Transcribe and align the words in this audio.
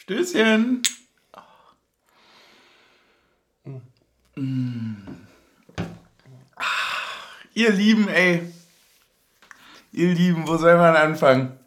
Stößchen. 0.00 0.82
Ah, 6.54 6.62
Ihr 7.52 7.70
Lieben, 7.72 8.08
ey. 8.08 8.42
Ihr 9.92 10.14
Lieben, 10.14 10.46
wo 10.46 10.56
soll 10.56 10.76
man 10.76 10.94
anfangen? 10.94 11.58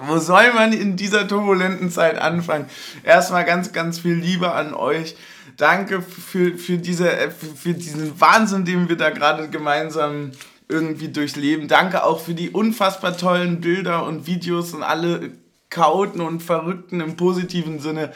Wo 0.00 0.18
soll 0.18 0.52
man 0.52 0.72
in 0.72 0.96
dieser 0.96 1.28
turbulenten 1.28 1.92
Zeit 1.92 2.18
anfangen? 2.18 2.68
Erstmal 3.04 3.44
ganz, 3.44 3.72
ganz 3.72 4.00
viel 4.00 4.14
Liebe 4.14 4.50
an 4.50 4.74
euch. 4.74 5.14
Danke 5.56 6.02
für, 6.02 6.58
für, 6.58 6.78
diese, 6.78 7.30
für, 7.30 7.54
für 7.54 7.74
diesen 7.74 8.20
Wahnsinn, 8.20 8.64
den 8.64 8.88
wir 8.88 8.96
da 8.96 9.10
gerade 9.10 9.48
gemeinsam 9.48 10.32
irgendwie 10.68 11.08
durchleben. 11.08 11.68
Danke 11.68 12.02
auch 12.02 12.18
für 12.20 12.34
die 12.34 12.50
unfassbar 12.50 13.16
tollen 13.16 13.60
Bilder 13.60 14.04
und 14.04 14.26
Videos 14.26 14.74
und 14.74 14.82
alle 14.82 15.43
Chaoten 15.70 16.20
und 16.20 16.42
Verrückten 16.42 17.00
im 17.00 17.16
positiven 17.16 17.80
Sinne, 17.80 18.12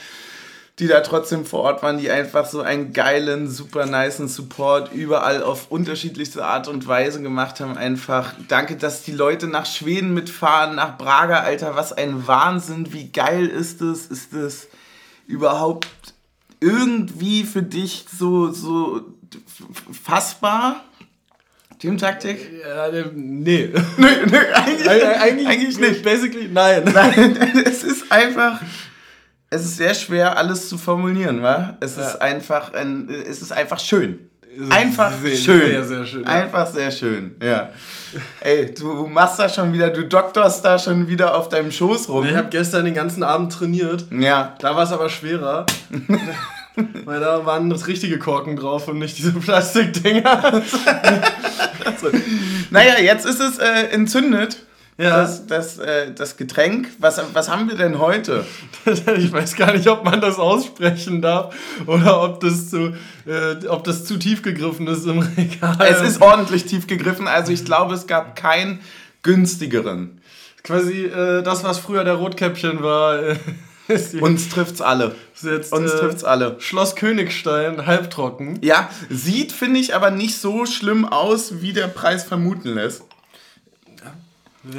die 0.79 0.87
da 0.87 1.01
trotzdem 1.01 1.45
vor 1.45 1.61
Ort 1.61 1.83
waren, 1.83 1.99
die 1.99 2.11
einfach 2.11 2.47
so 2.47 2.61
einen 2.61 2.93
geilen, 2.93 3.51
super 3.51 3.87
niceen 3.87 4.29
Support 4.29 4.93
überall 4.93 5.43
auf 5.43 5.71
unterschiedlichste 5.71 6.45
Art 6.45 6.69
und 6.69 6.87
Weise 6.87 7.21
gemacht 7.21 7.59
haben. 7.61 7.77
Einfach 7.77 8.35
danke, 8.47 8.77
dass 8.77 9.03
die 9.03 9.13
Leute 9.13 9.49
nach 9.49 9.67
Schweden 9.67 10.15
mitfahren, 10.15 10.77
nach 10.77 10.97
Braga, 10.97 11.41
Alter, 11.41 11.75
was 11.75 11.93
ein 11.93 12.29
Wahnsinn, 12.29 12.93
wie 12.93 13.09
geil 13.09 13.47
ist 13.47 13.83
es? 13.83 14.07
Ist 14.07 14.33
es 14.35 14.69
überhaupt 15.27 15.89
irgendwie 16.61 17.43
für 17.43 17.63
dich 17.63 18.07
so, 18.17 18.53
so 18.53 19.01
fassbar? 20.05 20.85
Teamtaktik? 21.79 22.51
Ja, 22.67 22.89
ne, 22.91 23.11
nee. 23.15 23.71
Nö, 23.97 24.07
nö, 24.27 24.39
eigentlich, 24.55 24.89
Eig- 24.89 25.21
eigentlich, 25.21 25.49
eigentlich 25.49 25.79
nicht. 25.79 26.03
Basically, 26.03 26.49
nein. 26.53 26.83
Nein, 26.93 27.37
es 27.65 27.85
ist 27.85 28.11
einfach. 28.11 28.61
Es 29.51 29.63
ist 29.65 29.77
sehr 29.79 29.95
schwer, 29.95 30.37
alles 30.37 30.69
zu 30.69 30.77
formulieren, 30.77 31.43
wa? 31.43 31.77
Es 31.81 31.97
Ja. 31.97 32.07
ist 32.09 32.21
einfach 32.21 32.75
ein, 32.75 33.09
es 33.09 33.41
ist 33.41 33.53
einfach 33.53 33.79
schön. 33.81 34.19
Einfach 34.71 35.13
sehr, 35.23 35.37
schön. 35.37 35.61
sehr, 35.71 35.85
sehr 35.85 36.05
schön, 36.07 36.23
ja. 36.25 36.29
Einfach 36.29 36.67
sehr 36.67 36.91
schön, 36.91 37.37
ja. 37.41 37.69
Ey, 38.41 38.75
du 38.75 39.07
machst 39.07 39.39
da 39.39 39.49
schon 39.49 39.73
wieder, 39.73 39.89
du 39.91 40.05
doktorst 40.05 40.65
da 40.65 40.79
schon 40.79 41.07
wieder 41.07 41.37
auf 41.37 41.49
deinem 41.49 41.71
Schoß 41.71 42.09
rum. 42.09 42.27
Ich 42.27 42.35
habe 42.35 42.49
gestern 42.51 42.85
den 42.85 42.95
ganzen 42.95 43.23
Abend 43.23 43.53
trainiert. 43.53 44.07
ja. 44.11 44.55
Da 44.59 44.75
war 44.75 44.83
es 44.83 44.91
aber 44.93 45.09
schwerer. 45.09 45.65
Weil 47.05 47.21
da 47.21 47.45
waren 47.47 47.71
das 47.71 47.87
richtige 47.87 48.19
Korken 48.19 48.57
drauf 48.57 48.89
und 48.89 48.99
nicht 48.99 49.19
diese 49.19 49.33
Plastikdinger. 49.33 50.63
Naja, 52.71 53.01
jetzt 53.01 53.27
ist 53.27 53.41
es 53.41 53.59
äh, 53.59 53.89
entzündet. 53.91 54.59
Ja. 54.99 55.19
Das, 55.19 55.47
das, 55.47 55.79
äh, 55.79 56.13
das 56.13 56.37
Getränk. 56.37 56.89
Was, 56.99 57.21
was 57.33 57.49
haben 57.49 57.69
wir 57.69 57.77
denn 57.77 58.01
heute? 58.01 58.45
ich 58.85 59.33
weiß 59.33 59.55
gar 59.55 59.73
nicht, 59.73 59.87
ob 59.89 60.05
man 60.05 60.21
das 60.21 60.39
aussprechen 60.39 61.23
darf 61.23 61.55
oder 61.87 62.21
ob 62.23 62.41
das 62.41 62.69
zu, 62.69 62.95
äh, 63.25 63.67
ob 63.69 63.85
das 63.85 64.05
zu 64.05 64.17
tief 64.17 64.43
gegriffen 64.43 64.89
ist 64.89 65.07
im 65.07 65.21
Regal. 65.21 65.77
Es 65.89 66.03
ist 66.03 66.21
ordentlich 66.21 66.65
tief 66.65 66.89
gegriffen, 66.89 67.29
also 67.29 67.53
ich 67.53 67.65
glaube, 67.65 67.95
es 67.95 68.09
gab 68.09 68.35
keinen 68.35 68.81
günstigeren. 69.23 70.21
quasi 70.65 71.05
äh, 71.05 71.43
das, 71.43 71.63
was 71.63 71.79
früher 71.79 72.03
der 72.03 72.15
Rotkäppchen 72.15 72.83
war. 72.83 73.37
Uns 74.21 74.49
trifft's 74.49 74.81
alle. 74.81 75.15
jetzt 75.43 75.73
Uns 75.73 75.93
äh, 75.93 75.99
trifft's 75.99 76.25
alle. 76.25 76.57
Schloss 76.61 76.97
Königstein, 76.97 77.87
halbtrocken. 77.87 78.59
Ja, 78.63 78.91
sieht, 79.09 79.53
finde 79.53 79.81
ich, 79.81 79.95
aber 79.95 80.11
nicht 80.11 80.39
so 80.39 80.67
schlimm 80.67 81.05
aus, 81.07 81.61
wie 81.63 81.73
der 81.73 81.89
Preis 81.89 82.25
vermuten 82.25 82.75
lässt. 82.75 83.03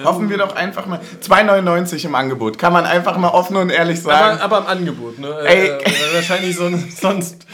Hoffen 0.03 0.29
wir 0.29 0.37
doch 0.37 0.55
einfach 0.55 0.85
mal. 0.85 0.99
2,99 1.25 2.05
im 2.05 2.15
Angebot. 2.15 2.57
Kann 2.57 2.73
man 2.73 2.85
einfach 2.85 3.17
mal 3.17 3.29
offen 3.29 3.57
und 3.57 3.69
ehrlich 3.71 4.01
sagen. 4.01 4.39
Aber, 4.39 4.57
aber 4.57 4.71
im 4.71 4.77
Angebot, 4.79 5.17
ne? 5.17 5.35
Ey. 5.45 5.67
Äh, 5.67 5.77
äh, 5.77 6.13
wahrscheinlich 6.13 6.55
so, 6.55 6.69
sonst, 7.01 7.45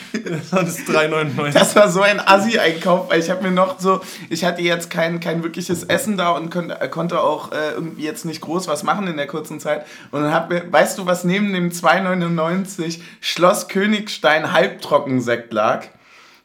sonst 0.50 0.80
3,99. 0.90 1.54
das 1.54 1.76
war 1.76 1.90
so 1.90 2.02
ein 2.02 2.20
Assi-Einkauf, 2.20 3.10
weil 3.10 3.20
ich 3.20 3.30
habe 3.30 3.44
mir 3.44 3.52
noch 3.52 3.80
so, 3.80 4.02
ich 4.30 4.44
hatte 4.44 4.62
jetzt 4.62 4.90
kein, 4.90 5.20
kein 5.20 5.44
wirkliches 5.44 5.84
Essen 5.84 6.18
da 6.18 6.32
und 6.32 6.52
konnte, 6.52 6.76
konnte 6.90 7.22
auch 7.22 7.52
äh, 7.52 7.72
irgendwie 7.76 8.04
jetzt 8.04 8.26
nicht 8.26 8.42
groß 8.42 8.68
was 8.68 8.84
machen 8.84 9.08
in 9.08 9.16
der 9.16 9.28
kurzen 9.28 9.60
Zeit. 9.60 9.86
Und 10.12 10.24
dann 10.24 10.34
hab 10.34 10.50
mir, 10.50 10.72
weißt 10.72 10.98
du, 10.98 11.06
was 11.06 11.24
neben 11.24 11.54
dem 11.54 11.72
2,99 11.72 13.00
Schloss 13.22 13.70
Königstein 13.70 14.52
Halbtrockensekt 14.52 15.54
lag? 15.54 15.86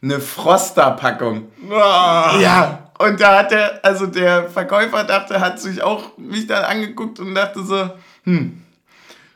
Eine 0.03 0.19
Froster-Packung. 0.19 1.51
Ah. 1.69 2.39
Ja, 2.41 2.90
und 3.03 3.19
da 3.19 3.39
hat 3.39 3.51
der, 3.51 3.83
also 3.83 4.07
der 4.07 4.49
Verkäufer 4.49 5.03
dachte, 5.03 5.39
hat 5.39 5.59
sich 5.59 5.81
auch 5.81 6.17
mich 6.17 6.47
dann 6.47 6.63
angeguckt 6.63 7.19
und 7.19 7.35
dachte 7.35 7.63
so, 7.63 7.89
hm, 8.23 8.61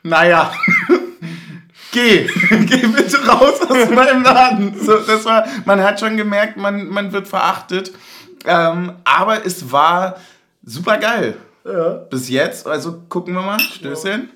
naja, 0.02 0.52
geh, 1.92 2.26
geh 2.50 2.86
bitte 2.86 3.26
raus 3.26 3.60
aus 3.62 3.90
meinem 3.94 4.22
Laden. 4.22 4.78
So, 4.78 4.98
das 4.98 5.24
war, 5.24 5.46
man 5.64 5.82
hat 5.82 6.00
schon 6.00 6.16
gemerkt, 6.16 6.56
man, 6.56 6.88
man 6.88 7.12
wird 7.12 7.28
verachtet, 7.28 7.92
ähm, 8.44 8.92
aber 9.04 9.44
es 9.44 9.70
war 9.72 10.16
super 10.62 10.98
geil. 10.98 11.36
Ja. 11.64 11.94
Bis 11.94 12.28
jetzt, 12.28 12.66
also 12.66 13.02
gucken 13.08 13.34
wir 13.34 13.42
mal, 13.42 13.58
Stößchen. 13.58 14.30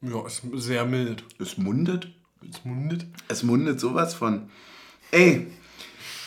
Ja, 0.00 0.26
ist 0.26 0.42
sehr 0.54 0.84
mild. 0.84 1.24
Es 1.38 1.56
mundet. 1.56 2.08
Es 2.50 2.64
mundet. 2.64 3.06
Es 3.28 3.42
mundet 3.42 3.80
sowas 3.80 4.12
von. 4.14 4.50
Ey, 5.14 5.46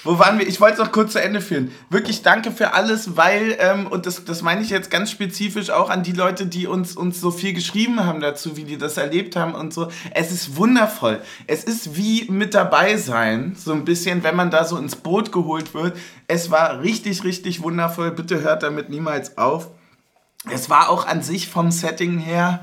wo 0.05 0.17
waren 0.17 0.39
wir? 0.39 0.47
Ich 0.47 0.61
wollte 0.61 0.75
es 0.75 0.79
noch 0.79 0.93
kurz 0.93 1.11
zu 1.11 1.21
Ende 1.21 1.41
führen. 1.41 1.73
Wirklich 1.89 2.21
danke 2.21 2.53
für 2.53 2.73
alles, 2.73 3.17
weil, 3.17 3.57
ähm, 3.59 3.87
und 3.87 4.05
das, 4.05 4.23
das 4.23 4.41
meine 4.41 4.61
ich 4.61 4.69
jetzt 4.69 4.89
ganz 4.89 5.11
spezifisch 5.11 5.71
auch 5.71 5.89
an 5.89 6.03
die 6.03 6.13
Leute, 6.13 6.45
die 6.45 6.67
uns, 6.67 6.95
uns 6.95 7.19
so 7.19 7.29
viel 7.29 7.51
geschrieben 7.51 8.05
haben 8.05 8.21
dazu, 8.21 8.55
wie 8.55 8.63
die 8.63 8.77
das 8.77 8.95
erlebt 8.95 9.35
haben 9.35 9.55
und 9.55 9.73
so. 9.73 9.89
Es 10.13 10.31
ist 10.31 10.55
wundervoll. 10.55 11.21
Es 11.47 11.65
ist 11.65 11.97
wie 11.97 12.31
mit 12.31 12.53
dabei 12.53 12.95
sein, 12.95 13.57
so 13.59 13.73
ein 13.73 13.83
bisschen, 13.83 14.23
wenn 14.23 14.37
man 14.37 14.51
da 14.51 14.63
so 14.63 14.77
ins 14.77 14.95
Boot 14.95 15.33
geholt 15.33 15.73
wird. 15.73 15.97
Es 16.27 16.49
war 16.49 16.79
richtig, 16.81 17.25
richtig 17.25 17.61
wundervoll. 17.61 18.11
Bitte 18.11 18.39
hört 18.39 18.63
damit 18.63 18.89
niemals 18.89 19.37
auf. 19.37 19.67
Es 20.49 20.69
war 20.69 20.89
auch 20.89 21.05
an 21.05 21.21
sich 21.21 21.49
vom 21.49 21.71
Setting 21.71 22.19
her, 22.19 22.61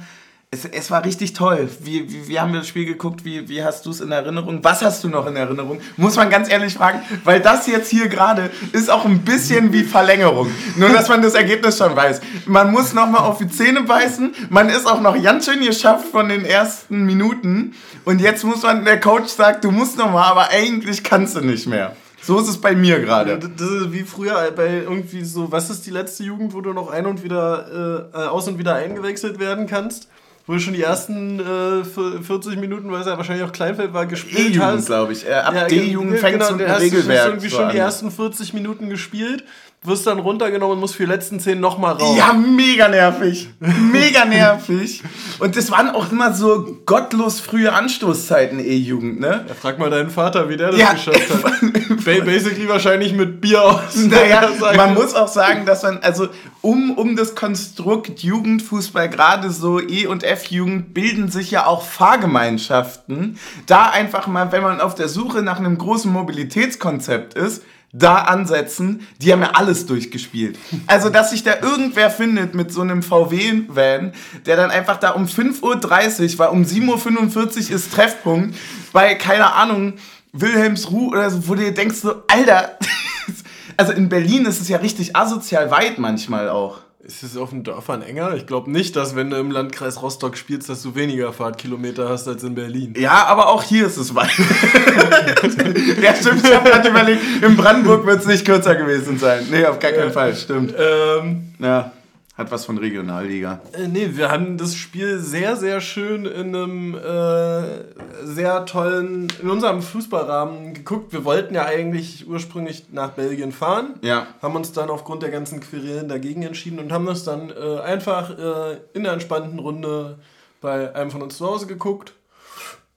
es, 0.55 0.65
es 0.65 0.91
war 0.91 1.05
richtig 1.05 1.33
toll. 1.33 1.69
Wie, 1.81 2.11
wie, 2.11 2.29
wie 2.29 2.41
haben 2.41 2.53
wir 2.53 2.61
das 2.61 2.69
Spiel 2.69 2.85
geguckt? 2.85 3.25
Wie, 3.25 3.49
wie 3.49 3.63
hast 3.63 3.85
du 3.85 3.91
es 3.91 4.01
in 4.01 4.13
Erinnerung? 4.13 4.61
Was 4.63 4.83
hast 4.83 5.03
du 5.03 5.09
noch 5.09 5.27
in 5.27 5.37
Erinnerung? 5.37 5.81
Muss 5.97 6.17
man 6.17 6.31
ganz 6.31 6.49
ehrlich 6.49 6.75
fragen, 6.75 7.03
weil 7.25 7.41
das 7.41 7.67
jetzt 7.67 7.91
hier 7.91 8.09
gerade 8.09 8.51
ist 8.73 8.91
auch 8.91 9.05
ein 9.05 9.21
bisschen 9.21 9.73
wie 9.73 9.83
Verlängerung. 9.83 10.49
Nur, 10.77 10.91
dass 10.91 11.09
man 11.09 11.23
das 11.23 11.35
Ergebnis 11.35 11.79
schon 11.79 11.95
weiß. 11.95 12.21
Man 12.47 12.71
muss 12.71 12.95
nochmal 12.95 13.23
auf 13.23 13.39
die 13.39 13.49
Zähne 13.49 13.83
beißen. 13.83 14.35
Man 14.49 14.69
ist 14.69 14.87
auch 14.87 15.01
noch 15.01 15.21
ganz 15.21 15.47
schön 15.47 15.61
geschafft 15.61 16.07
von 16.11 16.29
den 16.29 16.45
ersten 16.45 17.05
Minuten. 17.05 17.75
Und 18.05 18.21
jetzt 18.21 18.45
muss 18.45 18.63
man, 18.63 18.85
der 18.85 19.01
Coach 19.01 19.29
sagt, 19.29 19.65
du 19.65 19.71
musst 19.71 19.99
nochmal, 19.99 20.31
aber 20.31 20.51
eigentlich 20.51 21.03
kannst 21.03 21.37
du 21.37 21.41
nicht 21.41 21.67
mehr. 21.67 21.97
So 22.25 22.39
ist 22.39 22.49
es 22.49 22.59
bei 22.59 22.75
mir 22.75 23.01
gerade. 23.01 23.39
Das 23.39 23.69
ist 23.69 23.93
wie 23.93 24.03
früher 24.03 24.51
bei 24.57 24.79
irgendwie 24.79 25.25
so, 25.25 25.53
was 25.53 25.69
ist 25.69 25.85
die 25.85 25.91
letzte 25.91 26.25
Jugend, 26.25 26.55
wo 26.55 26.63
du 26.63 26.73
noch 26.73 26.91
ein 26.91 27.05
und 27.05 27.23
wieder 27.23 28.09
äh, 28.15 28.19
äh, 28.19 28.27
aus 28.29 28.49
und 28.49 28.59
wieder 28.59 28.77
eingewechselt 28.77 29.39
werden 29.39 29.67
kannst? 29.67 30.09
Wo 30.47 30.53
du 30.53 30.59
schon 30.59 30.75
die 30.75 30.83
ersten 30.83 31.41
äh, 31.41 31.85
40 31.85 32.57
Minuten, 32.59 32.93
weil 32.93 33.01
es 33.01 33.07
ja 33.07 33.17
wahrscheinlich 33.17 33.47
auch 33.47 33.53
Kleinfeld 33.53 33.95
war, 33.95 34.05
gespielt 34.05 34.51
E-Jugend, 34.51 34.63
hast. 34.63 34.87
glaube 34.87 35.13
ich. 35.15 35.27
Äh, 35.27 35.33
ab 35.33 35.55
Ja, 35.55 35.67
D-Jugend 35.67 36.11
ge- 36.13 36.19
fängt 36.21 36.35
genau, 36.35 36.47
so 36.49 36.53
ein 36.53 36.59
du 36.59 36.69
hast 36.69 36.83
Regelwerk 36.83 37.27
irgendwie 37.29 37.49
schon 37.51 37.65
an. 37.65 37.71
die 37.73 37.79
ersten 37.79 38.11
40 38.11 38.53
Minuten 38.53 38.91
gespielt, 38.91 39.45
wirst 39.85 40.07
dann 40.07 40.19
runtergenommen 40.19 40.75
und 40.75 40.81
musst 40.81 40.97
für 40.97 41.05
die 41.05 41.11
letzten 41.13 41.41
10 41.41 41.61
nochmal 41.61 41.93
raus. 41.95 42.17
Ja, 42.17 42.33
mega 42.33 42.89
nervig. 42.89 43.51
Mega 43.61 44.25
nervig. 44.25 45.03
Und 45.39 45.57
das 45.57 45.71
waren 45.71 45.91
auch 45.91 46.11
immer 46.11 46.33
so 46.33 46.79
gottlos 46.87 47.41
frühe 47.41 47.73
Anstoßzeiten, 47.73 48.61
E-Jugend, 48.61 49.21
ne? 49.21 49.45
Ja, 49.47 49.55
frag 49.55 49.79
mal 49.79 49.91
deinen 49.91 50.09
Vater, 50.11 50.49
wie 50.49 50.57
der 50.57 50.71
das 50.71 50.81
Ja. 50.81 50.93
geschafft 50.95 51.29
hat. 51.31 51.45
Ba- 52.05 52.25
Basically 52.25 52.69
wahrscheinlich 52.69 53.13
mit 53.13 53.41
Bier 53.41 53.63
aus. 53.63 53.95
Naja, 53.97 54.49
man 54.77 54.95
muss 54.95 55.15
auch 55.15 55.29
sagen, 55.29 55.67
dass 55.67 55.83
man, 55.83 55.99
also 56.03 56.29
um, 56.63 56.93
um 56.97 57.15
das 57.15 57.35
Konstrukt 57.35 58.23
Jugendfußball, 58.23 59.11
gerade 59.11 59.51
so 59.51 59.81
E- 59.81 60.07
und 60.07 60.23
F-Jugend, 60.25 60.95
bilden 60.95 61.31
sich 61.31 61.51
ja 61.51 61.67
auch 61.67 61.83
Fahrgemeinschaften. 61.83 63.39
Da 63.67 63.91
einfach 63.91 64.27
mal, 64.27 64.51
wenn 64.53 64.63
man 64.63 64.81
auf 64.81 64.95
der 64.95 65.09
Suche 65.09 65.43
nach 65.43 65.59
einem 65.59 65.77
großen 65.79 66.11
Mobilitätskonzept 66.13 67.35
ist, 67.35 67.63
da 67.95 68.17
ansetzen, 68.17 69.07
die 69.23 69.33
haben 69.33 69.41
ja 69.41 69.53
alles 69.55 69.87
durchgespielt. 69.87 70.59
Also, 70.89 71.11
dass 71.11 71.31
sich 71.31 71.45
da 71.45 71.61
irgendwer 71.63 72.11
findet 72.11 72.55
mit 72.55 72.73
so 72.73 72.81
einem 72.81 73.03
VW-Van, 73.03 74.13
der 74.45 74.57
dann 74.57 74.71
einfach 74.71 74.99
da 74.99 75.11
um 75.11 75.27
5.30 75.27 76.33
Uhr 76.33 76.39
war, 76.41 76.53
um 76.53 76.65
7.45 76.65 77.37
Uhr 77.71 77.77
ist 77.77 77.93
Treffpunkt, 77.93 78.57
bei, 78.93 79.15
keine 79.15 79.53
Ahnung, 79.53 79.95
Wilhelmsruh 80.33 81.11
oder 81.11 81.31
so, 81.31 81.49
wo 81.49 81.55
du 81.55 81.63
dir 81.63 81.73
denkst 81.73 81.99
so, 81.99 82.25
Alter, 82.27 82.79
also 83.77 83.93
in 83.93 84.09
Berlin 84.09 84.45
ist 84.47 84.61
es 84.61 84.69
ja 84.69 84.79
richtig 84.79 85.15
asozial 85.15 85.71
weit 85.71 85.99
manchmal 85.99 86.49
auch. 86.49 86.81
Ist 87.07 87.23
es 87.23 87.37
auf 87.37 87.51
den 87.51 87.65
Dörfern 87.65 88.01
enger? 88.01 88.35
Ich 88.35 88.47
glaube 88.47 88.71
nicht, 88.71 88.97
dass 88.97 89.15
wenn 89.15 89.29
du 89.29 89.37
im 89.37 89.51
Landkreis 89.51 90.01
Rostock 90.01 90.39
spielst, 90.39 90.71
dass 90.71 90.83
du 90.83 90.95
weniger 90.95 91.35
Fahrtkilometer 91.35 92.09
hast 92.09 92.27
als 92.27 92.43
in 92.43 92.55
Berlin. 92.55 92.95
Ja, 92.97 93.27
aber 93.27 93.49
auch 93.51 93.63
hier 93.63 93.87
ist 93.87 93.99
es 93.99 94.15
weit. 94.15 94.31
ja, 96.03 96.15
stimmt, 96.15 96.47
ich 96.47 96.55
habe 96.55 96.71
gerade 96.71 96.89
überlegt, 96.89 97.21
in 97.43 97.57
Brandenburg 97.59 98.07
wird 98.07 98.21
es 98.21 98.27
nicht 98.27 98.47
kürzer 98.47 98.75
gewesen 98.75 99.19
sein. 99.19 99.47
Nee, 99.51 99.67
auf 99.67 99.79
gar 99.81 99.93
keinen 99.93 100.13
Fall, 100.13 100.35
stimmt. 100.35 100.75
Ähm, 100.79 101.53
Ja. 101.59 101.93
Hat 102.37 102.51
was 102.51 102.65
von 102.65 102.79
Regionalliga. 102.79 103.61
Äh, 103.73 103.87
nee, 103.87 104.11
wir 104.13 104.29
haben 104.29 104.59
das 104.59 104.75
Spiel 104.75 105.21
sehr, 105.21 105.57
sehr 105.57 105.81
schön 105.81 106.27
in 106.27 106.55
einem 106.55 106.95
äh, 106.97 108.25
sehr 108.25 108.67
tollen, 108.67 109.29
in 109.41 109.51
unserem 109.51 109.83
Fußballrahmen 109.83 110.75
geguckt. 110.75 111.13
Wir 111.13 111.25
wollten 111.25 111.55
ja 111.55 111.65
eigentlich 111.65 112.27
ursprünglich 112.29 112.87
nach 112.91 113.11
Belgien 113.11 113.53
fahren. 113.53 113.95
Ja. 114.03 114.27
Haben 114.43 114.57
uns 114.57 114.73
dann 114.73 114.91
aufgrund 114.91 115.23
der 115.23 115.31
ganzen 115.31 115.61
Querelen 115.61 116.09
dagegen 116.09 116.43
entschieden 116.43 116.81
und 116.81 116.91
haben 116.91 117.07
das 117.07 117.23
dann 117.23 117.51
äh, 117.51 117.79
einfach 117.81 118.37
äh, 118.37 118.79
in 118.95 119.05
der 119.05 119.13
entspannten 119.13 119.61
Runde 119.61 120.19
bei 120.61 120.93
einem 120.93 121.13
von 121.13 121.23
uns 121.23 121.39
zu 121.39 121.47
Hause 121.47 121.69
geguckt. 121.69 122.15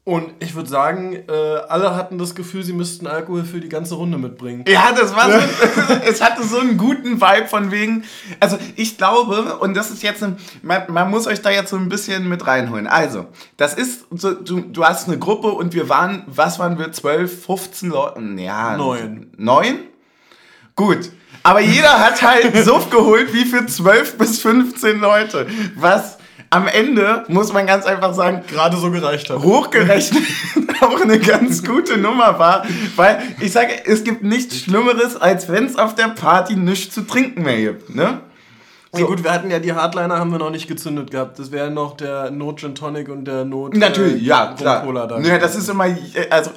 Und 0.07 0.31
ich 0.39 0.55
würde 0.55 0.69
sagen, 0.69 1.17
äh, 1.27 1.57
alle 1.67 1.93
hatten 1.93 2.17
das 2.17 2.33
Gefühl, 2.33 2.63
sie 2.63 2.71
müssten 2.71 3.07
Alkohol 3.07 3.43
für 3.43 3.59
die 3.59 3.67
ganze 3.67 3.95
Runde 3.95 4.17
mitbringen. 4.17 4.63
Ja, 4.65 4.93
das 4.93 5.13
war 5.13 5.29
so, 5.29 5.37
es 6.09 6.23
hatte 6.23 6.47
so 6.47 6.59
einen 6.59 6.77
guten 6.77 7.19
Vibe 7.19 7.49
von 7.49 7.71
wegen, 7.71 8.05
also 8.39 8.57
ich 8.77 8.97
glaube, 8.97 9.57
und 9.57 9.75
das 9.75 9.91
ist 9.91 10.03
jetzt, 10.03 10.23
ein, 10.23 10.37
man, 10.61 10.83
man 10.87 11.11
muss 11.11 11.27
euch 11.27 11.41
da 11.41 11.49
jetzt 11.49 11.71
so 11.71 11.75
ein 11.75 11.89
bisschen 11.89 12.29
mit 12.29 12.47
reinholen. 12.47 12.87
Also, 12.87 13.25
das 13.57 13.73
ist, 13.73 14.05
so, 14.11 14.33
du, 14.33 14.61
du 14.61 14.85
hast 14.85 15.09
eine 15.09 15.19
Gruppe 15.19 15.49
und 15.49 15.73
wir 15.73 15.89
waren, 15.89 16.23
was 16.27 16.57
waren 16.57 16.79
wir, 16.79 16.89
12, 16.89 17.43
15 17.45 17.89
Leute? 17.89 18.21
Ja. 18.37 18.77
Neun. 18.77 19.31
Neun? 19.35 19.79
Gut. 20.77 21.11
Aber 21.43 21.59
jeder 21.59 21.99
hat 21.99 22.21
halt 22.21 22.55
so 22.63 22.79
geholt 22.89 23.33
wie 23.33 23.43
für 23.43 23.65
12 23.65 24.17
bis 24.17 24.39
15 24.39 25.01
Leute. 25.01 25.47
Was 25.75 26.16
am 26.49 26.67
Ende, 26.67 27.25
muss 27.27 27.51
man 27.51 27.65
ganz 27.67 27.85
einfach 27.85 28.13
sagen, 28.13 28.43
gerade 28.47 28.77
so 28.77 28.89
gereicht 28.91 29.29
hat. 29.29 29.39
Hochgerechnet 29.39 30.23
auch 30.81 31.01
eine 31.01 31.19
ganz 31.19 31.63
gute 31.63 31.97
Nummer 31.97 32.39
war, 32.39 32.65
weil 32.95 33.21
ich 33.39 33.51
sage, 33.51 33.73
es 33.85 34.03
gibt 34.03 34.23
nichts 34.23 34.59
Schlimmeres, 34.59 35.17
als 35.17 35.49
wenn 35.49 35.65
es 35.65 35.75
auf 35.75 35.95
der 35.95 36.09
Party 36.09 36.55
nichts 36.55 36.93
zu 36.93 37.01
trinken 37.01 37.43
mehr 37.43 37.57
gibt, 37.57 37.93
ne? 37.93 38.21
So. 38.93 38.99
Ja 38.99 39.05
gut, 39.05 39.23
wir 39.23 39.33
hatten 39.33 39.51
ja 39.51 39.59
die 39.59 39.73
Hardliner 39.73 40.17
haben 40.17 40.31
wir 40.31 40.39
noch 40.39 40.49
nicht 40.49 40.67
gezündet 40.67 41.11
gehabt. 41.11 41.37
Das 41.39 41.51
wäre 41.51 41.69
noch 41.69 41.97
der 41.97 42.31
Not 42.31 42.61
Gin 42.61 42.73
Tonic 42.73 43.09
und 43.09 43.25
der 43.25 43.43
Not 43.43 43.75
Natürlich, 43.75 44.23
äh, 44.23 44.25
ja, 44.25 44.53
klar. 44.57 44.83
Cola 44.83 45.05
dann. 45.05 45.25
Ja, 45.25 45.37
das 45.37 45.55
ist 45.57 45.67
immer 45.67 45.85
also 46.29 46.51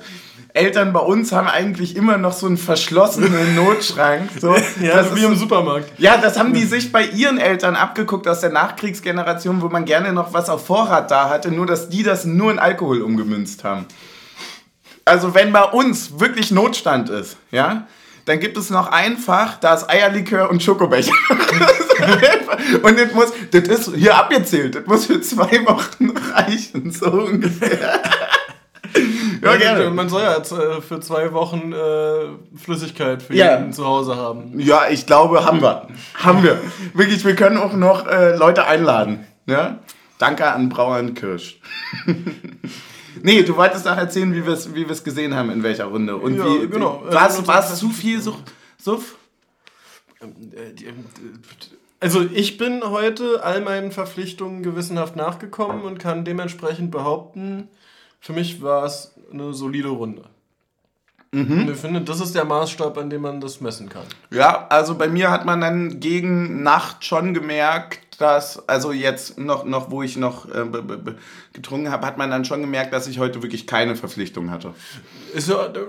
Eltern 0.55 0.93
bei 0.93 1.00
uns 1.00 1.32
haben 1.32 1.47
eigentlich 1.47 1.97
immer 1.97 2.19
noch 2.19 2.32
so 2.32 2.47
einen 2.47 2.56
verschlossenen 2.56 3.55
Notschrank. 3.56 4.31
So, 4.41 4.55
ja, 4.81 4.97
das 4.97 5.14
wie 5.14 5.25
im 5.25 5.37
Supermarkt. 5.37 5.93
Ja, 5.99 6.17
das 6.17 6.38
haben 6.38 6.52
die 6.52 6.64
sich 6.64 6.91
bei 6.91 7.05
ihren 7.05 7.38
Eltern 7.38 7.76
abgeguckt 7.76 8.26
aus 8.26 8.41
der 8.41 8.50
Nachkriegsgeneration, 8.50 9.62
wo 9.62 9.69
man 9.69 9.85
gerne 9.85 10.12
noch 10.12 10.32
was 10.32 10.49
auf 10.49 10.67
Vorrat 10.67 11.11
da 11.11 11.29
hatte, 11.29 11.50
nur 11.50 11.67
dass 11.67 11.88
die 11.88 12.02
das 12.02 12.25
nur 12.25 12.50
in 12.50 12.58
Alkohol 12.58 13.02
umgemünzt 13.02 13.64
haben. 13.64 13.87
Also 15.05 15.35
wenn 15.35 15.52
bei 15.52 15.64
uns 15.64 16.19
wirklich 16.20 16.50
Notstand 16.50 17.11
ist, 17.11 17.37
ja, 17.50 17.87
dann 18.26 18.38
gibt 18.38 18.56
es 18.56 18.70
noch 18.70 18.93
einfach, 18.93 19.58
da 19.58 19.75
ist 19.75 19.88
Eierlikör 19.88 20.50
und 20.50 20.62
Schokobecher. 20.62 21.12
und 22.82 22.99
das 22.99 23.12
muss, 23.12 23.32
das 23.50 23.62
ist 23.62 23.94
hier 23.97 24.17
abgezählt, 24.17 24.75
das 24.75 24.87
muss 24.87 25.06
für 25.06 25.20
zwei 25.20 25.64
Wochen 25.67 26.11
reichen, 26.32 26.93
so 26.93 27.11
ungefähr 27.11 28.00
ja, 29.43 29.57
gerne. 29.57 29.91
Man 29.91 30.09
soll 30.09 30.23
ja 30.23 30.37
äh, 30.37 30.81
für 30.81 31.01
zwei 31.01 31.33
Wochen 31.33 31.73
äh, 31.73 32.57
Flüssigkeit 32.57 33.23
für 33.23 33.35
ja. 33.35 33.59
jeden 33.59 33.73
zu 33.73 33.87
Hause 33.87 34.17
haben. 34.17 34.59
Ja, 34.59 34.89
ich 34.91 35.07
glaube, 35.07 35.45
haben 35.45 35.63
wir. 35.63 35.89
haben 36.15 36.43
wir. 36.43 36.59
Wirklich, 36.95 37.25
wir 37.25 37.35
können 37.35 37.57
auch 37.57 37.73
noch 37.73 38.07
äh, 38.07 38.37
Leute 38.37 38.67
einladen. 38.67 39.27
Ja? 39.47 39.79
Danke 40.19 40.47
an 40.47 40.69
Brauern 40.69 41.15
Kirsch. 41.15 41.61
nee, 43.23 43.43
du 43.43 43.57
wolltest 43.57 43.89
auch 43.89 43.97
erzählen, 43.97 44.35
wie 44.35 44.45
wir 44.45 44.53
es 44.53 44.75
wie 44.75 44.85
gesehen 44.85 45.35
haben, 45.35 45.51
in 45.51 45.63
welcher 45.63 45.87
Runde. 45.87 46.17
Und 46.17 46.37
ja, 46.37 46.45
wie, 46.45 46.69
genau. 46.69 47.03
War 47.07 47.61
es 47.61 47.79
zu 47.79 47.89
viel 47.89 48.21
Suff? 48.21 48.37
Suff? 48.79 49.17
Also 51.99 52.27
ich 52.33 52.59
bin 52.59 52.83
heute 52.83 53.43
all 53.43 53.61
meinen 53.61 53.93
Verpflichtungen 53.93 54.63
gewissenhaft 54.63 55.17
nachgekommen 55.17 55.83
und 55.83 55.99
kann 55.99 56.25
dementsprechend 56.25 56.91
behaupten, 56.91 57.69
für 58.21 58.35
mich 58.35 58.61
war 58.61 58.85
es 58.85 59.15
eine 59.32 59.53
solide 59.55 59.88
Runde. 59.88 60.23
Mhm. 61.32 61.62
Und 61.62 61.71
ich 61.71 61.77
finde, 61.77 62.00
das 62.00 62.21
ist 62.21 62.35
der 62.35 62.44
Maßstab, 62.44 62.99
an 62.99 63.09
dem 63.09 63.23
man 63.23 63.41
das 63.41 63.61
messen 63.61 63.88
kann. 63.88 64.03
Ja, 64.31 64.67
also 64.69 64.97
bei 64.97 65.09
mir 65.09 65.31
hat 65.31 65.44
man 65.44 65.61
dann 65.61 66.00
gegen 66.00 66.62
Nacht 66.62 67.05
schon 67.05 67.35
gemerkt, 67.35 68.21
dass, 68.21 68.69
also 68.69 68.93
jetzt 68.93 69.38
noch, 69.38 69.65
noch 69.65 69.91
wo 69.91 70.03
ich 70.03 70.17
noch 70.17 70.47
äh, 70.47 70.65
getrunken 71.53 71.91
habe, 71.91 72.06
hat 72.06 72.19
man 72.19 72.31
dann 72.31 72.44
schon 72.44 72.61
gemerkt, 72.61 72.93
dass 72.93 73.06
ich 73.06 73.19
heute 73.19 73.43
wirklich 73.43 73.67
keine 73.67 73.94
Verpflichtung 73.94 74.50
hatte. 74.50 74.75
Ist 75.33 75.49
ja, 75.49 75.67
äh, 75.67 75.87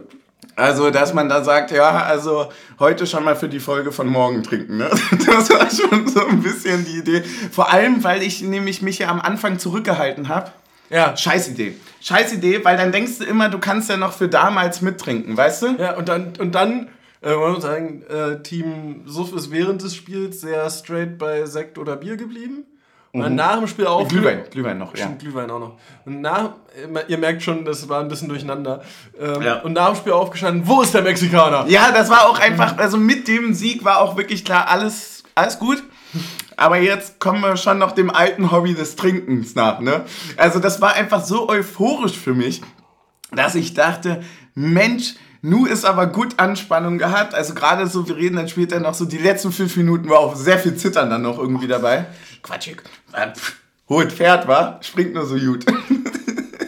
also, 0.56 0.92
dass 0.92 1.14
man 1.14 1.30
da 1.30 1.44
sagt, 1.44 1.72
ja, 1.72 2.04
also 2.04 2.50
heute 2.80 3.08
schon 3.08 3.24
mal 3.24 3.36
für 3.36 3.50
die 3.50 3.60
Folge 3.60 3.92
von 3.92 4.08
morgen 4.08 4.44
trinken. 4.44 4.78
Ne? 4.78 4.90
Das 5.26 5.50
war 5.50 5.70
schon 5.70 6.08
so 6.08 6.26
ein 6.26 6.42
bisschen 6.42 6.86
die 6.86 7.00
Idee. 7.00 7.24
Vor 7.52 7.72
allem, 7.72 8.04
weil 8.04 8.22
ich 8.22 8.42
nämlich 8.42 8.82
mich 8.82 9.00
ja 9.00 9.08
am 9.08 9.22
Anfang 9.22 9.60
zurückgehalten 9.60 10.28
habe. 10.28 10.52
Ja. 10.92 11.16
Scheiß 11.16 11.50
Idee. 11.50 11.76
Scheiß 12.02 12.34
Idee, 12.34 12.64
weil 12.64 12.78
dann 12.78 12.92
denkst 12.92 13.20
du 13.20 13.26
immer, 13.26 13.50
du 13.50 13.60
kannst 13.60 13.90
ja 13.90 13.98
noch 13.98 14.14
für 14.14 14.28
damals 14.28 14.82
mittrinken, 14.82 15.38
weißt 15.38 15.64
du? 15.64 15.68
Ja, 15.78 15.96
und 15.96 16.10
dann, 16.10 16.34
und 16.40 16.54
dann 16.54 16.90
äh, 17.22 17.36
muss 17.36 17.54
man 17.54 17.62
sagen, 17.62 18.04
äh, 18.04 18.42
Team 18.42 19.04
Suff 19.06 19.34
ist 19.34 19.52
während 19.52 19.84
des 19.84 19.96
Spiels 19.96 20.42
sehr 20.42 20.70
straight 20.70 21.18
bei 21.18 21.46
Sekt 21.46 21.78
oder 21.78 21.96
Bier 21.96 22.18
geblieben. 22.18 22.66
Und 23.14 23.30
mhm. 23.30 23.36
nach 23.36 23.58
dem 23.58 23.68
Spiel 23.68 23.88
auch. 23.88 24.08
Glühwein, 24.08 24.44
Glühwein 24.50 24.78
noch, 24.78 24.96
ja. 24.96 25.08
Glühwein 25.20 25.52
auch 25.52 25.60
noch. 25.60 25.78
Und 26.06 26.22
nach, 26.22 26.52
ihr 27.08 27.18
merkt 27.18 27.44
schon, 27.44 27.66
das 27.66 27.90
war 27.90 28.00
ein 28.00 28.08
bisschen 28.08 28.30
durcheinander. 28.30 28.84
Ähm, 29.20 29.42
ja. 29.42 29.60
Und 29.62 29.74
nach 29.74 29.88
dem 29.88 29.96
Spiel 29.98 30.14
aufgestanden, 30.14 30.66
wo 30.66 30.82
ist 30.82 30.94
der 30.94 31.02
Mexikaner? 31.02 31.66
Ja, 31.68 31.92
das 31.92 32.10
war 32.10 32.30
auch 32.30 32.40
einfach, 32.40 32.78
also 32.78 32.98
mit 32.98 33.28
dem 33.28 33.54
Sieg 33.54 33.84
war 33.84 34.00
auch 34.00 34.16
wirklich 34.16 34.46
klar, 34.46 34.70
alles, 34.70 35.24
alles 35.36 35.60
gut. 35.60 35.84
Aber 36.62 36.78
jetzt 36.78 37.20
kommen 37.20 37.42
wir 37.42 37.58
schon 37.58 37.80
noch 37.80 37.92
dem 37.92 38.12
alten 38.12 38.52
Hobby 38.52 38.76
des 38.76 38.96
Trinkens 38.96 39.56
nach. 39.56 39.80
Ne? 39.80 40.06
Also 40.38 40.60
das 40.60 40.80
war 40.80 40.94
einfach 40.94 41.26
so 41.26 41.50
euphorisch 41.50 42.16
für 42.16 42.36
mich, 42.36 42.62
dass 43.32 43.56
ich 43.56 43.74
dachte, 43.74 44.24
Mensch, 44.54 45.16
Nu 45.44 45.66
ist 45.66 45.86
aber 45.86 46.06
gut 46.06 46.38
Anspannung 46.38 47.00
gehabt. 47.00 47.34
Also 47.34 47.56
gerade 47.56 47.88
so, 47.88 48.08
wir 48.08 48.16
reden 48.16 48.36
dann 48.36 48.48
später 48.48 48.80
noch 48.80 48.94
so, 48.94 49.06
die 49.06 49.18
letzten 49.18 49.52
fünf 49.52 49.76
Minuten 49.76 50.08
war 50.08 50.20
auch 50.20 50.36
sehr 50.36 50.60
viel 50.60 50.76
Zittern 50.76 51.10
dann 51.10 51.24
noch 51.24 51.40
irgendwie 51.40 51.68
dabei. 51.68 52.06
Quatschig. 52.44 52.84
Holt 53.90 54.12
Pferd, 54.12 54.48
war, 54.48 54.78
springt 54.84 55.16
nur 55.16 55.26
so 55.26 55.38
gut. 55.38 55.66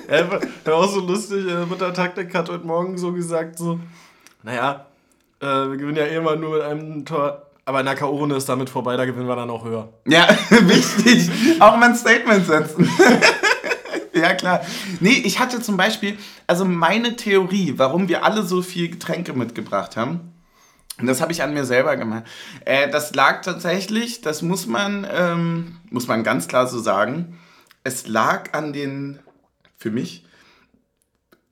Ja, 0.09 0.29
war 0.65 0.75
auch 0.75 0.91
so 0.91 0.99
lustig, 0.99 1.47
äh, 1.47 1.65
Mutter 1.65 1.91
Taktik 1.91 2.35
hat 2.35 2.47
heute 2.47 2.67
Morgen 2.67 2.99
so 2.99 3.13
gesagt, 3.13 3.57
so, 3.57 3.79
naja, 4.43 4.85
äh, 5.39 5.45
wir 5.45 5.77
gewinnen 5.77 5.95
ja 5.95 6.05
eh 6.05 6.19
mal 6.19 6.37
nur 6.37 6.57
mit 6.57 6.61
einem 6.61 7.03
Tor. 7.03 7.47
Aber 7.65 7.79
in 7.79 7.85
der 7.85 7.95
K.O.-Runde 7.95 8.35
ist 8.35 8.49
damit 8.49 8.69
vorbei, 8.69 8.97
da 8.97 9.05
gewinnen 9.05 9.27
wir 9.27 9.35
dann 9.35 9.49
auch 9.49 9.63
höher. 9.63 9.93
Ja, 10.05 10.27
wichtig. 10.49 11.29
auch 11.59 11.77
mal 11.77 11.89
ein 11.89 11.95
Statement 11.95 12.45
setzen. 12.45 12.89
ja, 14.13 14.33
klar. 14.33 14.61
Nee, 14.99 15.21
ich 15.23 15.39
hatte 15.39 15.61
zum 15.61 15.77
Beispiel, 15.77 16.17
also 16.45 16.65
meine 16.65 17.15
Theorie, 17.15 17.73
warum 17.77 18.09
wir 18.09 18.25
alle 18.25 18.43
so 18.43 18.61
viel 18.61 18.89
Getränke 18.89 19.33
mitgebracht 19.33 19.95
haben, 19.95 20.33
und 20.99 21.07
das 21.07 21.21
habe 21.21 21.31
ich 21.31 21.41
an 21.41 21.53
mir 21.53 21.65
selber 21.65 21.97
gemacht. 21.97 22.23
Äh, 22.65 22.89
das 22.89 23.15
lag 23.15 23.41
tatsächlich, 23.41 24.21
das 24.21 24.41
muss 24.41 24.67
man, 24.67 25.07
ähm, 25.11 25.77
muss 25.89 26.07
man 26.07 26.23
ganz 26.23 26.47
klar 26.47 26.67
so 26.67 26.79
sagen, 26.79 27.39
es 27.83 28.07
lag 28.07 28.53
an 28.53 28.73
den, 28.73 29.19
für 29.75 29.89
mich, 29.89 30.25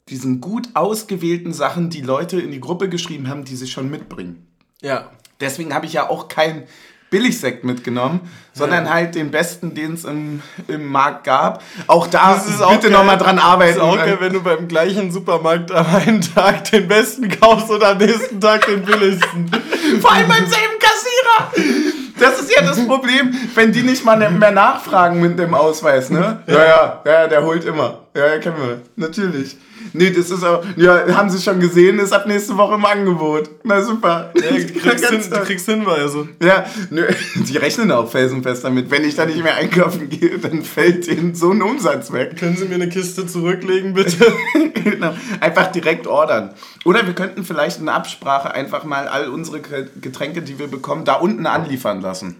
diesen 0.10 0.41
gut 0.41 0.70
ausgewählten 0.75 1.53
Sachen, 1.53 1.89
die 1.89 2.01
Leute 2.01 2.39
in 2.39 2.51
die 2.51 2.60
Gruppe 2.60 2.89
geschrieben 2.89 3.30
haben, 3.30 3.46
die 3.46 3.56
sie 3.56 3.68
schon 3.68 3.89
mitbringen. 3.89 4.48
Ja. 4.82 5.10
Deswegen 5.41 5.74
habe 5.74 5.86
ich 5.86 5.93
ja 5.93 6.10
auch 6.10 6.27
kein 6.27 6.63
Billigsekt 7.12 7.65
mitgenommen, 7.65 8.21
sondern 8.53 8.86
ja. 8.86 8.93
halt 8.93 9.15
den 9.15 9.31
besten, 9.31 9.75
den 9.75 9.95
es 9.95 10.05
im, 10.05 10.41
im 10.69 10.88
Markt 10.88 11.25
gab. 11.25 11.62
Auch 11.88 12.07
da 12.07 12.36
das 12.36 12.48
ist 12.48 12.65
bitte 12.69 12.89
nochmal 12.89 13.17
dran 13.17 13.38
arbeiten. 13.38 13.77
Das 13.77 13.86
ist 13.86 13.93
auch 13.93 13.98
geil, 13.98 14.17
wenn 14.21 14.31
du 14.31 14.41
beim 14.41 14.69
gleichen 14.69 15.12
Supermarkt 15.12 15.74
am 15.74 15.93
einen 15.93 16.21
Tag 16.21 16.71
den 16.71 16.88
besten 16.88 17.27
kaufst 17.29 17.69
und 17.69 17.83
am 17.83 17.98
nächsten 17.98 18.39
Tag 18.39 18.65
den 18.65 18.86
billigsten. 18.86 19.51
Vor 20.00 20.13
allem 20.13 20.29
beim 20.29 20.48
selben 20.48 20.79
Kassierer. 20.79 21.91
Das 22.17 22.39
ist 22.39 22.55
ja 22.55 22.62
das 22.62 22.86
Problem, 22.88 23.36
wenn 23.55 23.74
die 23.74 23.83
nicht 23.83 24.05
mal 24.05 24.15
mehr 24.31 24.51
nachfragen 24.51 25.19
mit 25.19 25.38
dem 25.38 25.53
Ausweis, 25.53 26.12
ne? 26.12 26.43
Ja, 26.48 26.63
ja, 26.63 27.01
ja, 27.03 27.27
der 27.27 27.43
holt 27.43 27.65
immer. 27.65 28.05
Ja, 28.15 28.27
ja, 28.27 28.38
kennen 28.38 28.55
wir. 28.57 28.81
Natürlich. 28.95 29.57
Nee, 29.93 30.11
das 30.11 30.29
ist 30.29 30.43
auch. 30.43 30.63
Ja, 30.75 31.15
haben 31.15 31.29
Sie 31.29 31.41
schon 31.41 31.59
gesehen, 31.59 32.00
ist 32.00 32.13
ab 32.13 32.25
nächste 32.27 32.57
Woche 32.57 32.75
im 32.75 32.85
Angebot. 32.85 33.50
Na 33.63 33.81
super. 33.81 34.31
Ja, 34.35 34.41
du, 34.41 34.73
kriegst 34.79 35.09
hin, 35.09 35.21
du 35.29 35.39
kriegst 35.41 35.65
Hinweise. 35.65 36.29
Ja, 36.41 36.65
nö, 36.89 37.07
die 37.35 37.57
rechnen 37.57 37.91
auch 37.91 38.09
felsenfest 38.09 38.63
damit. 38.63 38.89
Wenn 38.91 39.03
ich 39.03 39.15
da 39.15 39.25
nicht 39.25 39.43
mehr 39.43 39.55
einkaufen 39.55 40.09
gehe, 40.09 40.38
dann 40.39 40.63
fällt 40.63 41.07
denen 41.07 41.35
so 41.35 41.51
ein 41.51 41.61
Umsatz 41.61 42.11
weg. 42.11 42.38
Können 42.38 42.57
Sie 42.57 42.65
mir 42.65 42.75
eine 42.75 42.89
Kiste 42.89 43.27
zurücklegen, 43.27 43.93
bitte? 43.93 44.31
genau. 44.73 45.13
Einfach 45.39 45.71
direkt 45.71 46.07
ordern. 46.07 46.53
Oder 46.85 47.05
wir 47.05 47.13
könnten 47.13 47.43
vielleicht 47.43 47.79
in 47.79 47.89
Absprache 47.89 48.51
einfach 48.51 48.83
mal 48.83 49.07
all 49.07 49.29
unsere 49.29 49.61
Getränke, 49.61 50.41
die 50.41 50.59
wir 50.59 50.67
bekommen, 50.67 51.05
da 51.05 51.15
unten 51.15 51.45
anliefern 51.45 52.01
lassen. 52.01 52.35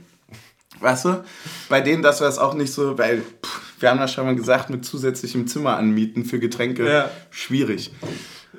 Weißt 0.82 1.06
du? 1.06 1.24
Bei 1.70 1.80
denen, 1.80 2.04
dass 2.04 2.20
wir 2.20 2.28
es 2.28 2.38
auch 2.38 2.54
nicht 2.54 2.74
so, 2.74 2.98
weil. 2.98 3.22
Pff, 3.22 3.62
wir 3.82 3.90
haben 3.90 4.00
ja 4.00 4.08
schon 4.08 4.26
mal 4.26 4.36
gesagt, 4.36 4.70
mit 4.70 4.86
zusätzlichem 4.86 5.48
Zimmer 5.48 5.78
anmieten 5.78 6.26
für 6.26 6.40
Getränke, 6.40 6.88
ja. 6.88 7.10
schwierig. 7.30 7.92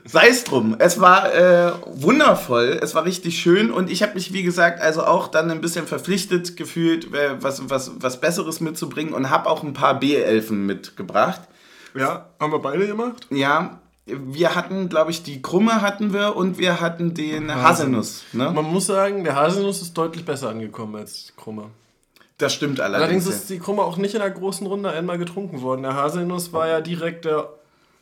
Sei 0.04 0.28
es 0.28 0.42
drum. 0.42 0.74
Es 0.78 1.00
war 1.00 1.32
äh, 1.32 1.72
wundervoll, 1.86 2.80
es 2.82 2.94
war 2.94 3.04
richtig 3.04 3.38
schön 3.38 3.70
und 3.70 3.88
ich 3.88 4.02
habe 4.02 4.14
mich, 4.14 4.32
wie 4.32 4.42
gesagt, 4.42 4.80
also 4.80 5.04
auch 5.04 5.28
dann 5.28 5.50
ein 5.50 5.60
bisschen 5.60 5.86
verpflichtet 5.86 6.56
gefühlt, 6.56 7.14
äh, 7.14 7.40
was, 7.40 7.70
was, 7.70 7.92
was 8.00 8.20
Besseres 8.20 8.60
mitzubringen 8.60 9.14
und 9.14 9.30
habe 9.30 9.48
auch 9.48 9.62
ein 9.62 9.74
paar 9.74 10.00
B-Elfen 10.00 10.66
mitgebracht. 10.66 11.42
Ja, 11.94 12.26
haben 12.40 12.52
wir 12.52 12.58
beide 12.58 12.86
gemacht? 12.86 13.28
Ja, 13.30 13.78
wir 14.06 14.56
hatten, 14.56 14.88
glaube 14.88 15.12
ich, 15.12 15.22
die 15.22 15.40
Krumme 15.40 15.82
hatten 15.82 16.12
wir 16.12 16.34
und 16.34 16.58
wir 16.58 16.80
hatten 16.80 17.14
den 17.14 17.54
Haselnuss. 17.54 18.24
Ne? 18.32 18.50
Man 18.50 18.64
muss 18.64 18.86
sagen, 18.86 19.22
der 19.22 19.36
Haselnuss 19.36 19.82
ist 19.82 19.94
deutlich 19.96 20.24
besser 20.24 20.48
angekommen 20.48 20.96
als 20.96 21.26
die 21.26 21.32
Krumme. 21.36 21.70
Das 22.42 22.52
stimmt 22.52 22.80
allerdings. 22.80 23.04
Allerdings 23.04 23.26
ist 23.28 23.50
die 23.50 23.60
Krumme 23.60 23.82
auch 23.82 23.96
nicht 23.96 24.14
in 24.14 24.20
der 24.20 24.30
großen 24.30 24.66
Runde 24.66 24.90
einmal 24.90 25.16
getrunken 25.16 25.62
worden. 25.62 25.84
Der 25.84 25.94
Haselnuss 25.94 26.52
war 26.52 26.66
ja 26.66 26.80
direkt 26.80 27.24
der, 27.24 27.50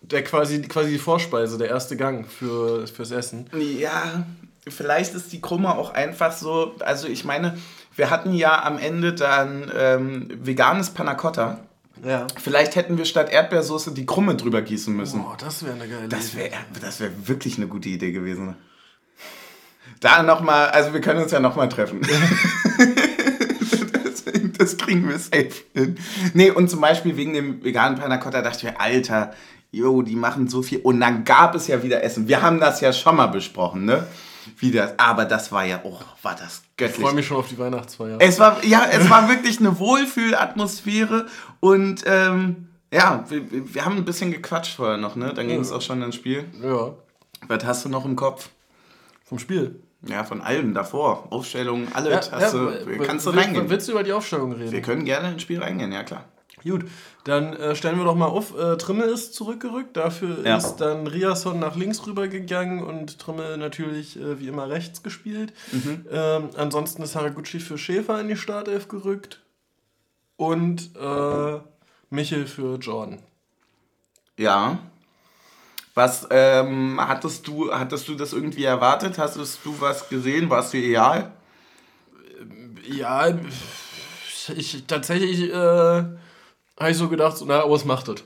der 0.00 0.25
quasi, 0.25 0.62
quasi 0.62 0.92
die 0.92 0.99
Vorspeise, 0.99 1.59
der 1.59 1.68
erste 1.68 1.94
Gang 1.94 2.26
für, 2.26 2.87
fürs 2.87 3.11
Essen. 3.11 3.50
Ja, 3.78 4.25
vielleicht 4.66 5.14
ist 5.14 5.30
die 5.35 5.42
Krumme 5.42 5.76
auch 5.76 5.92
einfach 5.92 6.32
so. 6.32 6.75
Also, 6.78 7.06
ich 7.06 7.26
meine, 7.26 7.59
wir 7.97 8.09
hatten 8.09 8.32
ja 8.32 8.64
am 8.64 8.78
Ende 8.78 9.12
dann 9.12 9.70
ähm, 9.76 10.28
veganes 10.42 10.88
Panna 10.88 11.12
Cotta. 11.16 11.61
Ja. 12.02 12.26
Vielleicht 12.42 12.76
hätten 12.76 12.97
wir 12.97 13.04
statt 13.04 13.30
Erdbeersoße 13.30 13.92
die 13.92 14.06
Krumme 14.06 14.37
drüber 14.37 14.62
gießen 14.62 14.97
müssen. 14.97 15.20
Oh, 15.20 15.35
das 15.37 15.62
wäre 15.62 15.75
eine 15.75 15.87
geile 15.87 16.09
das 16.09 16.35
wär, 16.35 16.47
Idee. 16.47 16.56
Das 16.80 16.99
wäre 16.99 17.12
wirklich 17.25 17.59
eine 17.59 17.66
gute 17.66 17.90
Idee 17.90 18.12
gewesen. 18.12 18.56
Da 20.00 20.23
nochmal, 20.23 20.68
also 20.68 20.94
wir 20.94 21.02
können 21.02 21.23
uns 21.23 21.30
ja 21.30 21.40
nochmal 21.40 21.68
treffen. 21.68 22.00
das 24.71 24.87
kriegen 24.87 25.09
wir 25.09 25.19
safe 25.19 25.50
hin. 25.75 25.99
Nee, 26.35 26.50
und 26.50 26.69
zum 26.69 26.81
Beispiel 26.81 27.17
wegen 27.17 27.35
dem 27.35 27.62
veganen 27.62 27.99
Panna 27.99 28.19
Cotta 28.19 28.43
dachte 28.43 28.59
ich 28.59 28.65
mir, 28.65 28.81
Alter, 28.81 29.33
jo, 29.71 30.03
die 30.03 30.17
machen 30.17 30.49
so 30.49 30.62
viel. 30.62 30.81
Und 30.81 31.00
dann 31.00 31.25
gab 31.25 31.55
es 31.55 31.67
ja 31.67 31.83
wieder 31.83 32.03
Essen. 32.03 32.29
Wir 32.29 32.43
haben 32.43 32.61
das 32.61 32.81
ja 32.81 32.93
schon 32.93 33.17
mal 33.17 33.27
besprochen, 33.27 33.85
ne? 33.85 34.07
Wie 34.59 34.71
das, 34.71 34.99
aber 34.99 35.27
das 35.27 35.53
war 35.53 35.65
ja, 35.65 35.81
oh, 35.85 35.99
war 36.23 36.35
das 36.35 36.62
göttlich. 36.77 36.99
Ich 36.99 37.05
freue 37.05 37.15
mich 37.15 37.27
schon 37.27 37.37
auf 37.37 37.49
die 37.49 37.59
Weihnachtsfeier. 37.59 38.17
Es 38.21 38.39
war, 38.41 38.65
ja, 38.65 38.85
es 38.91 39.09
war 39.11 39.29
wirklich 39.29 39.61
eine 39.61 39.79
Wohlfühlatmosphäre 39.79 41.27
und 41.61 42.03
ähm, 42.07 42.69
ja, 42.93 43.25
wir, 43.29 43.75
wir, 43.75 43.85
haben 43.85 43.99
ein 43.99 44.05
bisschen 44.05 44.33
gequatscht 44.33 44.77
vorher 44.77 44.97
noch, 44.97 45.15
ne? 45.15 45.33
Dann 45.35 45.47
ging 45.47 45.61
es 45.61 45.71
auch 45.71 45.83
schon 45.83 46.03
ins 46.03 46.17
Spiel. 46.17 46.45
Ja. 46.62 46.95
Was 47.47 47.65
hast 47.65 47.85
du 47.85 47.89
noch 47.89 48.05
im 48.05 48.17
Kopf? 48.17 48.49
Vom 49.25 49.39
Spiel? 49.39 49.81
Ja, 50.07 50.25
von 50.25 50.40
allem 50.40 50.73
davor. 50.73 51.28
Aufstellung, 51.30 51.88
alles. 51.92 52.30
Ja, 52.30 52.40
ja, 52.40 52.50
du, 52.50 52.99
kannst 53.04 53.26
du 53.26 53.30
reingehen. 53.30 53.69
Willst 53.69 53.88
du 53.88 53.92
über 53.92 54.02
die 54.02 54.12
Aufstellung 54.12 54.52
reden? 54.52 54.73
Wir 54.73 54.83
können 54.83 55.04
gerne 55.04 55.33
ins 55.33 55.42
Spiel 55.42 55.61
reingehen, 55.61 55.92
ja 55.92 56.02
klar. 56.04 56.25
Gut, 56.62 56.85
dann 57.25 57.54
äh, 57.54 57.75
stellen 57.75 57.99
wir 57.99 58.04
doch 58.04 58.14
mal 58.14 58.26
auf. 58.26 58.59
Äh, 58.59 58.76
Trimmel 58.76 59.09
ist 59.09 59.35
zurückgerückt. 59.35 59.97
Dafür 59.97 60.45
ja. 60.45 60.57
ist 60.57 60.76
dann 60.76 61.07
Riasson 61.07 61.59
nach 61.59 61.76
links 61.76 62.07
rübergegangen 62.07 62.83
und 62.83 63.19
Trimmel 63.19 63.57
natürlich 63.57 64.19
äh, 64.19 64.40
wie 64.40 64.49
immer 64.49 64.69
rechts 64.69 65.02
gespielt. 65.02 65.52
Mhm. 65.73 66.07
Ähm, 66.11 66.50
ansonsten 66.57 67.02
ist 67.02 67.16
Haraguchi 67.16 67.61
für 67.61 67.78
Schäfer 67.78 68.21
in 68.21 68.28
die 68.28 68.37
Startelf 68.37 68.88
gerückt. 68.88 69.40
Und 70.37 70.90
äh, 70.97 71.61
Michel 72.09 72.47
für 72.47 72.76
Jordan. 72.76 73.19
Ja. 74.38 74.78
Was 76.00 76.26
ähm, 76.30 76.99
hattest 76.99 77.47
du, 77.47 77.71
hattest 77.71 78.09
du 78.09 78.14
das 78.14 78.33
irgendwie 78.33 78.64
erwartet? 78.64 79.19
Hattest 79.19 79.59
du 79.62 79.78
was 79.80 80.09
gesehen? 80.09 80.49
War 80.49 80.61
es 80.61 80.71
dir 80.71 80.83
egal? 80.83 81.33
Ja, 82.90 83.28
ich 84.57 84.85
tatsächlich 84.87 85.52
äh, 85.52 85.54
habe 85.54 86.90
ich 86.90 86.97
so 86.97 87.11
gedacht, 87.11 87.37
so, 87.37 87.45
na, 87.45 87.69
was 87.69 87.85
macht 87.85 88.09
das? 88.09 88.25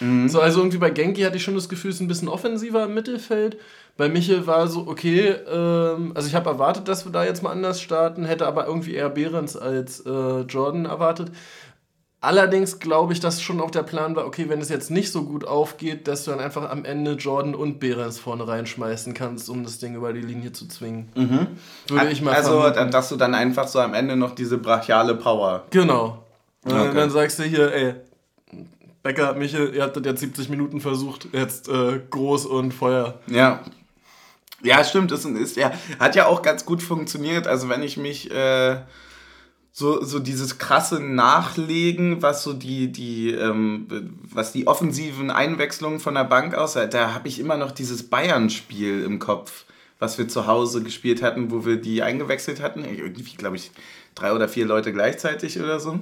Mhm. 0.00 0.28
So, 0.28 0.40
also 0.40 0.60
irgendwie 0.60 0.76
bei 0.76 0.90
Genki 0.90 1.22
hatte 1.22 1.36
ich 1.36 1.42
schon 1.42 1.54
das 1.54 1.70
Gefühl, 1.70 1.90
es 1.90 1.96
ist 1.96 2.02
ein 2.02 2.08
bisschen 2.08 2.28
offensiver 2.28 2.84
im 2.84 2.92
Mittelfeld. 2.92 3.56
Bei 3.96 4.10
Michel 4.10 4.46
war 4.46 4.68
so, 4.68 4.86
okay, 4.88 5.28
ähm, 5.28 6.12
also 6.14 6.28
ich 6.28 6.34
habe 6.34 6.50
erwartet, 6.50 6.86
dass 6.86 7.06
wir 7.06 7.12
da 7.12 7.24
jetzt 7.24 7.42
mal 7.42 7.50
anders 7.50 7.80
starten, 7.80 8.26
hätte 8.26 8.46
aber 8.46 8.66
irgendwie 8.66 8.94
eher 8.94 9.08
Behrens 9.08 9.56
als 9.56 10.00
äh, 10.00 10.40
Jordan 10.40 10.84
erwartet. 10.84 11.32
Allerdings 12.26 12.80
glaube 12.80 13.12
ich, 13.12 13.20
dass 13.20 13.40
schon 13.40 13.60
auch 13.60 13.70
der 13.70 13.84
Plan 13.84 14.16
war, 14.16 14.26
okay, 14.26 14.46
wenn 14.48 14.60
es 14.60 14.68
jetzt 14.68 14.90
nicht 14.90 15.12
so 15.12 15.22
gut 15.22 15.46
aufgeht, 15.46 16.08
dass 16.08 16.24
du 16.24 16.32
dann 16.32 16.40
einfach 16.40 16.68
am 16.68 16.84
Ende 16.84 17.12
Jordan 17.12 17.54
und 17.54 17.78
Behrens 17.78 18.18
vorne 18.18 18.48
reinschmeißen 18.48 19.14
kannst, 19.14 19.48
um 19.48 19.62
das 19.62 19.78
Ding 19.78 19.94
über 19.94 20.12
die 20.12 20.22
Linie 20.22 20.50
zu 20.50 20.66
zwingen. 20.66 21.08
Mhm. 21.14 21.46
Würde 21.86 22.10
ich 22.10 22.22
mal 22.22 22.34
Also, 22.34 22.62
vermuten. 22.62 22.90
dass 22.90 23.10
du 23.10 23.16
dann 23.16 23.32
einfach 23.32 23.68
so 23.68 23.78
am 23.78 23.94
Ende 23.94 24.16
noch 24.16 24.34
diese 24.34 24.58
brachiale 24.58 25.14
Power. 25.14 25.66
Genau. 25.70 26.24
Okay. 26.64 26.88
Und 26.88 26.96
dann 26.96 27.10
sagst 27.10 27.38
du 27.38 27.44
hier, 27.44 27.72
ey, 27.72 27.94
Becker, 29.04 29.34
Michel, 29.34 29.72
ihr 29.72 29.84
habt 29.84 29.96
das 29.96 30.04
jetzt 30.04 30.18
70 30.18 30.48
Minuten 30.48 30.80
versucht, 30.80 31.28
jetzt 31.30 31.68
äh, 31.68 32.00
groß 32.10 32.46
und 32.46 32.74
Feuer. 32.74 33.20
Ja. 33.28 33.60
Ja, 34.64 34.82
stimmt, 34.82 35.12
das 35.12 35.24
ist, 35.24 35.56
ja, 35.56 35.70
hat 36.00 36.16
ja 36.16 36.26
auch 36.26 36.42
ganz 36.42 36.66
gut 36.66 36.82
funktioniert. 36.82 37.46
Also 37.46 37.68
wenn 37.68 37.84
ich 37.84 37.96
mich 37.96 38.32
äh, 38.32 38.78
so, 39.78 40.02
so 40.02 40.20
dieses 40.20 40.56
krasse 40.56 41.00
Nachlegen, 41.00 42.22
was 42.22 42.42
so 42.42 42.54
die, 42.54 42.90
die, 42.90 43.32
ähm, 43.32 43.86
was 44.32 44.52
die 44.52 44.66
offensiven 44.66 45.30
Einwechslungen 45.30 46.00
von 46.00 46.14
der 46.14 46.24
Bank 46.24 46.54
aussah, 46.54 46.86
da 46.86 47.12
habe 47.12 47.28
ich 47.28 47.38
immer 47.38 47.58
noch 47.58 47.72
dieses 47.72 48.08
Bayern-Spiel 48.08 49.04
im 49.04 49.18
Kopf, 49.18 49.66
was 49.98 50.16
wir 50.16 50.28
zu 50.28 50.46
Hause 50.46 50.82
gespielt 50.82 51.20
hatten, 51.20 51.50
wo 51.50 51.66
wir 51.66 51.76
die 51.76 52.02
eingewechselt 52.02 52.62
hatten. 52.62 52.86
Irgendwie, 52.86 53.36
glaube 53.36 53.56
ich, 53.56 53.70
drei 54.14 54.32
oder 54.32 54.48
vier 54.48 54.64
Leute 54.64 54.94
gleichzeitig 54.94 55.60
oder 55.60 55.78
so. 55.78 56.00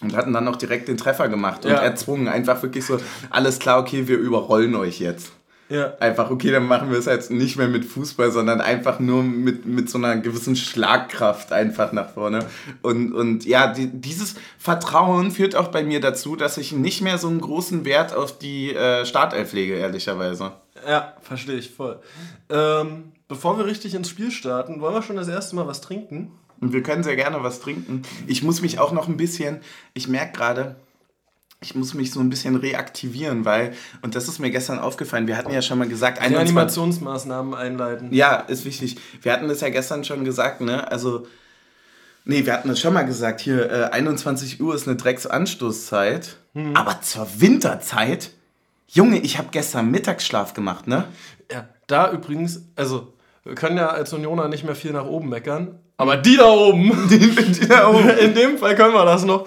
Und 0.00 0.16
hatten 0.16 0.32
dann 0.32 0.44
noch 0.44 0.56
direkt 0.56 0.88
den 0.88 0.96
Treffer 0.96 1.28
gemacht 1.28 1.64
und 1.66 1.70
ja. 1.70 1.78
erzwungen. 1.78 2.26
Einfach 2.26 2.60
wirklich 2.64 2.84
so, 2.84 2.98
alles 3.30 3.60
klar, 3.60 3.78
okay, 3.78 4.08
wir 4.08 4.18
überrollen 4.18 4.74
euch 4.74 4.98
jetzt. 4.98 5.30
Ja. 5.68 5.94
Einfach, 6.00 6.30
okay, 6.30 6.50
dann 6.50 6.66
machen 6.66 6.90
wir 6.90 6.98
es 6.98 7.04
jetzt 7.04 7.30
nicht 7.30 7.56
mehr 7.56 7.68
mit 7.68 7.84
Fußball, 7.84 8.30
sondern 8.30 8.60
einfach 8.60 9.00
nur 9.00 9.22
mit, 9.22 9.66
mit 9.66 9.90
so 9.90 9.98
einer 9.98 10.16
gewissen 10.16 10.56
Schlagkraft 10.56 11.52
einfach 11.52 11.92
nach 11.92 12.10
vorne. 12.10 12.46
Und, 12.80 13.12
und 13.12 13.44
ja, 13.44 13.72
die, 13.72 13.86
dieses 13.86 14.36
Vertrauen 14.58 15.30
führt 15.30 15.54
auch 15.56 15.68
bei 15.68 15.84
mir 15.84 16.00
dazu, 16.00 16.36
dass 16.36 16.56
ich 16.56 16.72
nicht 16.72 17.02
mehr 17.02 17.18
so 17.18 17.28
einen 17.28 17.40
großen 17.40 17.84
Wert 17.84 18.14
auf 18.14 18.38
die 18.38 18.74
äh, 18.74 19.04
Startelf 19.04 19.52
lege, 19.52 19.74
ehrlicherweise. 19.74 20.52
Ja, 20.86 21.14
verstehe 21.20 21.56
ich 21.56 21.70
voll. 21.70 21.98
Ähm, 22.48 23.12
bevor 23.26 23.58
wir 23.58 23.66
richtig 23.66 23.94
ins 23.94 24.08
Spiel 24.08 24.30
starten, 24.30 24.80
wollen 24.80 24.94
wir 24.94 25.02
schon 25.02 25.16
das 25.16 25.28
erste 25.28 25.54
Mal 25.56 25.66
was 25.66 25.80
trinken? 25.82 26.32
Und 26.60 26.72
wir 26.72 26.82
können 26.82 27.04
sehr 27.04 27.16
gerne 27.16 27.42
was 27.42 27.60
trinken. 27.60 28.02
Ich 28.26 28.42
muss 28.42 28.62
mich 28.62 28.78
auch 28.78 28.92
noch 28.92 29.06
ein 29.06 29.16
bisschen, 29.16 29.60
ich 29.94 30.08
merke 30.08 30.32
gerade, 30.32 30.76
ich 31.60 31.74
muss 31.74 31.94
mich 31.94 32.12
so 32.12 32.20
ein 32.20 32.30
bisschen 32.30 32.54
reaktivieren, 32.56 33.44
weil, 33.44 33.72
und 34.02 34.14
das 34.14 34.28
ist 34.28 34.38
mir 34.38 34.50
gestern 34.50 34.78
aufgefallen, 34.78 35.26
wir 35.26 35.36
hatten 35.36 35.50
ja 35.52 35.60
schon 35.60 35.78
mal 35.78 35.88
gesagt... 35.88 36.18
Die 36.18 36.36
Animationsmaßnahmen 36.36 37.54
einleiten. 37.54 38.12
Ja, 38.12 38.36
ist 38.36 38.64
wichtig. 38.64 38.96
Wir 39.22 39.32
hatten 39.32 39.48
das 39.48 39.60
ja 39.60 39.68
gestern 39.68 40.04
schon 40.04 40.24
gesagt, 40.24 40.60
ne, 40.60 40.90
also... 40.90 41.26
Nee, 42.24 42.44
wir 42.44 42.52
hatten 42.52 42.68
das 42.68 42.78
schon 42.78 42.92
mal 42.92 43.06
gesagt, 43.06 43.40
hier 43.40 43.70
äh, 43.70 43.84
21 43.84 44.60
Uhr 44.60 44.74
ist 44.74 44.86
eine 44.86 44.96
Drecksanstoßzeit, 44.96 46.36
mhm. 46.52 46.76
aber 46.76 47.00
zur 47.00 47.26
Winterzeit, 47.40 48.32
Junge, 48.86 49.18
ich 49.18 49.38
habe 49.38 49.48
gestern 49.50 49.90
Mittagsschlaf 49.90 50.52
gemacht, 50.52 50.86
ne? 50.86 51.04
Ja, 51.50 51.68
da 51.86 52.12
übrigens, 52.12 52.66
also 52.76 53.14
wir 53.44 53.54
können 53.54 53.78
ja 53.78 53.88
als 53.88 54.12
Unioner 54.12 54.48
nicht 54.48 54.64
mehr 54.64 54.74
viel 54.74 54.92
nach 54.92 55.06
oben 55.06 55.30
meckern, 55.30 55.78
aber 55.96 56.16
die 56.16 56.36
da 56.36 56.50
oben, 56.50 57.08
die, 57.08 57.18
die 57.52 57.66
da 57.66 57.88
oben, 57.88 58.08
in 58.10 58.34
dem 58.34 58.58
Fall 58.58 58.76
können 58.76 58.94
wir 58.94 59.06
das 59.06 59.24
noch. 59.24 59.46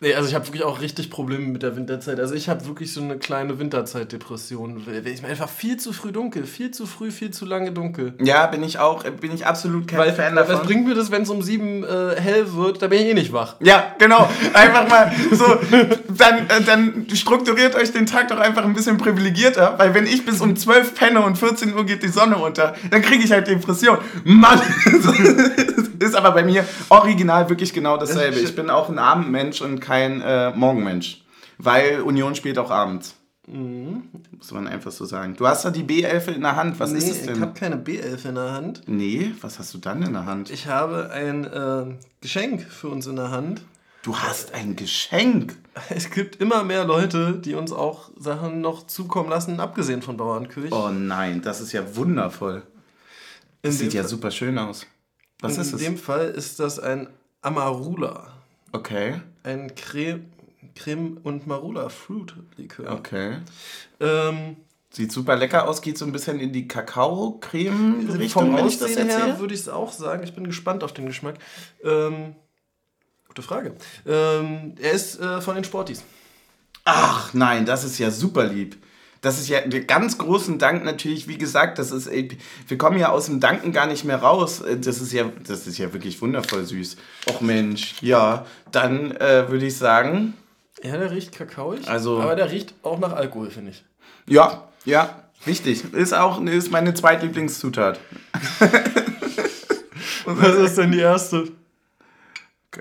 Nee, 0.00 0.14
also 0.14 0.28
ich 0.28 0.34
habe 0.36 0.46
wirklich 0.46 0.62
auch 0.62 0.80
richtig 0.80 1.10
Probleme 1.10 1.46
mit 1.46 1.64
der 1.64 1.74
Winterzeit. 1.74 2.20
Also 2.20 2.34
ich 2.34 2.48
habe 2.48 2.64
wirklich 2.66 2.92
so 2.92 3.00
eine 3.00 3.18
kleine 3.18 3.58
Winterzeitdepression. 3.58 4.84
Ich 5.04 5.22
meine, 5.22 5.32
einfach 5.32 5.48
viel 5.48 5.76
zu 5.76 5.92
früh 5.92 6.12
dunkel, 6.12 6.44
viel 6.44 6.70
zu 6.70 6.86
früh, 6.86 7.10
viel 7.10 7.32
zu 7.32 7.44
lange 7.44 7.72
dunkel. 7.72 8.14
Ja, 8.22 8.46
bin 8.46 8.62
ich 8.62 8.78
auch, 8.78 9.02
bin 9.02 9.34
ich 9.34 9.44
absolut 9.44 9.88
kein 9.88 9.98
Weil, 9.98 10.12
Fan 10.12 10.36
davon. 10.36 10.54
Was 10.54 10.62
bringt 10.62 10.86
mir 10.86 10.94
das, 10.94 11.10
wenn 11.10 11.22
es 11.22 11.30
um 11.30 11.42
sieben 11.42 11.82
äh, 11.82 12.14
hell 12.20 12.52
wird? 12.52 12.80
Da 12.80 12.86
bin 12.86 13.00
ich 13.00 13.06
eh 13.06 13.14
nicht 13.14 13.32
wach. 13.32 13.56
Ja, 13.58 13.96
genau. 13.98 14.30
Einfach 14.52 14.88
mal 14.88 15.12
so, 15.32 15.44
dann, 16.16 16.46
äh, 16.48 16.62
dann 16.64 17.06
strukturiert 17.12 17.74
euch 17.74 17.90
den 17.90 18.06
Tag 18.06 18.28
doch 18.28 18.38
einfach 18.38 18.64
ein 18.64 18.74
bisschen 18.74 18.98
privilegierter, 18.98 19.74
weil 19.78 19.94
wenn 19.94 20.06
ich 20.06 20.24
bis 20.24 20.40
um 20.40 20.54
12 20.54 20.94
penne 20.94 21.22
und 21.22 21.36
14 21.36 21.74
Uhr 21.74 21.84
geht 21.84 22.04
die 22.04 22.08
Sonne 22.08 22.36
unter, 22.36 22.76
dann 22.92 23.02
kriege 23.02 23.24
ich 23.24 23.32
halt 23.32 23.48
Depression. 23.48 23.98
Mann! 24.22 24.60
ist 26.00 26.14
aber 26.14 26.32
bei 26.32 26.42
mir 26.42 26.64
original 26.88 27.48
wirklich 27.48 27.72
genau 27.72 27.96
dasselbe. 27.96 28.38
Ich 28.40 28.54
bin 28.54 28.70
auch 28.70 28.88
ein 28.88 28.98
Abendmensch 28.98 29.60
und 29.60 29.80
kein 29.80 30.20
äh, 30.20 30.50
Morgenmensch. 30.50 31.22
Weil 31.58 32.02
Union 32.02 32.34
spielt 32.34 32.58
auch 32.58 32.70
abends. 32.70 33.16
Mhm. 33.46 34.04
Muss 34.36 34.52
man 34.52 34.66
einfach 34.66 34.92
so 34.92 35.04
sagen. 35.04 35.34
Du 35.36 35.46
hast 35.46 35.64
da 35.64 35.70
die 35.70 35.82
B11 35.82 36.34
in 36.34 36.42
der 36.42 36.56
Hand. 36.56 36.78
Was 36.78 36.92
nee, 36.92 36.98
ist 36.98 37.10
es 37.10 37.22
denn? 37.22 37.36
Ich 37.36 37.40
habe 37.40 37.58
keine 37.58 37.76
B11 37.76 38.28
in 38.28 38.34
der 38.34 38.52
Hand. 38.52 38.82
Nee, 38.86 39.32
was 39.40 39.58
hast 39.58 39.72
du 39.74 39.78
dann 39.78 40.02
in 40.02 40.12
der 40.12 40.26
Hand? 40.26 40.50
Ich 40.50 40.66
habe 40.66 41.10
ein 41.10 41.44
äh, 41.44 41.96
Geschenk 42.20 42.62
für 42.62 42.88
uns 42.88 43.06
in 43.06 43.16
der 43.16 43.30
Hand. 43.30 43.62
Du 44.02 44.16
hast 44.16 44.54
ein 44.54 44.76
Geschenk? 44.76 45.56
Es 45.90 46.10
gibt 46.10 46.36
immer 46.36 46.64
mehr 46.64 46.84
Leute, 46.84 47.34
die 47.34 47.54
uns 47.54 47.70
auch 47.70 48.10
Sachen 48.18 48.60
noch 48.60 48.88
zukommen 48.88 49.30
lassen, 49.30 49.60
abgesehen 49.60 50.02
von 50.02 50.16
Bauernkirch. 50.16 50.72
Oh 50.72 50.88
nein, 50.88 51.40
das 51.40 51.60
ist 51.60 51.72
ja 51.72 51.94
wundervoll. 51.94 52.62
Das 53.62 53.78
sieht 53.78 53.94
ja 53.94 54.02
super 54.02 54.32
schön 54.32 54.58
aus. 54.58 54.86
Was 55.40 55.54
in 55.56 55.60
ist 55.62 55.72
es? 55.72 55.80
In 55.80 55.94
dem 55.94 55.98
Fall 55.98 56.28
ist 56.28 56.60
das 56.60 56.78
ein 56.78 57.08
Amarula. 57.42 58.32
Okay. 58.72 59.20
Ein 59.42 59.74
Creme, 59.74 60.26
Creme 60.74 61.18
und 61.22 61.46
Marula 61.46 61.88
Fruit 61.88 62.34
Likör. 62.56 62.92
Okay. 62.92 63.38
Ähm, 64.00 64.56
Sieht 64.90 65.12
super 65.12 65.36
lecker 65.36 65.68
aus, 65.68 65.82
geht 65.82 65.98
so 65.98 66.06
ein 66.06 66.12
bisschen 66.12 66.40
in 66.40 66.50
die 66.52 66.66
Kakao-Creme-Richtung, 66.66 68.46
Vom 68.46 68.56
wenn 68.56 68.66
ich 68.66 68.78
das 68.78 68.90
Aussehen 68.90 69.08
erzähle. 69.10 69.26
her 69.26 69.38
würde 69.40 69.54
ich 69.54 69.60
es 69.60 69.68
auch 69.68 69.92
sagen. 69.92 70.22
Ich 70.24 70.34
bin 70.34 70.44
gespannt 70.44 70.82
auf 70.82 70.92
den 70.94 71.06
Geschmack. 71.06 71.36
Ähm, 71.84 72.34
gute 73.28 73.42
Frage. 73.42 73.74
Ähm, 74.06 74.74
er 74.80 74.92
ist 74.92 75.20
äh, 75.20 75.40
von 75.42 75.56
den 75.56 75.64
Sporties. 75.64 76.04
Ach 76.84 77.34
nein, 77.34 77.66
das 77.66 77.84
ist 77.84 77.98
ja 77.98 78.10
super 78.10 78.44
lieb. 78.44 78.76
Das 79.20 79.38
ist 79.40 79.48
ja 79.48 79.60
ganz 79.66 80.16
großen 80.18 80.58
Dank 80.60 80.84
natürlich, 80.84 81.26
wie 81.26 81.38
gesagt, 81.38 81.78
das 81.78 81.90
ist, 81.90 82.06
äh, 82.06 82.28
wir 82.68 82.78
kommen 82.78 82.98
ja 82.98 83.08
aus 83.10 83.26
dem 83.26 83.40
Danken 83.40 83.72
gar 83.72 83.86
nicht 83.86 84.04
mehr 84.04 84.18
raus. 84.18 84.60
Äh, 84.60 84.78
Das 84.78 85.00
ist 85.00 85.12
ja, 85.12 85.24
das 85.46 85.66
ist 85.66 85.76
ja 85.78 85.92
wirklich 85.92 86.20
wundervoll 86.22 86.64
süß. 86.64 86.96
Och 87.28 87.40
Mensch, 87.40 87.96
ja, 88.00 88.46
dann 88.70 89.10
äh, 89.16 89.48
würde 89.50 89.66
ich 89.66 89.76
sagen, 89.76 90.34
Ja, 90.82 90.96
der 90.96 91.10
riecht 91.10 91.32
kakaoig. 91.32 91.88
Also- 91.88 92.20
aber 92.20 92.36
der 92.36 92.50
riecht 92.50 92.74
auch 92.84 92.98
nach 93.00 93.12
Alkohol, 93.12 93.50
finde 93.50 93.72
ich. 93.72 93.84
ja, 94.26 94.68
ja, 94.84 95.24
wichtig. 95.44 95.92
Ist 95.92 96.14
auch, 96.14 96.40
ist 96.42 96.70
meine 96.70 96.94
zweitlieblingszutat. 96.94 97.98
Was 100.24 100.54
ist 100.56 100.78
denn 100.78 100.92
die 100.92 100.98
erste? 101.00 101.48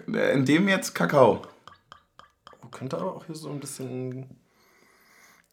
In 0.08 0.46
dem 0.46 0.68
jetzt 0.68 0.94
Kakao. 0.94 1.42
Oh, 2.64 2.68
könnte 2.68 2.98
aber 2.98 3.16
auch 3.16 3.26
hier 3.26 3.36
so 3.36 3.50
ein 3.50 3.60
bisschen 3.60 4.26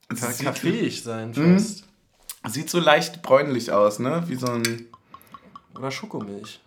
Kaffeeig 0.09 1.03
sein 1.03 1.35
fast. 1.35 1.85
sieht 2.49 2.71
so 2.71 2.79
leicht 2.81 3.23
bräunlich 3.23 3.73
aus, 3.73 3.99
ne? 3.99 4.23
Wie 4.27 4.37
so 4.37 4.47
ein. 4.47 4.87
Oder 5.77 5.91
Schokomilch. 5.91 6.61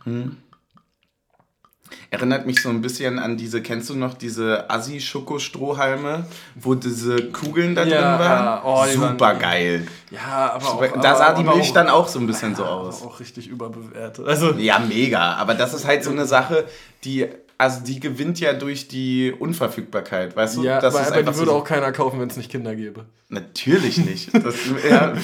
Erinnert 2.09 2.45
mich 2.45 2.61
so 2.61 2.67
ein 2.69 2.81
bisschen 2.81 3.17
an 3.17 3.37
diese, 3.37 3.61
kennst 3.61 3.89
du 3.89 3.95
noch 3.95 4.13
diese 4.13 4.69
Assi-Schokostrohhalme, 4.69 6.25
wo 6.55 6.75
diese 6.75 7.31
Kugeln 7.31 7.75
da 7.75 7.83
Ja, 7.85 8.17
drin 8.17 8.27
waren? 8.27 8.61
oh, 8.65 8.85
Super 8.93 9.35
geil. 9.35 9.87
Ja, 10.11 10.51
aber 10.53 10.65
auch, 10.67 11.01
Da 11.01 11.15
sah 11.15 11.27
aber, 11.27 11.37
die 11.43 11.43
Milch 11.49 11.69
auch, 11.69 11.73
dann 11.73 11.87
auch 11.89 12.07
so 12.09 12.19
ein 12.19 12.27
bisschen 12.27 12.55
so 12.55 12.65
aber 12.65 12.73
aus. 12.73 13.01
auch 13.03 13.19
richtig 13.21 13.47
überbewertet. 13.47 14.27
Also, 14.27 14.51
Ja, 14.55 14.79
mega. 14.79 15.33
Aber 15.35 15.53
das 15.53 15.73
ist 15.73 15.85
halt 15.85 16.03
so 16.03 16.09
eine 16.11 16.25
Sache, 16.25 16.65
die, 17.05 17.27
also 17.57 17.83
die 17.83 17.99
gewinnt 17.99 18.39
ja 18.39 18.53
durch 18.53 18.87
die 18.87 19.33
Unverfügbarkeit, 19.37 20.35
weißt 20.35 20.57
du? 20.57 20.63
ja, 20.63 20.79
das 20.79 20.93
aber, 20.93 21.03
ist 21.03 21.11
aber 21.11 21.23
die 21.23 21.37
würde 21.37 21.51
so, 21.51 21.57
auch 21.57 21.63
keiner 21.63 21.91
kaufen, 21.91 22.19
wenn 22.19 22.29
es 22.29 22.37
nicht 22.37 22.51
Kinder 22.51 22.75
gäbe. 22.75 23.05
Natürlich 23.29 23.97
nicht. 23.97 24.29
Das, 24.43 24.55
ja. 24.87 25.15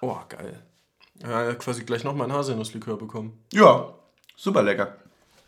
Oh, 0.00 0.16
geil. 0.28 0.62
Ja, 1.20 1.52
quasi 1.54 1.82
gleich 1.84 2.04
nochmal 2.04 2.28
ein 2.28 2.32
Haselnusslikör 2.32 2.96
bekommen. 2.96 3.32
Ja, 3.52 3.94
super 4.36 4.62
lecker. 4.62 4.96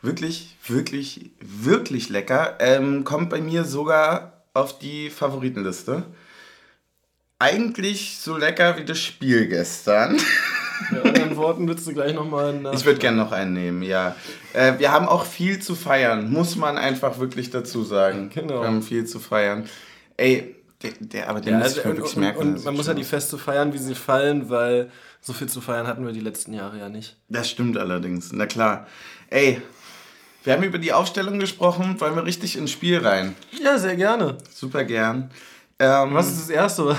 Wirklich, 0.02 0.56
wirklich, 0.66 1.30
wirklich 1.40 2.08
lecker. 2.08 2.56
Ähm, 2.58 3.04
kommt 3.04 3.30
bei 3.30 3.40
mir 3.40 3.64
sogar 3.64 4.44
auf 4.52 4.78
die 4.78 5.10
Favoritenliste. 5.10 6.04
Eigentlich 7.42 8.18
so 8.20 8.36
lecker 8.36 8.76
wie 8.76 8.84
das 8.84 8.98
Spiel 8.98 9.46
gestern. 9.48 10.20
Mit 10.90 11.06
anderen 11.06 11.36
Worten 11.36 11.66
willst 11.66 11.86
du 11.86 11.94
gleich 11.94 12.12
nochmal 12.12 12.52
nach. 12.52 12.74
Ich 12.74 12.84
würde 12.84 12.98
gerne 12.98 13.16
noch 13.16 13.32
einen 13.32 13.54
nehmen, 13.54 13.82
ja. 13.82 14.14
Äh, 14.52 14.74
wir 14.78 14.92
haben 14.92 15.08
auch 15.08 15.24
viel 15.24 15.58
zu 15.58 15.74
feiern, 15.74 16.30
muss 16.30 16.56
man 16.56 16.76
einfach 16.76 17.18
wirklich 17.18 17.48
dazu 17.48 17.82
sagen. 17.82 18.28
Genau. 18.34 18.60
Wir 18.60 18.66
haben 18.66 18.82
viel 18.82 19.06
zu 19.06 19.18
feiern. 19.18 19.64
Ey, 20.18 20.54
der, 20.82 20.90
der 21.00 21.30
aber 21.30 21.40
den 21.40 21.54
ja, 21.54 21.58
muss 21.60 21.78
also, 21.78 21.80
ich 21.80 21.84
mir 21.86 21.90
und, 21.92 21.96
wirklich 21.96 22.16
und, 22.16 22.22
merken. 22.22 22.38
und 22.40 22.64
man 22.66 22.76
muss 22.76 22.86
ja 22.88 22.92
die 22.92 23.04
Feste 23.04 23.38
feiern, 23.38 23.72
wie 23.72 23.78
sie 23.78 23.94
fallen, 23.94 24.50
weil 24.50 24.90
so 25.22 25.32
viel 25.32 25.48
zu 25.48 25.62
feiern 25.62 25.86
hatten 25.86 26.04
wir 26.04 26.12
die 26.12 26.20
letzten 26.20 26.52
Jahre 26.52 26.78
ja 26.78 26.90
nicht. 26.90 27.16
Das 27.30 27.48
stimmt 27.48 27.78
allerdings, 27.78 28.32
na 28.32 28.44
klar. 28.44 28.86
Ey, 29.30 29.62
wir 30.44 30.52
haben 30.52 30.62
über 30.62 30.78
die 30.78 30.92
Aufstellung 30.92 31.38
gesprochen, 31.38 31.98
wollen 32.02 32.16
wir 32.16 32.26
richtig 32.26 32.58
ins 32.58 32.70
Spiel 32.70 32.98
rein. 32.98 33.34
Ja, 33.62 33.78
sehr 33.78 33.96
gerne. 33.96 34.36
Super 34.52 34.84
gern. 34.84 35.30
Ähm, 35.78 36.12
Was 36.12 36.28
ist 36.28 36.40
das 36.40 36.50
Erste? 36.50 36.96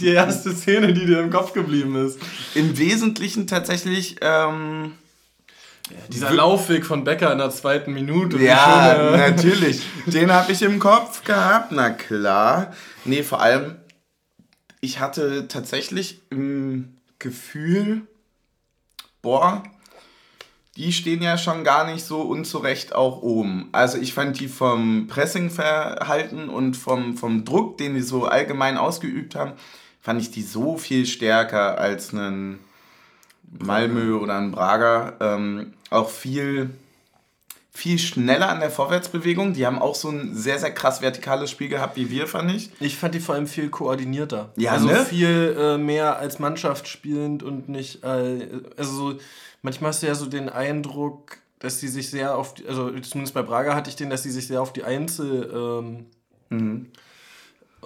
Die 0.00 0.08
erste 0.08 0.52
Szene, 0.54 0.92
die 0.92 1.06
dir 1.06 1.20
im 1.20 1.30
Kopf 1.30 1.52
geblieben 1.52 1.96
ist. 2.06 2.18
Im 2.54 2.76
Wesentlichen 2.78 3.46
tatsächlich, 3.46 4.16
ähm, 4.20 4.92
Dieser 6.08 6.32
Laufweg 6.32 6.84
von 6.84 7.04
Becker 7.04 7.32
in 7.32 7.38
der 7.38 7.50
zweiten 7.50 7.92
Minute. 7.92 8.38
ja, 8.38 8.94
schön, 8.94 9.14
äh, 9.14 9.30
natürlich. 9.30 9.82
Den 10.06 10.30
habe 10.32 10.52
ich 10.52 10.62
im 10.62 10.78
Kopf 10.78 11.24
gehabt, 11.24 11.72
na 11.72 11.90
klar. 11.90 12.74
Nee, 13.04 13.22
vor 13.22 13.40
allem, 13.40 13.76
ich 14.80 15.00
hatte 15.00 15.48
tatsächlich 15.48 16.20
im 16.30 16.96
Gefühl, 17.18 18.02
boah, 19.22 19.62
die 20.78 20.92
stehen 20.92 21.20
ja 21.22 21.36
schon 21.36 21.64
gar 21.64 21.84
nicht 21.84 22.04
so 22.04 22.20
unzurecht 22.20 22.94
auch 22.94 23.20
oben. 23.20 23.68
Also 23.72 23.98
ich 23.98 24.14
fand 24.14 24.38
die 24.38 24.46
vom 24.46 25.08
Pressingverhalten 25.08 26.48
und 26.48 26.76
vom, 26.76 27.16
vom 27.16 27.44
Druck, 27.44 27.78
den 27.78 27.94
die 27.94 28.00
so 28.00 28.26
allgemein 28.26 28.78
ausgeübt 28.78 29.34
haben, 29.34 29.54
fand 30.00 30.20
ich 30.20 30.30
die 30.30 30.42
so 30.42 30.78
viel 30.78 31.04
stärker 31.04 31.78
als 31.78 32.14
einen 32.14 32.60
Malmö 33.58 34.18
oder 34.18 34.38
ein 34.38 34.52
Braga. 34.52 35.14
Ähm, 35.18 35.72
auch 35.90 36.10
viel, 36.10 36.70
viel 37.72 37.98
schneller 37.98 38.48
an 38.48 38.60
der 38.60 38.70
Vorwärtsbewegung. 38.70 39.54
Die 39.54 39.66
haben 39.66 39.80
auch 39.80 39.96
so 39.96 40.10
ein 40.10 40.32
sehr, 40.36 40.60
sehr 40.60 40.72
krass 40.72 41.02
vertikales 41.02 41.50
Spiel 41.50 41.70
gehabt 41.70 41.96
wie 41.96 42.08
wir, 42.08 42.28
fand 42.28 42.52
ich. 42.52 42.70
Ich 42.78 42.96
fand 42.96 43.16
die 43.16 43.20
vor 43.20 43.34
allem 43.34 43.48
viel 43.48 43.68
koordinierter. 43.68 44.50
Ja, 44.54 44.74
also 44.74 44.86
ne? 44.86 45.04
viel 45.04 45.56
äh, 45.58 45.76
mehr 45.76 46.20
als 46.20 46.38
Mannschaft 46.38 46.86
spielend 46.86 47.42
und 47.42 47.68
nicht. 47.68 48.04
Äh, 48.04 48.46
also 48.76 48.92
so, 48.92 49.18
manchmal 49.62 49.90
hast 49.90 50.02
du 50.02 50.06
ja 50.06 50.14
so 50.14 50.26
den 50.26 50.48
Eindruck, 50.48 51.38
dass 51.58 51.80
die 51.80 51.88
sich 51.88 52.10
sehr 52.10 52.36
auf 52.36 52.54
die, 52.54 52.66
also 52.68 52.90
zumindest 53.00 53.34
bei 53.34 53.42
Braga 53.42 53.74
hatte 53.74 53.90
ich 53.90 53.96
den, 53.96 54.10
dass 54.10 54.22
die 54.22 54.30
sich 54.30 54.46
sehr 54.46 54.62
auf 54.62 54.72
die 54.72 54.84
Einzel 54.84 55.50
ähm, 55.52 56.06
Mhm. 56.50 56.86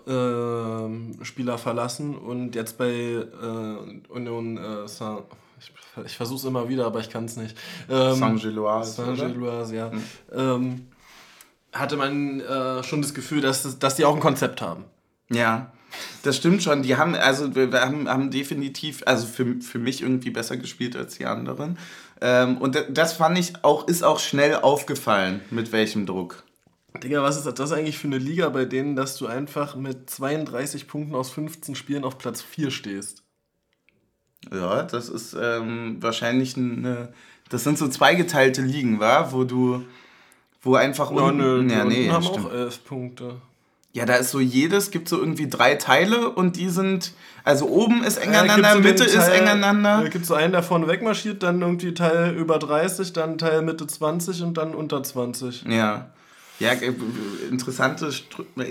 ähm, 0.07 1.19
Spieler 1.23 1.59
verlassen 1.59 2.17
und 2.17 2.55
jetzt 2.55 2.79
bei 2.79 2.91
äh, 2.91 4.09
Union 4.09 4.57
äh, 4.57 4.89
Saint 4.89 5.23
ich, 5.59 5.73
ich 6.07 6.17
versuche 6.17 6.39
es 6.39 6.45
immer 6.45 6.69
wieder, 6.69 6.87
aber 6.87 6.99
ich 7.01 7.09
kann 7.11 7.27
es 7.27 7.37
nicht. 7.37 7.57
Ähm, 7.89 8.15
Saint-Gilloise. 8.17 8.93
Saint-Gilloise, 9.05 9.77
ja. 9.77 9.91
Ähm, 10.33 10.89
hatte 11.73 11.97
man 11.97 12.41
äh, 12.41 12.83
schon 12.83 13.01
das 13.01 13.15
Gefühl, 13.15 13.41
dass, 13.41 13.63
das- 13.63 13.79
dass 13.79 13.95
die 13.95 14.05
auch 14.05 14.15
ein 14.15 14.21
Konzept 14.21 14.61
haben. 14.61 14.85
Ja, 15.31 15.73
das 16.23 16.37
stimmt 16.37 16.63
schon. 16.63 16.83
Die 16.83 16.97
haben, 16.97 17.15
also 17.15 17.55
wir 17.55 17.71
haben, 17.81 18.09
haben 18.09 18.31
definitiv, 18.31 19.03
also 19.07 19.27
für, 19.27 19.61
für 19.61 19.79
mich 19.79 20.03
irgendwie 20.03 20.31
besser 20.31 20.57
gespielt 20.57 20.97
als 20.97 21.17
die 21.19 21.27
anderen. 21.27 21.79
Ähm, 22.21 22.59
und 22.59 22.75
da- 22.75 22.83
das 22.89 23.13
fand 23.15 23.39
ich 23.39 23.53
auch, 23.65 23.89
ist 23.89 24.03
auch 24.05 24.19
schnell 24.21 24.57
aufgefallen, 24.57 25.41
mit 25.51 25.73
welchem 25.73 26.07
Druck. 26.07 26.45
Digga, 27.03 27.23
was 27.23 27.37
ist 27.45 27.59
das 27.59 27.73
eigentlich 27.73 27.99
für 27.99 28.07
eine 28.07 28.19
Liga, 28.19 28.49
bei 28.51 28.65
denen, 28.65 28.97
dass 28.97 29.17
du 29.17 29.27
einfach 29.27 29.77
mit 29.77 30.09
32 30.11 30.87
Punkten 30.87 31.15
aus 31.15 31.31
15 31.31 31.75
Spielen 31.75 32.05
auf 32.05 32.19
Platz 32.19 32.43
4 32.43 32.71
stehst? 32.71 33.23
Ja, 34.53 34.83
das 34.83 35.09
ist 35.09 35.37
ähm, 35.41 35.97
wahrscheinlich 36.01 36.57
eine, 36.57 37.13
das 37.49 37.65
sind 37.65 37.79
so 37.79 37.89
zweigeteilte 37.89 38.61
Ligen, 38.63 38.99
wa? 39.01 39.33
Wo 39.33 39.45
du, 39.45 39.85
wo 40.63 40.75
einfach 40.75 41.11
Ja, 41.13 41.17
unten, 41.23 41.37
nö, 41.39 41.63
die 41.65 41.71
ja, 41.75 41.85
nee, 41.85 42.11
haben 42.11 42.23
stimmt. 42.25 42.47
auch 42.47 42.53
11 42.53 42.85
Punkte. 42.85 43.41
Ja, 43.95 44.07
da 44.07 44.15
ist 44.15 44.31
so 44.31 44.41
jedes, 44.41 44.91
gibt 44.91 45.09
so 45.09 45.19
irgendwie 45.19 45.49
drei 45.51 45.75
Teile 45.75 46.31
und 46.31 46.57
die 46.57 46.71
sind, 46.71 47.13
also 47.45 47.67
oben 47.69 48.03
ist 48.05 48.17
eng 48.17 48.33
Ja, 48.33 48.41
aneinander, 48.41 48.73
so 48.73 48.79
Mitte 48.81 49.05
den 49.05 49.07
ist 49.07 49.15
Teil- 49.27 49.33
eng 49.41 49.49
aneinander. 49.49 50.01
Da 50.03 50.09
gibt 50.09 50.25
so 50.25 50.35
einen, 50.35 50.53
der 50.53 50.63
vorne 50.63 50.89
wegmarschiert, 50.89 51.43
dann 51.43 51.61
irgendwie 51.61 51.93
Teil 51.93 52.35
über 52.35 52.59
30, 52.59 53.13
dann 53.13 53.37
Teil 53.37 53.61
Mitte 53.61 53.87
20 53.87 54.43
und 54.43 54.57
dann 54.57 54.75
unter 54.75 55.03
20. 55.03 55.65
Ja. 55.69 56.07
Ja, 56.59 56.71
äh, 56.73 56.93
interessante, 57.51 58.11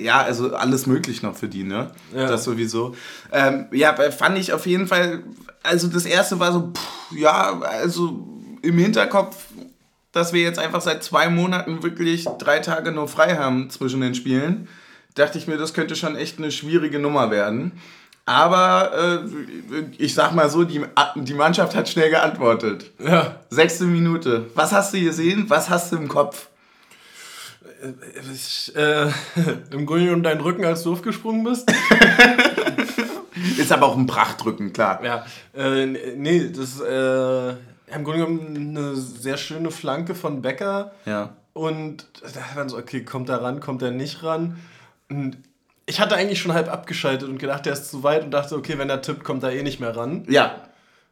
ja, 0.02 0.22
also 0.22 0.56
alles 0.56 0.88
möglich 0.88 1.22
noch 1.24 1.36
für 1.36 1.48
die, 1.48 1.64
ne? 1.64 1.92
Ja. 2.16 2.28
Das 2.28 2.44
sowieso. 2.46 2.96
Ähm, 3.32 3.66
ja, 3.72 3.92
äh, 3.94 4.12
fand 4.12 4.38
ich 4.38 4.54
auf 4.54 4.66
jeden 4.66 4.88
Fall, 4.88 5.24
also 5.62 5.88
das 5.88 6.06
erste 6.06 6.40
war 6.40 6.52
so, 6.54 6.72
pff, 6.74 7.16
ja, 7.18 7.60
also 7.60 8.28
im 8.62 8.78
Hinterkopf, 8.78 9.36
dass 10.14 10.32
wir 10.34 10.42
jetzt 10.42 10.58
einfach 10.60 10.82
seit 10.82 11.04
zwei 11.04 11.30
Monaten 11.30 11.84
wirklich 11.84 12.26
drei 12.40 12.60
Tage 12.60 12.92
nur 12.92 13.08
frei 13.08 13.36
haben 13.36 13.70
zwischen 13.70 14.02
den 14.02 14.16
Spielen, 14.16 14.68
dachte 15.16 15.38
ich 15.38 15.48
mir, 15.48 15.58
das 15.58 15.74
könnte 15.74 15.96
schon 15.96 16.16
echt 16.16 16.38
eine 16.38 16.52
schwierige 16.52 17.00
Nummer 17.00 17.32
werden. 17.32 17.74
Aber 18.26 18.92
äh, 18.94 19.84
ich 19.98 20.14
sag 20.14 20.34
mal 20.34 20.50
so, 20.50 20.64
die, 20.64 20.86
die 21.16 21.34
Mannschaft 21.34 21.76
hat 21.76 21.90
schnell 21.90 22.10
geantwortet. 22.10 22.92
Ja. 23.00 23.36
Sechste 23.50 23.86
Minute. 23.86 24.46
Was 24.54 24.72
hast 24.72 24.94
du 24.94 25.02
gesehen? 25.02 25.46
Was 25.50 25.70
hast 25.70 25.92
du 25.92 25.98
im 25.98 26.08
Kopf? 26.08 26.48
Ich, 28.32 28.76
äh, 28.76 29.08
Im 29.72 29.88
Grunde 29.88 30.06
genommen 30.06 30.24
deinen 30.24 30.42
Rücken, 30.42 30.64
als 30.64 30.84
du 30.84 30.94
aufgesprungen 30.94 31.44
bist. 31.44 31.72
Ist 33.58 33.72
aber 33.72 33.88
auch 33.88 33.98
ein 33.98 34.06
Prachtdrücken, 34.06 34.72
klar. 34.72 35.04
Ja, 35.04 35.26
äh, 35.56 35.86
nee, 35.86 36.50
das 36.50 36.76
ist 36.76 36.82
äh, 36.82 37.50
im 37.50 38.04
Grunde 38.04 38.26
genommen 38.26 38.78
eine 38.78 38.96
sehr 38.96 39.38
schöne 39.38 39.72
Flanke 39.72 40.16
von 40.16 40.42
Becker. 40.42 40.92
Ja. 41.06 41.36
Und 41.54 42.08
da 42.22 42.40
war 42.40 42.56
dann 42.56 42.70
so, 42.70 42.78
okay, 42.78 43.04
kommt 43.04 43.30
er 43.30 43.42
ran, 43.42 43.60
kommt 43.60 43.82
er 43.82 43.92
nicht 43.92 44.24
ran? 44.24 44.58
Ich 45.86 46.00
hatte 46.00 46.16
eigentlich 46.16 46.40
schon 46.40 46.54
halb 46.54 46.72
abgeschaltet 46.72 47.28
und 47.28 47.38
gedacht, 47.38 47.66
der 47.66 47.74
ist 47.74 47.90
zu 47.90 48.04
weit 48.04 48.24
und 48.24 48.32
dachte, 48.32 48.56
okay, 48.56 48.78
wenn 48.78 48.90
er 48.90 49.02
tippt, 49.02 49.24
kommt 49.24 49.44
er 49.44 49.52
eh 49.52 49.64
nicht 49.64 49.80
mehr 49.80 49.96
ran. 49.96 50.26
Ja. 50.30 50.56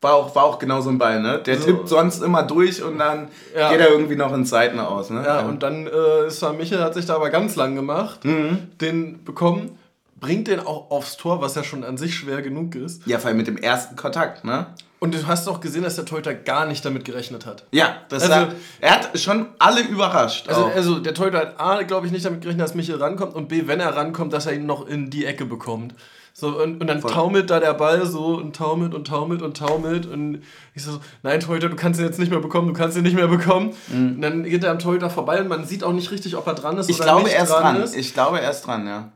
war 0.01 0.13
auch, 0.13 0.35
war 0.35 0.43
auch 0.43 0.59
genau 0.59 0.81
so 0.81 0.89
ein 0.89 0.97
Ball, 0.97 1.21
ne? 1.21 1.41
Der 1.45 1.57
so. 1.57 1.65
tippt 1.65 1.89
sonst 1.89 2.21
immer 2.21 2.43
durch 2.43 2.81
und 2.83 2.97
dann 2.97 3.29
ja. 3.55 3.71
geht 3.71 3.79
er 3.79 3.89
irgendwie 3.89 4.15
noch 4.15 4.33
ins 4.33 4.49
Seiten 4.49 4.79
aus, 4.79 5.09
ne? 5.09 5.23
Ja, 5.25 5.41
ja. 5.41 5.47
und 5.47 5.63
dann 5.63 5.87
äh, 5.87 6.27
ist 6.27 6.43
Michel, 6.57 6.81
hat 6.81 6.93
sich 6.93 7.05
da 7.05 7.15
aber 7.15 7.29
ganz 7.29 7.55
lang 7.55 7.75
gemacht, 7.75 8.23
mhm. 8.23 8.69
den 8.79 9.23
bekommen, 9.23 9.77
bringt 10.19 10.47
den 10.47 10.59
auch 10.59 10.91
aufs 10.91 11.17
Tor, 11.17 11.41
was 11.41 11.55
ja 11.55 11.63
schon 11.63 11.83
an 11.83 11.97
sich 11.97 12.15
schwer 12.15 12.41
genug 12.41 12.75
ist. 12.75 13.05
Ja, 13.05 13.19
vor 13.19 13.29
allem 13.29 13.37
mit 13.37 13.47
dem 13.47 13.57
ersten 13.57 13.95
Kontakt, 13.95 14.43
ne? 14.45 14.67
Und 14.99 15.13
du 15.13 15.27
hast 15.27 15.47
auch 15.47 15.61
gesehen, 15.61 15.83
dass 15.83 15.95
der 15.95 16.05
Torhüter 16.05 16.33
gar 16.33 16.65
nicht 16.65 16.83
damit 16.83 17.05
gerechnet 17.05 17.45
hat. 17.45 17.63
Ja, 17.71 17.97
das 18.09 18.23
also, 18.23 18.35
hat, 18.35 18.55
er 18.81 18.91
hat 18.91 19.19
schon 19.19 19.47
alle 19.57 19.81
überrascht. 19.81 20.49
Also, 20.49 20.65
also 20.65 20.99
der 20.99 21.13
Torhüter 21.13 21.39
hat 21.39 21.59
A, 21.59 21.83
glaube 21.83 22.05
ich, 22.05 22.11
nicht 22.11 22.25
damit 22.25 22.41
gerechnet, 22.41 22.65
dass 22.65 22.75
Michel 22.75 22.97
rankommt 22.97 23.33
und 23.33 23.47
B, 23.47 23.63
wenn 23.67 23.79
er 23.79 23.95
rankommt, 23.95 24.33
dass 24.33 24.45
er 24.45 24.53
ihn 24.53 24.65
noch 24.65 24.87
in 24.87 25.09
die 25.09 25.25
Ecke 25.25 25.45
bekommt. 25.45 25.95
So, 26.33 26.61
und, 26.61 26.79
und 26.79 26.87
dann 26.87 27.01
Voll. 27.01 27.11
taumelt 27.11 27.49
da 27.49 27.59
der 27.59 27.73
Ball 27.73 28.05
so 28.05 28.37
und 28.37 28.55
taumelt 28.55 28.93
und 28.93 29.07
taumelt 29.07 29.41
und 29.41 29.57
taumelt. 29.57 30.05
Und 30.05 30.41
ich 30.73 30.83
so, 30.83 30.99
nein, 31.23 31.39
Torhüter, 31.39 31.69
du 31.69 31.75
kannst 31.75 31.99
ihn 31.99 32.05
jetzt 32.05 32.19
nicht 32.19 32.29
mehr 32.31 32.39
bekommen, 32.39 32.67
du 32.67 32.73
kannst 32.73 32.95
ihn 32.97 33.03
nicht 33.03 33.15
mehr 33.15 33.27
bekommen. 33.27 33.73
Mhm. 33.87 34.15
Und 34.15 34.21
dann 34.21 34.43
geht 34.43 34.63
er 34.63 34.71
am 34.71 34.79
Torhüter 34.79 35.09
vorbei 35.09 35.41
und 35.41 35.47
man 35.47 35.65
sieht 35.65 35.83
auch 35.83 35.91
nicht 35.91 36.11
richtig, 36.11 36.35
ob 36.37 36.47
er 36.47 36.53
dran 36.53 36.77
ist 36.77 36.89
ich 36.89 36.97
oder 36.97 37.05
glaube, 37.05 37.23
nicht 37.23 37.35
er 37.35 37.43
ist 37.43 37.49
dran. 37.49 37.81
Ist. 37.81 37.95
Ich 37.95 38.13
glaube, 38.13 38.39
er 38.39 38.51
ist 38.51 38.61
dran, 38.61 38.87
ja. 38.87 39.11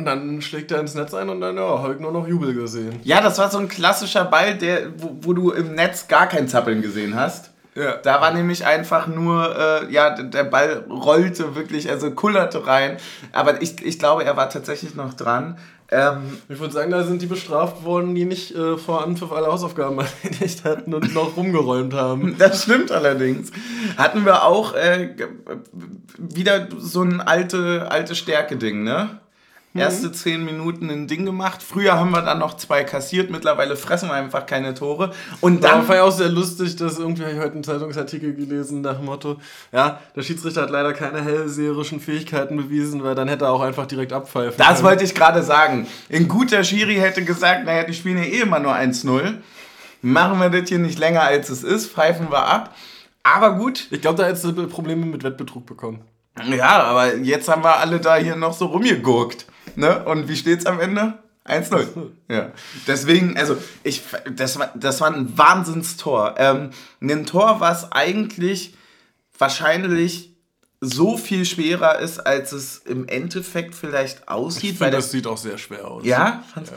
Und 0.00 0.06
dann 0.06 0.40
schlägt 0.40 0.72
er 0.72 0.80
ins 0.80 0.94
Netz 0.94 1.12
ein 1.12 1.28
und 1.28 1.42
dann, 1.42 1.58
ja, 1.58 1.82
habe 1.82 1.92
ich 1.92 2.00
nur 2.00 2.10
noch 2.10 2.26
Jubel 2.26 2.54
gesehen. 2.54 3.00
Ja, 3.04 3.20
das 3.20 3.38
war 3.38 3.50
so 3.50 3.58
ein 3.58 3.68
klassischer 3.68 4.24
Ball, 4.24 4.54
der, 4.56 4.86
wo, 4.96 5.14
wo 5.20 5.32
du 5.34 5.50
im 5.50 5.74
Netz 5.74 6.08
gar 6.08 6.26
kein 6.26 6.48
Zappeln 6.48 6.80
gesehen 6.80 7.14
hast. 7.14 7.50
Ja. 7.74 7.98
Da 7.98 8.22
war 8.22 8.32
nämlich 8.32 8.64
einfach 8.64 9.08
nur, 9.08 9.54
äh, 9.54 9.92
ja, 9.92 10.22
der 10.22 10.44
Ball 10.44 10.86
rollte 10.88 11.54
wirklich, 11.54 11.90
also 11.90 12.12
kullerte 12.12 12.66
rein. 12.66 12.96
Aber 13.32 13.60
ich, 13.60 13.84
ich 13.84 13.98
glaube, 13.98 14.24
er 14.24 14.38
war 14.38 14.48
tatsächlich 14.48 14.94
noch 14.94 15.12
dran. 15.12 15.58
Ähm, 15.90 16.38
ich 16.48 16.58
würde 16.58 16.72
sagen, 16.72 16.90
da 16.90 17.02
sind 17.02 17.20
die 17.20 17.26
bestraft 17.26 17.84
worden, 17.84 18.14
die 18.14 18.24
nicht 18.24 18.54
äh, 18.54 18.78
vor 18.78 19.04
Anpfiff 19.04 19.32
alle 19.32 19.48
Hausaufgaben 19.48 19.98
erledigt 20.22 20.64
hatten 20.64 20.94
und 20.94 21.12
noch 21.12 21.36
rumgeräumt 21.36 21.92
haben. 21.92 22.36
Das 22.38 22.62
stimmt 22.62 22.90
allerdings. 22.90 23.50
Hatten 23.98 24.24
wir 24.24 24.44
auch 24.44 24.72
äh, 24.72 25.14
wieder 26.16 26.68
so 26.78 27.02
ein 27.02 27.20
alte, 27.20 27.88
alte 27.90 28.14
Stärke-Ding, 28.14 28.82
ne? 28.82 29.19
Mhm. 29.72 29.80
Erste 29.80 30.10
zehn 30.10 30.44
Minuten 30.44 30.90
ein 30.90 31.06
Ding 31.06 31.24
gemacht. 31.24 31.62
Früher 31.62 31.94
haben 31.94 32.10
wir 32.10 32.22
dann 32.22 32.40
noch 32.40 32.56
zwei 32.56 32.82
kassiert. 32.82 33.30
Mittlerweile 33.30 33.76
fressen 33.76 34.08
wir 34.08 34.14
einfach 34.14 34.44
keine 34.46 34.74
Tore. 34.74 35.12
Und 35.40 35.62
dann. 35.62 35.78
Ja, 35.78 35.82
fand 35.82 35.94
ich 35.94 36.00
auch 36.00 36.10
sehr 36.10 36.28
lustig, 36.28 36.74
dass 36.74 36.98
irgendwie 36.98 37.22
habe 37.22 37.32
ich 37.34 37.38
heute 37.38 37.52
einen 37.52 37.62
Zeitungsartikel 37.64 38.34
gelesen 38.34 38.80
nach 38.80 38.96
dem 38.96 39.04
Motto: 39.04 39.36
Ja, 39.70 40.00
der 40.16 40.22
Schiedsrichter 40.22 40.62
hat 40.62 40.70
leider 40.70 40.92
keine 40.92 41.22
hellseherischen 41.22 42.00
Fähigkeiten 42.00 42.56
bewiesen, 42.56 43.04
weil 43.04 43.14
dann 43.14 43.28
hätte 43.28 43.44
er 43.44 43.52
auch 43.52 43.60
einfach 43.60 43.86
direkt 43.86 44.12
abpfeifen 44.12 44.54
Das 44.58 44.68
können. 44.76 44.82
wollte 44.82 45.04
ich 45.04 45.14
gerade 45.14 45.42
sagen. 45.44 45.86
Ein 46.12 46.26
guter 46.26 46.64
Schiri 46.64 46.96
hätte 46.96 47.24
gesagt: 47.24 47.64
Naja, 47.64 47.84
die 47.84 47.94
spielen 47.94 48.18
ja 48.18 48.24
eh 48.24 48.40
immer 48.40 48.58
nur 48.58 48.74
1-0. 48.74 49.34
Machen 50.02 50.40
wir 50.40 50.48
das 50.50 50.68
hier 50.68 50.78
nicht 50.78 50.98
länger 50.98 51.22
als 51.22 51.48
es 51.50 51.62
ist, 51.62 51.92
pfeifen 51.92 52.30
wir 52.30 52.44
ab. 52.44 52.74
Aber 53.22 53.54
gut. 53.54 53.86
Ich 53.90 54.00
glaube, 54.00 54.16
da 54.20 54.26
hättest 54.26 54.44
du 54.44 54.66
Probleme 54.66 55.04
mit 55.06 55.22
Wettbetrug 55.22 55.66
bekommen. 55.66 56.00
Ja, 56.48 56.82
aber 56.84 57.16
jetzt 57.16 57.48
haben 57.48 57.62
wir 57.62 57.76
alle 57.78 58.00
da 58.00 58.16
hier 58.16 58.34
noch 58.34 58.54
so 58.54 58.66
rumgeguckt. 58.66 59.46
Ne? 59.76 60.04
Und 60.04 60.28
wie 60.28 60.36
steht's 60.36 60.66
am 60.66 60.80
Ende? 60.80 61.14
1-0. 61.46 61.86
Ja. 62.28 62.52
Deswegen, 62.86 63.36
also, 63.36 63.56
ich, 63.82 64.02
das, 64.34 64.58
war, 64.58 64.70
das 64.74 65.00
war 65.00 65.12
ein 65.12 65.36
Wahnsinnstor. 65.36 66.34
Ähm, 66.38 66.70
ein 67.00 67.26
Tor, 67.26 67.60
was 67.60 67.90
eigentlich 67.92 68.74
wahrscheinlich 69.38 70.30
so 70.80 71.16
viel 71.16 71.44
schwerer 71.44 71.98
ist, 71.98 72.20
als 72.26 72.52
es 72.52 72.78
im 72.78 73.06
Endeffekt 73.06 73.74
vielleicht 73.74 74.28
aussieht. 74.28 74.72
Ich 74.72 74.78
finde, 74.78 74.92
das, 74.92 75.06
das 75.06 75.12
sieht 75.12 75.26
auch 75.26 75.36
sehr 75.36 75.58
schwer 75.58 75.86
aus. 75.86 76.04
Ja? 76.04 76.42
ja, 76.56 76.62
ja. 76.62 76.68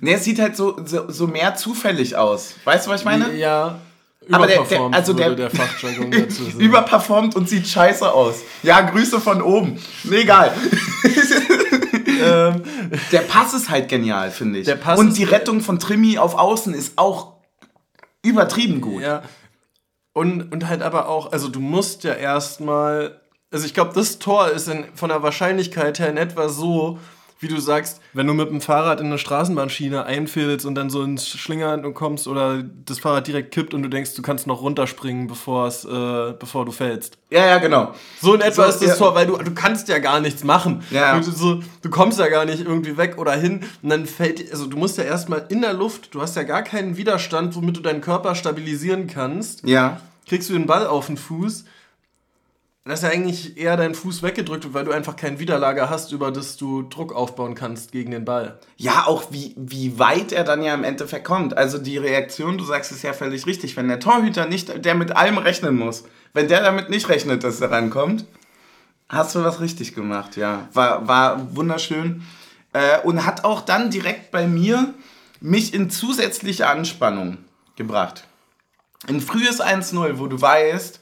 Nee, 0.00 0.14
es 0.14 0.24
sieht 0.24 0.38
halt 0.38 0.56
so, 0.56 0.80
so, 0.84 1.10
so 1.10 1.26
mehr 1.26 1.56
zufällig 1.56 2.16
aus. 2.16 2.54
Weißt 2.64 2.86
du, 2.86 2.90
was 2.90 3.00
ich 3.00 3.04
meine? 3.04 3.34
Ja, 3.34 3.78
aber 4.30 4.46
der, 4.46 4.62
der, 4.64 4.80
also 4.92 5.12
der, 5.12 5.34
der 5.34 5.50
überperformt 6.58 7.34
und 7.36 7.48
sieht 7.48 7.66
scheiße 7.66 8.10
aus. 8.10 8.42
Ja, 8.62 8.80
Grüße 8.82 9.20
von 9.20 9.42
oben. 9.42 9.78
Nee, 10.04 10.20
egal. 10.20 10.54
ähm, 12.22 12.62
der 13.12 13.20
Pass 13.20 13.54
ist 13.54 13.70
halt 13.70 13.88
genial, 13.88 14.30
finde 14.30 14.60
ich. 14.60 14.66
Und 14.98 15.16
die 15.16 15.24
Rettung 15.24 15.60
von 15.60 15.78
Trimi 15.78 16.18
auf 16.18 16.34
Außen 16.34 16.74
ist 16.74 16.94
auch 16.96 17.34
übertrieben 18.22 18.80
gut. 18.80 19.02
Ja. 19.02 19.22
Und, 20.12 20.52
und 20.52 20.68
halt 20.68 20.82
aber 20.82 21.08
auch, 21.08 21.32
also 21.32 21.48
du 21.48 21.60
musst 21.60 22.04
ja 22.04 22.14
erstmal, 22.14 23.20
also 23.50 23.64
ich 23.64 23.74
glaube, 23.74 23.92
das 23.94 24.18
Tor 24.18 24.48
ist 24.48 24.68
in, 24.68 24.84
von 24.94 25.08
der 25.08 25.22
Wahrscheinlichkeit 25.22 25.98
her 25.98 26.08
in 26.08 26.16
etwa 26.16 26.48
so, 26.48 26.98
wie 27.40 27.48
du 27.48 27.58
sagst, 27.58 28.00
wenn 28.12 28.26
du 28.26 28.34
mit 28.34 28.50
dem 28.50 28.60
Fahrrad 28.60 29.00
in 29.00 29.06
eine 29.06 29.18
Straßenbahnschiene 29.18 30.04
einfällst 30.04 30.66
und 30.66 30.74
dann 30.74 30.90
so 30.90 31.02
ins 31.02 31.26
Schlingern 31.26 31.94
kommst 31.94 32.28
oder 32.28 32.62
das 32.62 32.98
Fahrrad 32.98 33.26
direkt 33.26 33.52
kippt 33.52 33.72
und 33.72 33.82
du 33.82 33.88
denkst, 33.88 34.14
du 34.14 34.20
kannst 34.20 34.46
noch 34.46 34.60
runterspringen, 34.60 35.26
bevor 35.26 35.66
es, 35.66 35.86
äh, 35.86 36.34
bevor 36.38 36.66
du 36.66 36.72
fällst. 36.72 37.16
Ja, 37.30 37.46
ja, 37.46 37.58
genau. 37.58 37.94
So 38.20 38.34
in 38.34 38.42
etwa 38.42 38.64
so, 38.64 38.68
ist 38.68 38.82
das 38.82 38.88
ja. 38.90 38.94
Tor, 38.96 39.14
weil 39.14 39.26
du, 39.26 39.38
du 39.38 39.52
kannst 39.52 39.88
ja 39.88 39.98
gar 39.98 40.20
nichts 40.20 40.44
machen. 40.44 40.82
Ja. 40.90 41.18
Du, 41.18 41.30
so, 41.30 41.62
du 41.80 41.88
kommst 41.88 42.18
ja 42.18 42.28
gar 42.28 42.44
nicht 42.44 42.60
irgendwie 42.60 42.98
weg 42.98 43.16
oder 43.16 43.32
hin 43.32 43.64
und 43.82 43.88
dann 43.88 44.04
fällt, 44.04 44.52
also 44.52 44.66
du 44.66 44.76
musst 44.76 44.98
ja 44.98 45.04
erstmal 45.04 45.46
in 45.48 45.62
der 45.62 45.72
Luft, 45.72 46.14
du 46.14 46.20
hast 46.20 46.36
ja 46.36 46.42
gar 46.42 46.62
keinen 46.62 46.98
Widerstand, 46.98 47.56
womit 47.56 47.78
du 47.78 47.80
deinen 47.80 48.02
Körper 48.02 48.34
stabilisieren 48.34 49.06
kannst. 49.06 49.66
Ja. 49.66 50.00
Kriegst 50.26 50.50
du 50.50 50.52
den 50.52 50.66
Ball 50.66 50.86
auf 50.86 51.06
den 51.06 51.16
Fuß 51.16 51.64
dass 52.90 53.02
ja 53.02 53.08
eigentlich 53.08 53.56
eher 53.56 53.76
dein 53.76 53.94
Fuß 53.94 54.22
weggedrückt 54.22 54.74
weil 54.74 54.84
du 54.84 54.92
einfach 54.92 55.16
kein 55.16 55.38
Widerlager 55.38 55.88
hast, 55.88 56.12
über 56.12 56.30
das 56.30 56.56
du 56.56 56.82
Druck 56.82 57.14
aufbauen 57.14 57.54
kannst 57.54 57.92
gegen 57.92 58.10
den 58.10 58.24
Ball. 58.24 58.58
Ja, 58.76 59.06
auch 59.06 59.24
wie, 59.30 59.54
wie 59.56 59.98
weit 59.98 60.32
er 60.32 60.44
dann 60.44 60.62
ja 60.62 60.74
im 60.74 60.84
Endeffekt 60.84 61.24
kommt. 61.24 61.56
Also 61.56 61.78
die 61.78 61.98
Reaktion, 61.98 62.58
du 62.58 62.64
sagst 62.64 62.92
es 62.92 63.02
ja 63.02 63.12
völlig 63.12 63.46
richtig, 63.46 63.76
wenn 63.76 63.88
der 63.88 64.00
Torhüter 64.00 64.46
nicht, 64.46 64.84
der 64.84 64.94
mit 64.94 65.16
allem 65.16 65.38
rechnen 65.38 65.76
muss, 65.76 66.04
wenn 66.32 66.48
der 66.48 66.62
damit 66.62 66.90
nicht 66.90 67.08
rechnet, 67.08 67.44
dass 67.44 67.60
er 67.60 67.70
rankommt, 67.70 68.24
hast 69.08 69.34
du 69.34 69.44
was 69.44 69.60
richtig 69.60 69.94
gemacht, 69.94 70.36
ja. 70.36 70.68
War, 70.72 71.06
war 71.08 71.54
wunderschön. 71.56 72.22
Äh, 72.72 73.00
und 73.00 73.26
hat 73.26 73.44
auch 73.44 73.62
dann 73.62 73.90
direkt 73.90 74.30
bei 74.30 74.46
mir 74.46 74.94
mich 75.40 75.74
in 75.74 75.90
zusätzliche 75.90 76.68
Anspannung 76.68 77.38
gebracht. 77.76 78.24
Ein 79.08 79.20
frühes 79.20 79.60
1-0, 79.60 80.18
wo 80.18 80.26
du 80.26 80.40
weißt, 80.40 81.00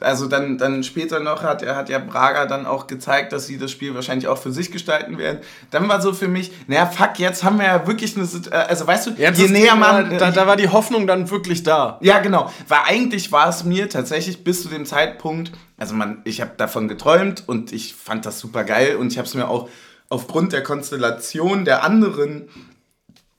also 0.00 0.26
dann, 0.26 0.58
dann 0.58 0.82
später 0.84 1.20
noch 1.20 1.42
hat, 1.42 1.62
er 1.62 1.74
hat 1.74 1.88
ja 1.88 1.98
Braga 1.98 2.46
dann 2.46 2.66
auch 2.66 2.86
gezeigt, 2.86 3.32
dass 3.32 3.46
sie 3.46 3.56
das 3.56 3.70
Spiel 3.70 3.94
wahrscheinlich 3.94 4.28
auch 4.28 4.36
für 4.36 4.52
sich 4.52 4.70
gestalten 4.70 5.16
werden. 5.16 5.40
Dann 5.70 5.88
war 5.88 6.02
so 6.02 6.12
für 6.12 6.28
mich, 6.28 6.52
naja, 6.66 6.86
fuck, 6.86 7.18
jetzt 7.18 7.44
haben 7.44 7.58
wir 7.58 7.66
ja 7.66 7.86
wirklich 7.86 8.16
eine, 8.16 8.26
äh, 8.50 8.54
also 8.54 8.86
weißt 8.86 9.06
du, 9.06 9.10
jetzt 9.12 9.40
je 9.40 9.48
näher 9.48 9.74
man... 9.74 10.18
Da, 10.18 10.30
da 10.30 10.46
war 10.46 10.56
die 10.56 10.68
Hoffnung 10.68 11.06
dann 11.06 11.30
wirklich 11.30 11.62
da. 11.62 11.98
Ja, 12.02 12.18
genau. 12.18 12.52
Weil 12.68 12.80
eigentlich 12.86 13.32
war 13.32 13.48
es 13.48 13.64
mir 13.64 13.88
tatsächlich 13.88 14.44
bis 14.44 14.62
zu 14.62 14.68
dem 14.68 14.84
Zeitpunkt, 14.84 15.52
also 15.78 15.94
man, 15.94 16.20
ich 16.24 16.40
habe 16.42 16.52
davon 16.58 16.88
geträumt 16.88 17.44
und 17.46 17.72
ich 17.72 17.94
fand 17.94 18.26
das 18.26 18.38
super 18.38 18.64
geil 18.64 18.96
und 18.96 19.12
ich 19.12 19.18
habe 19.18 19.26
es 19.26 19.34
mir 19.34 19.48
auch 19.48 19.68
aufgrund 20.08 20.52
der 20.52 20.62
Konstellation 20.62 21.64
der 21.64 21.82
anderen 21.82 22.48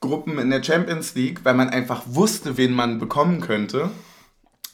Gruppen 0.00 0.38
in 0.38 0.50
der 0.50 0.62
Champions 0.62 1.14
League, 1.14 1.40
weil 1.44 1.54
man 1.54 1.70
einfach 1.70 2.02
wusste, 2.06 2.56
wen 2.56 2.72
man 2.72 2.98
bekommen 2.98 3.40
könnte, 3.40 3.90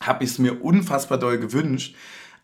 habe 0.01 0.25
ich 0.25 0.31
es 0.31 0.39
mir 0.39 0.63
unfassbar 0.65 1.19
doll 1.19 1.39
gewünscht. 1.39 1.95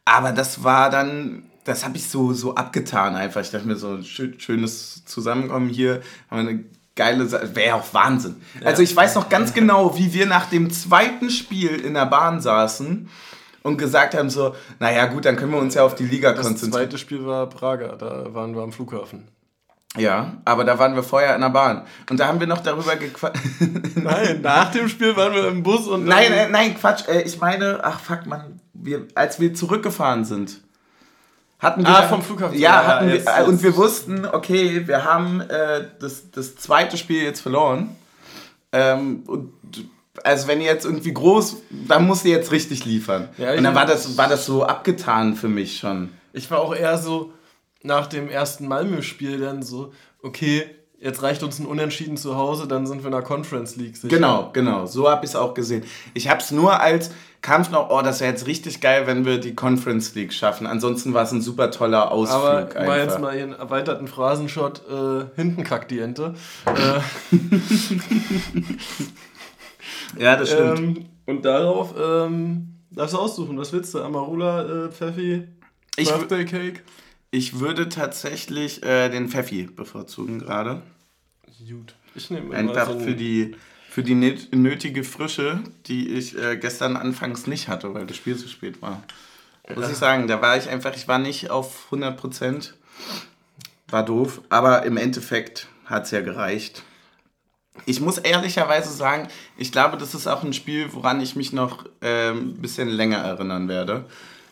Aber 0.04 0.32
das 0.32 0.64
war 0.64 0.90
dann, 0.90 1.44
das 1.64 1.84
habe 1.84 1.96
ich 1.96 2.08
so, 2.08 2.32
so 2.32 2.54
abgetan 2.54 3.14
einfach. 3.14 3.40
Ich 3.40 3.50
dachte 3.50 3.66
mir 3.66 3.76
so, 3.76 4.02
schönes 4.02 5.04
Zusammenkommen 5.04 5.68
hier, 5.68 6.00
haben 6.30 6.44
wir 6.44 6.50
eine 6.50 6.64
geile 6.96 7.26
Sache, 7.26 7.54
wäre 7.54 7.68
ja 7.68 7.74
auch 7.76 7.94
Wahnsinn. 7.94 8.36
Ja. 8.60 8.66
Also 8.66 8.82
ich 8.82 8.94
weiß 8.94 9.14
noch 9.14 9.28
ganz 9.28 9.54
genau, 9.54 9.96
wie 9.96 10.12
wir 10.12 10.26
nach 10.26 10.50
dem 10.50 10.70
zweiten 10.70 11.30
Spiel 11.30 11.70
in 11.70 11.94
der 11.94 12.06
Bahn 12.06 12.40
saßen 12.40 13.08
und 13.62 13.76
gesagt 13.76 14.14
haben 14.14 14.30
so, 14.30 14.54
naja 14.78 15.06
gut, 15.06 15.24
dann 15.24 15.36
können 15.36 15.52
wir 15.52 15.58
uns 15.58 15.74
ja 15.74 15.84
auf 15.84 15.94
die 15.94 16.06
Liga 16.06 16.32
konzentrieren. 16.32 16.70
Das 16.72 16.80
zweite 16.80 16.98
Spiel 16.98 17.24
war 17.26 17.48
Prager, 17.48 17.96
da 17.96 18.32
waren 18.34 18.54
wir 18.54 18.62
am 18.62 18.72
Flughafen. 18.72 19.28
Ja, 19.96 20.34
aber 20.44 20.64
da 20.64 20.78
waren 20.78 20.94
wir 20.94 21.02
vorher 21.02 21.34
in 21.34 21.40
der 21.40 21.48
Bahn. 21.48 21.82
Und 22.08 22.20
da 22.20 22.28
haben 22.28 22.38
wir 22.38 22.46
noch 22.46 22.60
darüber 22.60 22.94
gequatscht. 22.94 23.42
nein, 23.96 24.40
nach 24.40 24.70
dem 24.70 24.88
Spiel 24.88 25.16
waren 25.16 25.34
wir 25.34 25.48
im 25.48 25.64
Bus 25.64 25.88
und. 25.88 26.04
Nein, 26.04 26.32
äh, 26.32 26.48
nein, 26.48 26.76
Quatsch. 26.78 27.08
Äh, 27.08 27.22
ich 27.22 27.40
meine, 27.40 27.80
ach 27.82 27.98
fuck, 27.98 28.24
man, 28.26 28.60
wir, 28.72 29.08
als 29.16 29.40
wir 29.40 29.52
zurückgefahren 29.52 30.24
sind, 30.24 30.60
hatten 31.58 31.82
wir. 31.82 31.88
Ah, 31.88 32.02
vom 32.04 32.22
Flughafen. 32.22 32.56
Ja, 32.56 32.86
hatten 32.86 33.08
ja, 33.08 33.14
jetzt, 33.14 33.26
wir, 33.26 33.36
jetzt. 33.36 33.48
und 33.48 33.62
wir 33.64 33.76
wussten, 33.76 34.26
okay, 34.26 34.86
wir 34.86 35.04
haben 35.04 35.40
äh, 35.40 35.84
das, 35.98 36.30
das 36.30 36.54
zweite 36.54 36.96
Spiel 36.96 37.24
jetzt 37.24 37.40
verloren. 37.40 37.96
Ähm, 38.70 39.24
und 39.26 39.52
also 40.22 40.46
wenn 40.46 40.60
ihr 40.60 40.66
jetzt 40.66 40.84
irgendwie 40.84 41.12
groß, 41.12 41.56
dann 41.88 42.06
musst 42.06 42.24
ihr 42.24 42.36
jetzt 42.36 42.52
richtig 42.52 42.84
liefern. 42.84 43.28
Ja, 43.38 43.54
und 43.54 43.64
dann 43.64 43.74
war 43.74 43.86
das, 43.86 44.16
war 44.16 44.28
das 44.28 44.46
so 44.46 44.64
abgetan 44.64 45.34
für 45.34 45.48
mich 45.48 45.78
schon. 45.78 46.10
Ich 46.32 46.48
war 46.48 46.60
auch 46.60 46.74
eher 46.74 46.96
so 46.96 47.32
nach 47.82 48.06
dem 48.06 48.28
ersten 48.28 48.68
Malmö-Spiel 48.68 49.38
dann 49.38 49.62
so, 49.62 49.92
okay, 50.22 50.64
jetzt 50.98 51.22
reicht 51.22 51.42
uns 51.42 51.58
ein 51.58 51.66
Unentschieden 51.66 52.16
zu 52.16 52.36
Hause, 52.36 52.68
dann 52.68 52.86
sind 52.86 53.00
wir 53.00 53.06
in 53.06 53.12
der 53.12 53.22
Conference 53.22 53.76
League 53.76 53.96
sicher. 53.96 54.14
Genau, 54.14 54.50
genau. 54.52 54.86
So 54.86 55.08
habe 55.08 55.24
ich 55.24 55.30
es 55.30 55.36
auch 55.36 55.54
gesehen. 55.54 55.84
Ich 56.12 56.28
habe 56.28 56.40
es 56.40 56.50
nur 56.50 56.78
als 56.78 57.10
Kampf 57.40 57.70
noch, 57.70 57.88
oh, 57.88 58.02
das 58.02 58.20
wäre 58.20 58.30
jetzt 58.30 58.46
richtig 58.46 58.82
geil, 58.82 59.06
wenn 59.06 59.24
wir 59.24 59.38
die 59.38 59.54
Conference 59.54 60.14
League 60.14 60.32
schaffen. 60.34 60.66
Ansonsten 60.66 61.14
war 61.14 61.22
es 61.22 61.32
ein 61.32 61.40
super 61.40 61.70
toller 61.70 62.12
Ausflug. 62.12 62.76
Aber 62.76 62.84
mal 62.84 62.98
jetzt 62.98 63.18
mal 63.18 63.34
ihren 63.34 63.54
erweiterten 63.54 64.08
Phrasenshot, 64.08 64.82
äh, 64.90 65.24
hinten 65.36 65.64
kackt 65.64 65.90
die 65.90 66.00
Ente. 66.00 66.34
äh, 66.66 67.00
Ja, 70.18 70.36
das 70.36 70.50
stimmt. 70.50 70.78
Ähm, 70.78 71.06
und 71.26 71.44
darauf 71.44 71.94
ähm, 71.98 72.74
darfst 72.90 73.14
du 73.14 73.18
aussuchen, 73.18 73.56
was 73.58 73.72
willst 73.72 73.94
du? 73.94 74.02
Amarula, 74.02 74.86
äh, 74.86 74.90
Pfeffi, 74.90 75.48
Ich 75.96 76.08
Birthday 76.10 76.44
Cake? 76.44 76.80
Ich 77.30 77.60
würde 77.60 77.88
tatsächlich 77.88 78.82
äh, 78.82 79.08
den 79.08 79.28
Pfeffi 79.28 79.64
bevorzugen 79.64 80.38
gerade. 80.40 80.82
Gut. 81.68 81.94
Ich 82.14 82.30
nehme 82.30 82.54
Einfach 82.56 82.88
so 82.88 82.98
für 82.98 83.14
die, 83.14 83.54
für 83.88 84.02
die 84.02 84.14
nöt- 84.14 84.54
nötige 84.54 85.04
Frische, 85.04 85.60
die 85.86 86.08
ich 86.08 86.36
äh, 86.36 86.56
gestern 86.56 86.96
anfangs 86.96 87.46
nicht 87.46 87.68
hatte, 87.68 87.94
weil 87.94 88.06
das 88.06 88.16
Spiel 88.16 88.36
zu 88.36 88.48
spät 88.48 88.82
war. 88.82 89.02
Muss 89.76 89.88
ich 89.90 89.96
sagen, 89.96 90.26
da 90.26 90.42
war 90.42 90.56
ich 90.56 90.68
einfach, 90.68 90.96
ich 90.96 91.06
war 91.06 91.18
nicht 91.18 91.50
auf 91.50 91.84
100 91.86 92.16
Prozent. 92.16 92.74
War 93.88 94.04
doof, 94.04 94.40
aber 94.48 94.84
im 94.84 94.96
Endeffekt 94.96 95.68
hat 95.84 96.04
es 96.06 96.10
ja 96.10 96.20
gereicht. 96.22 96.82
Ich 97.86 98.00
muss 98.00 98.18
ehrlicherweise 98.18 98.90
sagen, 98.92 99.28
ich 99.56 99.70
glaube, 99.70 99.96
das 99.96 100.14
ist 100.14 100.26
auch 100.26 100.42
ein 100.42 100.52
Spiel, 100.52 100.92
woran 100.92 101.20
ich 101.20 101.36
mich 101.36 101.52
noch 101.52 101.84
ähm, 102.00 102.50
ein 102.50 102.54
bisschen 102.62 102.88
länger 102.88 103.18
erinnern 103.18 103.68
werde. 103.68 104.04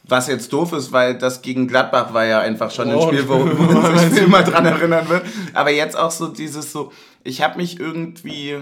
Was 0.09 0.27
jetzt 0.27 0.53
doof 0.53 0.73
ist, 0.73 0.91
weil 0.93 1.19
das 1.19 1.43
gegen 1.43 1.69
Gladbach 1.69 2.15
war 2.15 2.25
ja 2.25 2.41
einfach 2.41 2.71
schon 2.71 2.89
ein 2.91 2.97
Oh, 2.97 3.09
Spiel, 3.09 3.29
wo, 3.29 3.39
man 3.45 3.99
sich 4.11 4.23
immer 4.23 4.43
dran 4.43 4.65
erinnern 4.65 5.09
wird. 5.09 5.25
Aber 5.53 5.71
jetzt 5.71 5.99
auch 5.99 6.11
so 6.11 6.29
dieses 6.29 6.73
so, 6.73 6.93
ich 7.25 7.43
habe 7.43 7.59
mich 7.59 7.79
irgendwie, 7.79 8.57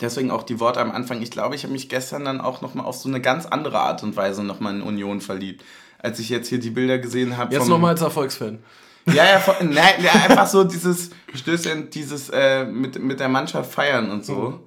deswegen 0.00 0.32
auch 0.32 0.42
die 0.42 0.58
Worte 0.58 0.80
am 0.80 0.90
Anfang, 0.90 1.22
ich 1.22 1.30
glaube, 1.30 1.54
ich 1.54 1.62
habe 1.62 1.72
mich 1.72 1.88
gestern 1.88 2.24
dann 2.24 2.40
auch 2.40 2.60
nochmal 2.60 2.86
auf 2.86 2.96
so 2.96 3.08
eine 3.08 3.20
ganz 3.20 3.46
andere 3.46 3.78
Art 3.78 4.02
und 4.02 4.16
Weise 4.16 4.42
nochmal 4.42 4.74
in 4.74 4.82
Union 4.82 5.20
verliebt. 5.20 5.64
Als 5.98 6.18
ich 6.18 6.28
jetzt 6.28 6.48
hier 6.48 6.58
die 6.58 6.70
Bilder 6.70 6.98
gesehen 6.98 7.36
habe. 7.36 7.54
Jetzt 7.54 7.68
nochmal 7.68 7.92
als 7.92 8.02
Erfolgsfan. 8.02 8.58
ja, 9.06 9.24
ja, 9.24 9.38
voll, 9.38 9.54
nein, 9.60 9.94
ja, 10.02 10.12
einfach 10.12 10.46
so 10.48 10.64
dieses 10.64 11.10
Stößchen, 11.34 11.90
dieses 11.90 12.28
äh, 12.30 12.64
mit, 12.64 12.98
mit 12.98 13.20
der 13.20 13.28
Mannschaft 13.28 13.72
feiern 13.72 14.10
und 14.10 14.24
so. 14.24 14.60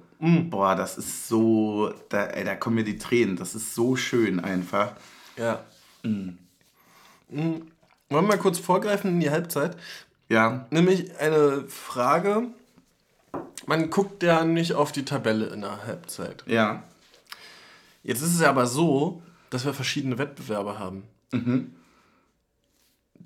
Boah, 0.50 0.74
das 0.74 0.98
ist 0.98 1.28
so, 1.28 1.92
da, 2.10 2.24
ey, 2.24 2.44
da 2.44 2.54
kommen 2.54 2.76
mir 2.76 2.84
die 2.84 2.98
Tränen. 2.98 3.36
Das 3.36 3.54
ist 3.54 3.74
so 3.74 3.96
schön 3.96 4.38
einfach. 4.40 4.92
Ja. 5.36 5.64
Mhm. 6.02 6.38
Wollen 7.28 7.70
wir 8.08 8.22
mal 8.22 8.38
kurz 8.38 8.58
vorgreifen 8.58 9.10
in 9.12 9.20
die 9.20 9.30
Halbzeit? 9.30 9.76
Ja, 10.28 10.66
Nämlich 10.70 11.16
eine 11.18 11.64
Frage. 11.68 12.48
Man 13.66 13.90
guckt 13.90 14.22
ja 14.22 14.44
nicht 14.44 14.74
auf 14.74 14.90
die 14.92 15.04
Tabelle 15.04 15.46
in 15.46 15.60
der 15.62 15.84
Halbzeit. 15.86 16.42
ja. 16.46 16.82
Jetzt 18.02 18.22
ist 18.22 18.34
es 18.34 18.40
ja 18.40 18.48
aber 18.48 18.66
so, 18.66 19.22
dass 19.50 19.66
wir 19.66 19.74
verschiedene 19.74 20.16
Wettbewerbe 20.16 20.78
haben. 20.78 21.02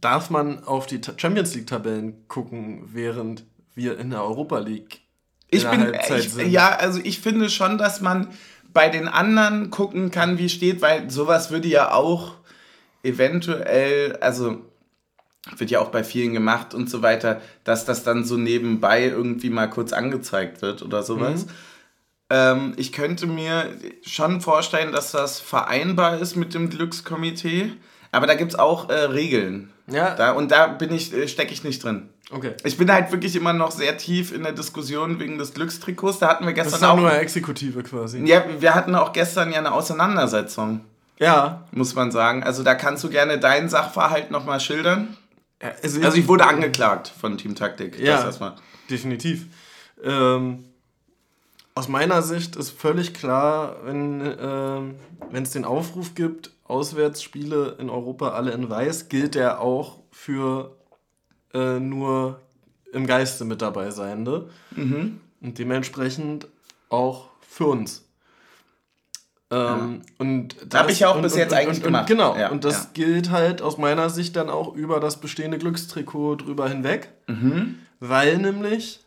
Darf 0.01 0.31
man 0.31 0.65
auf 0.65 0.87
die 0.87 1.01
Champions 1.17 1.55
League-Tabellen 1.55 2.27
gucken, 2.27 2.83
während 2.93 3.45
wir 3.77 3.97
in 3.99 4.11
der 4.11 4.23
Europa 4.25 4.59
League 4.59 5.01
in 5.49 5.59
Ich 5.59 5.63
der 5.63 5.71
bin, 5.71 5.81
Halbzeit 5.83 6.25
ich, 6.25 6.33
sind? 6.33 6.51
ja, 6.51 6.71
also 6.77 7.01
ich 7.05 7.21
finde 7.21 7.49
schon, 7.51 7.79
dass 7.79 8.01
man 8.01 8.29
bei 8.75 8.91
den 8.91 9.09
anderen 9.09 9.71
gucken 9.71 10.11
kann, 10.11 10.37
wie 10.37 10.51
steht, 10.51 10.83
weil 10.83 11.11
sowas 11.11 11.51
würde 11.51 11.69
ja 11.69 11.93
auch 11.93 12.35
eventuell, 13.03 14.17
also 14.21 14.59
wird 15.57 15.71
ja 15.71 15.81
auch 15.81 15.91
bei 15.91 16.05
vielen 16.05 16.33
gemacht 16.33 16.75
und 16.75 16.91
so 16.91 17.01
weiter, 17.01 17.41
dass 17.65 17.85
das 17.85 18.03
dann 18.03 18.25
so 18.25 18.37
nebenbei 18.37 19.05
irgendwie 19.05 19.51
mal 19.51 19.69
kurz 19.69 19.93
angezeigt 19.93 20.61
wird 20.61 20.83
oder 20.83 21.03
sowas. 21.03 21.47
Ähm, 22.31 22.73
ich 22.77 22.93
könnte 22.93 23.27
mir 23.27 23.69
schon 24.03 24.41
vorstellen, 24.41 24.93
dass 24.93 25.13
das 25.13 25.41
vereinbar 25.41 26.19
ist 26.19 26.35
mit 26.35 26.55
dem 26.55 26.71
Glückskomitee, 26.71 27.73
aber 28.11 28.27
da 28.27 28.35
gibt 28.35 28.53
es 28.53 28.59
auch 28.59 28.89
äh, 28.89 28.95
Regeln. 28.95 29.71
Ja. 29.87 30.15
Da, 30.15 30.33
und 30.33 30.51
da 30.51 30.67
bin 30.67 30.93
ich, 30.93 31.13
äh, 31.13 31.29
stecke 31.29 31.53
ich 31.53 31.63
nicht 31.63 31.85
drin. 31.85 32.09
Okay. 32.31 32.53
Ich 32.65 32.77
bin 32.79 32.91
halt 32.91 33.13
wirklich 33.13 33.37
immer 33.37 33.53
noch 33.53 33.71
sehr 33.71 33.97
tief 33.99 34.33
in 34.33 34.43
der 34.43 34.53
Diskussion 34.53 35.21
wegen 35.21 35.37
des 35.39 35.53
Glückstrikots. 35.55 36.19
Da 36.21 36.29
hatten 36.29 36.47
wir 36.47 36.55
Das 36.55 36.67
ist 36.69 36.73
gestern 36.75 36.91
auch 36.91 36.97
nur 36.97 37.11
eine 37.11 37.21
Exekutive 37.21 37.83
quasi. 37.83 38.25
ja, 38.25 38.43
wir 38.61 38.75
hatten 38.75 38.95
auch 38.95 39.13
gestern 39.13 39.53
ja 39.53 39.59
eine 39.59 39.73
Auseinandersetzung, 39.73 40.81
Ja. 41.19 41.65
muss 41.71 41.95
man 41.95 42.11
sagen. 42.11 42.43
Also 42.43 42.63
da 42.63 42.75
kannst 42.75 43.05
du 43.05 43.11
gerne 43.11 43.39
deinen 43.39 43.69
Sachverhalt 43.69 44.31
nochmal 44.31 44.59
schildern. 44.61 45.17
Also, 45.83 46.01
Also 46.03 46.17
ich 46.19 46.27
wurde 46.29 46.47
angeklagt 46.47 47.13
von 47.21 47.37
Team 47.39 47.55
Taktik. 47.55 47.99
Ja. 47.99 48.17
Das 48.17 48.25
erstmal. 48.25 48.55
Definitiv. 48.91 49.47
Ähm, 50.03 50.65
aus 51.75 51.89
meiner 51.89 52.23
Sicht 52.23 52.57
ist 52.57 52.71
völlig 52.71 53.15
klar, 53.15 53.77
wenn 53.85 54.21
ähm, 54.41 54.95
wenn 55.31 55.43
es 55.43 55.51
den 55.51 55.65
Aufruf 55.65 56.15
gibt, 56.15 56.51
Auswärtsspiele 56.65 57.77
in 57.79 57.91
Europa 57.91 58.31
alle 58.31 58.53
in 58.53 58.69
Weiß, 58.71 59.09
gilt 59.09 59.35
der 59.35 59.61
auch 59.61 59.99
für 60.11 60.73
äh, 61.55 61.79
nur 61.79 62.41
im 62.93 63.07
Geiste 63.07 63.45
mit 63.45 63.63
dabei 63.63 63.91
Seiende. 63.91 64.51
Mhm. 64.73 65.21
Und 65.41 65.59
dementsprechend 65.59 66.49
auch 66.89 67.29
für 67.49 67.67
uns. 67.67 68.05
Ähm, 69.51 70.03
und 70.19 70.57
das, 70.67 70.81
Hab 70.81 70.91
ich 70.91 71.01
ja 71.01 71.11
auch 71.11 71.17
und, 71.17 71.23
bis 71.23 71.35
und, 71.35 71.39
jetzt 71.39 71.53
und, 71.53 71.59
eigentlich 71.59 71.83
gemacht. 71.83 72.07
Genau, 72.07 72.37
Ja, 72.37 72.51
und 72.51 72.65
das 72.65 72.85
ja. 72.85 72.91
gilt 72.95 73.31
halt 73.31 73.63
aus 73.63 73.79
meiner 73.79 74.11
Sicht 74.11 74.37
dann 74.37 74.49
auch 74.49 74.75
über 74.75 75.01
das 75.01 75.21
bestehende 75.21 75.59
Glückstrikot 75.59 76.37
drüber 76.37 76.69
hinweg. 76.69 77.11
Mhm. 77.27 77.79
Weil 78.01 78.39
nämlich 78.39 79.01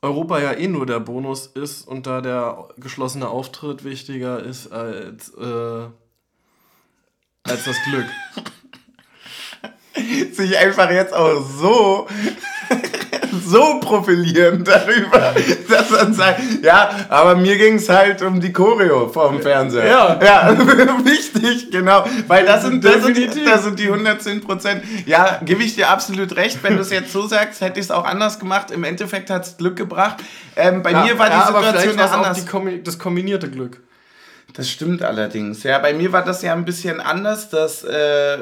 Europa 0.00 0.40
ja 0.40 0.52
eh 0.52 0.66
nur 0.66 0.86
der 0.86 1.00
Bonus 1.00 1.46
ist 1.46 1.86
und 1.86 2.06
da 2.06 2.20
der 2.20 2.68
geschlossene 2.76 3.28
Auftritt 3.28 3.84
wichtiger 3.84 4.42
ist 4.42 4.72
als, 4.72 5.32
äh, 5.34 5.86
als 7.44 7.64
das 7.64 7.76
Glück. 7.84 8.06
Sich 10.32 10.56
einfach 10.56 10.90
jetzt 10.90 11.12
auch 11.12 11.44
so, 11.58 12.06
so 13.46 13.80
profilieren 13.80 14.64
darüber, 14.64 15.34
dass 15.68 15.90
man 15.90 16.14
sagt, 16.14 16.40
ja, 16.62 16.90
aber 17.08 17.36
mir 17.36 17.56
ging 17.58 17.74
es 17.74 17.88
halt 17.88 18.22
um 18.22 18.40
die 18.40 18.52
Choreo 18.52 19.08
vorm 19.08 19.40
Fernseher. 19.40 19.86
Ja. 19.86 20.20
Ja, 20.32 20.56
wichtig, 21.04 21.70
genau. 21.70 22.04
Weil 22.26 22.46
das 22.46 22.62
sind, 22.62 22.84
das 22.84 23.02
sind, 23.02 23.16
Definitiv. 23.16 23.50
das 23.50 23.64
sind 23.64 23.78
die 23.78 23.86
110 23.86 24.40
Prozent. 24.40 24.82
Ja, 25.06 25.40
gebe 25.44 25.62
ich 25.62 25.74
dir 25.74 25.90
absolut 25.90 26.34
recht. 26.36 26.62
Wenn 26.62 26.76
du 26.76 26.82
es 26.82 26.90
jetzt 26.90 27.12
so 27.12 27.26
sagst, 27.26 27.60
hätte 27.60 27.78
ich 27.78 27.86
es 27.86 27.90
auch 27.90 28.04
anders 28.04 28.38
gemacht. 28.38 28.70
Im 28.70 28.84
Endeffekt 28.84 29.30
hat 29.30 29.44
es 29.44 29.56
Glück 29.56 29.76
gebracht. 29.76 30.16
Ähm, 30.56 30.82
bei 30.82 30.92
mir 30.92 31.18
war 31.18 31.26
die 31.26 31.36
ja, 31.36 31.48
aber 31.48 31.58
Situation 31.58 31.72
vielleicht 31.72 31.96
ja 31.96 31.98
war's 31.98 32.12
auch 32.12 32.48
anders. 32.48 32.64
die 32.64 32.82
das 32.82 32.98
kombinierte 32.98 33.50
Glück. 33.50 33.80
Das 34.54 34.68
stimmt 34.68 35.02
allerdings. 35.02 35.62
Ja, 35.62 35.78
bei 35.78 35.94
mir 35.94 36.12
war 36.12 36.24
das 36.24 36.42
ja 36.42 36.52
ein 36.52 36.64
bisschen 36.64 37.00
anders. 37.00 37.48
Das 37.48 37.84
äh, 37.84 38.38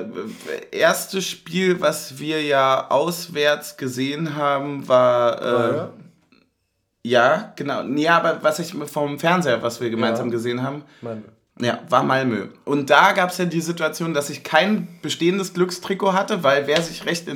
erste 0.73 1.23
Spiel, 1.23 1.81
was 1.81 2.19
wir 2.19 2.43
ja 2.43 2.91
auswärts 2.91 3.77
gesehen 3.77 4.35
haben, 4.37 4.89
war. 4.89 5.41
Äh, 5.43 5.77
Ja. 5.77 5.91
ja, 7.03 7.53
genau. 7.57 7.83
Ja, 7.97 8.17
aber 8.19 8.39
was 8.43 8.59
ich 8.59 8.75
vom 8.75 9.19
Fernseher, 9.19 9.63
was 9.63 9.81
wir 9.81 9.91
gemeinsam 9.91 10.27
Ja. 10.27 10.33
gesehen 10.33 10.63
haben, 10.63 10.83
Meine. 11.01 11.23
ja, 11.61 11.79
war 11.89 12.03
Malmö. 12.03 12.49
Und 12.65 12.91
da 12.91 13.13
gab 13.13 13.31
es 13.31 13.39
ja 13.39 13.45
die 13.45 13.61
Situation, 13.61 14.13
dass 14.13 14.31
ich 14.31 14.43
kein 14.43 14.89
bestehendes 15.03 15.55
Glückstrikot 15.55 16.13
hatte, 16.13 16.43
weil 16.43 16.67
wer 16.67 16.83
sich 16.83 17.07
recht 17.07 17.29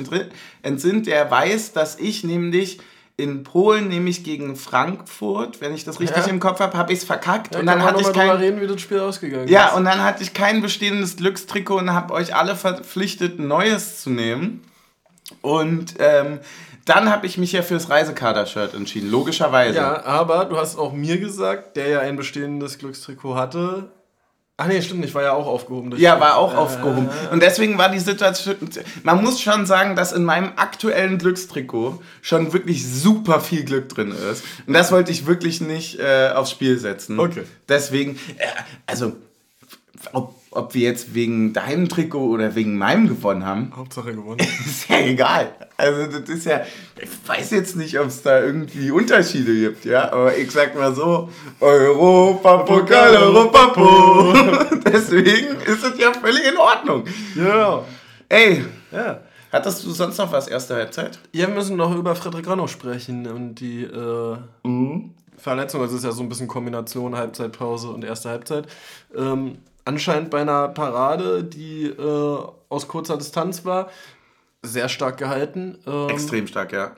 entsinnt, 0.63 1.07
der 1.07 1.31
weiß, 1.31 1.71
dass 1.73 1.97
ich 1.97 2.23
nämlich 2.23 2.79
in 3.17 3.43
Polen, 3.43 3.87
nämlich 3.87 4.23
gegen 4.23 4.55
Frankfurt, 4.57 5.61
wenn 5.61 5.73
ich 5.73 5.85
das 5.85 5.99
richtig 5.99 6.25
Ja. 6.25 6.29
im 6.29 6.39
Kopf 6.41 6.59
habe, 6.59 6.77
habe 6.77 6.91
ich 6.91 6.99
es 6.99 7.05
verkackt. 7.05 7.53
Ja, 7.53 7.61
und 7.61 7.65
dann 7.65 7.83
hatte 7.83 8.01
ich 8.01 8.11
kein, 8.11 8.29
reden, 8.31 8.59
wie 8.59 8.67
das 8.67 8.81
Spiel 8.81 8.99
ausgegangen 8.99 9.47
ja, 9.47 9.67
ist. 9.67 9.75
und 9.75 9.85
dann 9.85 10.03
hatte 10.03 10.21
ich 10.21 10.33
kein 10.33 10.61
bestehendes 10.61 11.15
Glückstrikot 11.15 11.77
und 11.77 11.93
habe 11.93 12.13
euch 12.13 12.35
alle 12.35 12.55
verpflichtet, 12.55 13.39
ein 13.39 13.47
neues 13.47 14.01
zu 14.01 14.09
nehmen. 14.09 14.65
Und 15.41 15.95
ähm, 15.99 16.39
dann 16.83 17.09
habe 17.09 17.25
ich 17.25 17.37
mich 17.37 17.51
ja 17.51 17.61
fürs 17.61 17.89
Reisekader-Shirt 17.89 18.73
entschieden, 18.73 19.09
logischerweise. 19.09 19.77
Ja, 19.77 20.03
aber 20.05 20.45
du 20.45 20.57
hast 20.57 20.77
auch 20.77 20.93
mir 20.93 21.17
gesagt, 21.17 21.77
der 21.77 21.87
ja 21.87 21.99
ein 21.99 22.15
bestehendes 22.17 22.77
Glückstrikot 22.77 23.35
hatte. 23.35 23.91
Ach 24.57 24.67
nee, 24.67 24.81
stimmt 24.81 25.01
nicht, 25.01 25.13
war 25.13 25.23
ja 25.23 25.33
auch 25.33 25.47
aufgehoben. 25.47 25.93
Ja, 25.97 26.17
war 26.21 26.37
auch 26.37 26.53
Äh, 26.53 26.57
aufgehoben. 26.57 27.09
Und 27.31 27.43
deswegen 27.43 27.77
war 27.77 27.89
die 27.89 27.99
Situation. 27.99 28.55
Man 29.03 29.21
muss 29.21 29.41
schon 29.41 29.65
sagen, 29.65 29.97
dass 29.97 30.13
in 30.13 30.23
meinem 30.23 30.53
aktuellen 30.55 31.17
Glückstrikot 31.17 32.01
schon 32.21 32.53
wirklich 32.53 32.87
super 32.87 33.41
viel 33.41 33.65
Glück 33.65 33.89
drin 33.89 34.11
ist. 34.31 34.45
Und 34.65 34.73
das 34.73 34.93
wollte 34.93 35.11
ich 35.11 35.25
wirklich 35.25 35.59
nicht 35.59 35.99
äh, 35.99 36.29
aufs 36.33 36.51
Spiel 36.51 36.77
setzen. 36.79 37.19
Okay. 37.19 37.43
Deswegen, 37.67 38.17
äh, 38.37 38.45
also, 38.87 39.17
ob, 40.13 40.33
ob 40.55 40.73
wir 40.73 40.81
jetzt 40.81 41.13
wegen 41.13 41.53
deinem 41.53 41.89
Trikot 41.89 42.27
oder 42.29 42.55
wegen 42.55 42.77
meinem 42.77 43.07
gewonnen 43.07 43.45
haben, 43.45 43.71
Hauptsache 43.75 44.13
gewonnen. 44.13 44.39
ist 44.39 44.89
ja 44.89 44.99
egal. 44.99 45.49
Also 45.77 46.07
das 46.07 46.29
ist 46.29 46.45
ja, 46.45 46.61
ich 47.01 47.09
weiß 47.27 47.51
jetzt 47.51 47.75
nicht, 47.75 47.99
ob 47.99 48.07
es 48.07 48.21
da 48.23 48.41
irgendwie 48.41 48.91
Unterschiede 48.91 49.53
gibt, 49.53 49.85
ja, 49.85 50.11
aber 50.11 50.35
ich 50.37 50.49
sag 50.51 50.75
mal 50.75 50.95
so, 50.95 51.29
Europapokal, 51.59 53.15
Europapo. 53.15 54.33
Deswegen 54.85 55.57
ist 55.65 55.83
es 55.83 55.99
ja 55.99 56.13
völlig 56.13 56.47
in 56.47 56.57
Ordnung. 56.57 57.03
ja. 57.35 57.83
Ey, 58.29 58.63
Ja. 58.91 59.19
hattest 59.51 59.85
du 59.85 59.91
sonst 59.91 60.17
noch 60.17 60.31
was 60.31 60.47
erste 60.47 60.75
Halbzeit? 60.75 61.19
Ja, 61.31 61.47
wir 61.47 61.53
müssen 61.53 61.75
noch 61.77 61.95
über 61.95 62.15
Frederik 62.15 62.47
Rano 62.47 62.67
sprechen 62.67 63.27
und 63.27 63.55
die 63.55 63.83
äh, 63.83 64.37
Mhm. 64.63 65.11
Verletzung. 65.37 65.81
Also 65.81 65.93
es 65.95 65.99
ist 65.99 66.05
ja 66.05 66.11
so 66.11 66.23
ein 66.23 66.29
bisschen 66.29 66.47
Kombination 66.47 67.15
Halbzeitpause 67.15 67.89
und 67.89 68.03
erste 68.03 68.29
Halbzeit. 68.29 68.67
Ähm, 69.15 69.57
anscheinend 69.85 70.31
bei 70.31 70.41
einer 70.41 70.67
Parade, 70.69 71.43
die 71.43 71.85
äh, 71.85 72.47
aus 72.69 72.87
kurzer 72.87 73.17
Distanz 73.17 73.63
war, 73.65 73.89
sehr 74.61 74.89
stark 74.89 75.17
gehalten. 75.17 75.77
Ähm, 75.85 76.09
Extrem 76.09 76.47
stark, 76.47 76.73
ja. 76.73 76.95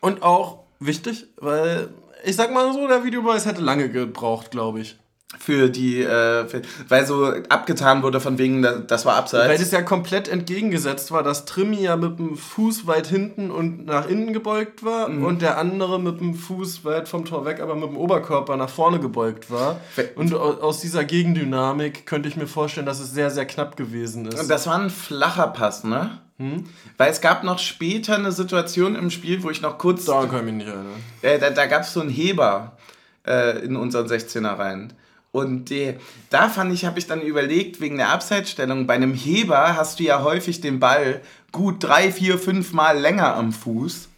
Und 0.00 0.22
auch 0.22 0.64
wichtig, 0.78 1.26
weil 1.38 1.88
ich 2.24 2.36
sag 2.36 2.52
mal 2.52 2.72
so, 2.72 2.86
der 2.86 3.04
Videobeweis 3.04 3.46
hätte 3.46 3.62
lange 3.62 3.88
gebraucht, 3.88 4.50
glaube 4.50 4.80
ich. 4.80 4.98
Für 5.36 5.68
die, 5.68 6.02
äh, 6.02 6.46
für, 6.46 6.62
weil 6.88 7.04
so 7.04 7.26
abgetan 7.50 8.02
wurde 8.02 8.18
von 8.18 8.38
wegen, 8.38 8.62
das 8.62 9.04
war 9.04 9.16
abseits. 9.16 9.50
Weil 9.50 9.58
das 9.58 9.70
ja 9.70 9.82
komplett 9.82 10.26
entgegengesetzt 10.26 11.10
war, 11.10 11.22
dass 11.22 11.44
Trimmi 11.44 11.82
ja 11.82 11.96
mit 11.96 12.18
dem 12.18 12.34
Fuß 12.34 12.86
weit 12.86 13.08
hinten 13.08 13.50
und 13.50 13.84
nach 13.84 14.08
innen 14.08 14.32
gebeugt 14.32 14.86
war 14.86 15.10
mhm. 15.10 15.26
und 15.26 15.42
der 15.42 15.58
andere 15.58 16.00
mit 16.00 16.20
dem 16.20 16.34
Fuß 16.34 16.82
weit 16.86 17.10
vom 17.10 17.26
Tor 17.26 17.44
weg, 17.44 17.60
aber 17.60 17.74
mit 17.74 17.90
dem 17.90 17.98
Oberkörper 17.98 18.56
nach 18.56 18.70
vorne 18.70 19.00
gebeugt 19.00 19.50
war. 19.50 19.80
Und 20.14 20.32
aus 20.32 20.80
dieser 20.80 21.04
Gegendynamik 21.04 22.06
könnte 22.06 22.26
ich 22.30 22.36
mir 22.36 22.46
vorstellen, 22.46 22.86
dass 22.86 22.98
es 22.98 23.12
sehr, 23.12 23.30
sehr 23.30 23.44
knapp 23.44 23.76
gewesen 23.76 24.24
ist. 24.24 24.40
Und 24.40 24.48
das 24.48 24.66
war 24.66 24.78
ein 24.78 24.88
flacher 24.88 25.48
Pass, 25.48 25.84
ne? 25.84 26.22
Hm? 26.38 26.64
Weil 26.96 27.10
es 27.10 27.20
gab 27.20 27.44
noch 27.44 27.58
später 27.58 28.14
eine 28.14 28.32
Situation 28.32 28.94
im 28.94 29.10
Spiel, 29.10 29.42
wo 29.42 29.50
ich 29.50 29.60
noch 29.60 29.76
kurz. 29.76 30.06
Da 30.06 30.24
kann 30.24 30.38
ich 30.38 30.44
mich 30.44 30.54
nicht 30.54 30.68
erinnern. 30.68 31.02
Äh, 31.20 31.38
da 31.38 31.50
da 31.50 31.66
gab 31.66 31.82
es 31.82 31.92
so 31.92 32.00
einen 32.00 32.10
Heber 32.10 32.78
äh, 33.26 33.58
in 33.58 33.76
unseren 33.76 34.06
16er 34.06 34.58
rein. 34.58 34.94
Und 35.30 35.70
die, 35.70 35.94
da 36.30 36.48
fand 36.48 36.72
ich, 36.72 36.84
habe 36.84 36.98
ich 36.98 37.06
dann 37.06 37.20
überlegt, 37.20 37.80
wegen 37.80 37.98
der 37.98 38.08
Abseitsstellung, 38.08 38.86
bei 38.86 38.94
einem 38.94 39.12
Heber 39.12 39.76
hast 39.76 40.00
du 40.00 40.04
ja 40.04 40.22
häufig 40.22 40.60
den 40.60 40.80
Ball 40.80 41.20
gut 41.52 41.84
drei, 41.84 42.10
vier, 42.10 42.38
fünf 42.38 42.72
Mal 42.72 42.98
länger 42.98 43.34
am 43.34 43.52
Fuß 43.52 44.08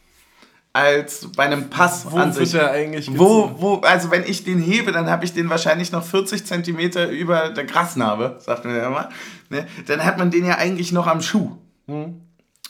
als 0.73 1.29
bei 1.37 1.45
einem 1.45 1.69
Pass 1.69 2.11
wo 2.11 2.17
an 2.17 2.33
sich. 2.33 2.55
Er 2.55 2.71
eigentlich 2.71 3.11
wo, 3.19 3.53
wo, 3.59 3.75
also 3.79 4.11
wenn 4.11 4.25
ich 4.25 4.45
den 4.45 4.61
hebe, 4.61 4.93
dann 4.93 5.11
habe 5.11 5.25
ich 5.25 5.33
den 5.33 5.51
wahrscheinlich 5.51 5.91
noch 5.91 6.05
40 6.05 6.47
Zentimeter 6.47 7.09
über 7.11 7.49
der 7.51 7.65
Grasnarbe, 7.65 8.39
sagt 8.41 8.65
man 8.65 8.77
ja 8.77 8.87
immer. 8.87 9.09
Ne? 9.49 9.67
Dann 9.87 10.05
hat 10.05 10.19
man 10.19 10.31
den 10.31 10.45
ja 10.45 10.59
eigentlich 10.59 10.93
noch 10.93 11.07
am 11.07 11.23
Schuh. 11.23 11.57
Hm. 11.87 12.21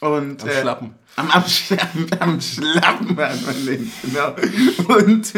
Und, 0.00 0.42
am 0.42 0.48
äh, 0.48 0.60
Schlappen. 0.60 0.94
Am, 1.16 1.30
am, 1.30 1.44
am 2.20 2.40
Schlappen 2.40 3.16
hat 3.18 3.42
man 3.44 3.66
den, 3.66 3.92
genau. 4.02 4.34
Und, 4.94 5.32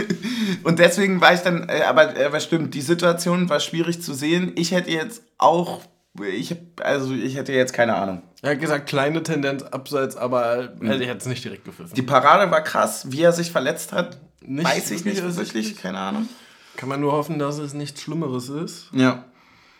und 0.64 0.78
deswegen 0.78 1.20
war 1.20 1.34
ich 1.34 1.40
dann, 1.40 1.68
äh, 1.68 1.82
aber, 1.82 2.16
äh, 2.16 2.26
aber 2.26 2.40
stimmt, 2.40 2.74
die 2.74 2.82
Situation 2.82 3.48
war 3.48 3.58
schwierig 3.58 4.02
zu 4.02 4.14
sehen. 4.14 4.52
Ich 4.54 4.72
hätte 4.72 4.90
jetzt 4.90 5.22
auch, 5.38 5.80
ich 6.20 6.54
also 6.82 7.12
ich 7.14 7.36
hätte 7.36 7.52
jetzt 7.52 7.72
keine 7.72 7.96
Ahnung. 7.96 8.22
Er 8.42 8.52
hat 8.52 8.60
gesagt, 8.60 8.88
kleine 8.88 9.22
Tendenz 9.22 9.62
abseits, 9.62 10.16
aber 10.16 10.72
mhm. 10.78 10.92
ich 10.92 11.08
hätte 11.08 11.18
es 11.18 11.26
nicht 11.26 11.44
direkt 11.44 11.64
gepfiffen. 11.64 11.94
Die 11.94 12.02
Parade 12.02 12.50
war 12.50 12.62
krass, 12.62 13.10
wie 13.10 13.22
er 13.22 13.32
sich 13.32 13.50
verletzt 13.50 13.92
hat, 13.92 14.18
nicht 14.46 14.66
weiß 14.66 14.90
ich 14.90 15.04
nicht 15.04 15.22
wirklich, 15.22 15.76
keine 15.76 15.98
Ahnung. 15.98 16.28
Kann 16.76 16.88
man 16.88 17.00
nur 17.00 17.12
hoffen, 17.12 17.38
dass 17.38 17.58
es 17.58 17.74
nichts 17.74 18.00
Schlimmeres 18.02 18.48
ist. 18.48 18.88
Ja. 18.92 19.24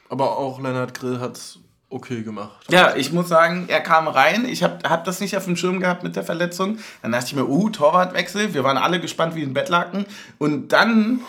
Aber 0.08 0.36
auch 0.38 0.60
Lennart 0.60 0.94
Grill 0.94 1.20
hat 1.20 1.36
es 1.36 1.58
okay 1.92 2.22
gemacht. 2.22 2.66
Ja, 2.70 2.96
ich 2.96 3.12
muss 3.12 3.28
sagen, 3.28 3.66
er 3.68 3.80
kam 3.80 4.08
rein. 4.08 4.44
Ich 4.44 4.62
habe 4.62 4.88
hab 4.88 5.04
das 5.04 5.20
nicht 5.20 5.36
auf 5.36 5.44
dem 5.44 5.56
Schirm 5.56 5.80
gehabt 5.80 6.02
mit 6.02 6.16
der 6.16 6.24
Verletzung. 6.24 6.78
Dann 7.02 7.12
dachte 7.12 7.26
ich 7.26 7.34
mir, 7.34 7.48
uh, 7.48 7.70
Torwartwechsel. 7.70 8.54
Wir 8.54 8.64
waren 8.64 8.78
alle 8.78 9.00
gespannt 9.00 9.34
wie 9.34 9.42
ein 9.42 9.54
Bettlaken. 9.54 10.06
Und 10.38 10.72
dann 10.72 11.20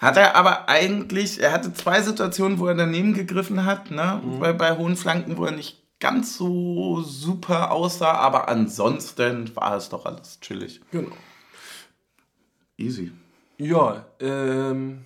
hat 0.00 0.16
er 0.16 0.34
aber 0.34 0.68
eigentlich, 0.68 1.40
er 1.40 1.52
hatte 1.52 1.72
zwei 1.74 2.02
Situationen, 2.02 2.58
wo 2.58 2.66
er 2.66 2.74
daneben 2.74 3.14
gegriffen 3.14 3.64
hat, 3.64 3.90
ne? 3.90 4.20
Mhm. 4.24 4.40
Bei, 4.40 4.52
bei 4.52 4.76
hohen 4.76 4.96
Flanken, 4.96 5.36
wo 5.36 5.44
er 5.44 5.52
nicht 5.52 5.82
ganz 6.00 6.36
so 6.36 7.00
super 7.02 7.70
aussah, 7.70 8.14
aber 8.14 8.48
ansonsten 8.48 9.54
war 9.54 9.76
es 9.76 9.88
doch 9.88 10.04
alles 10.04 10.40
chillig. 10.40 10.80
Genau. 10.90 11.12
Easy. 12.76 13.12
Ja, 13.58 14.04
ähm, 14.18 15.04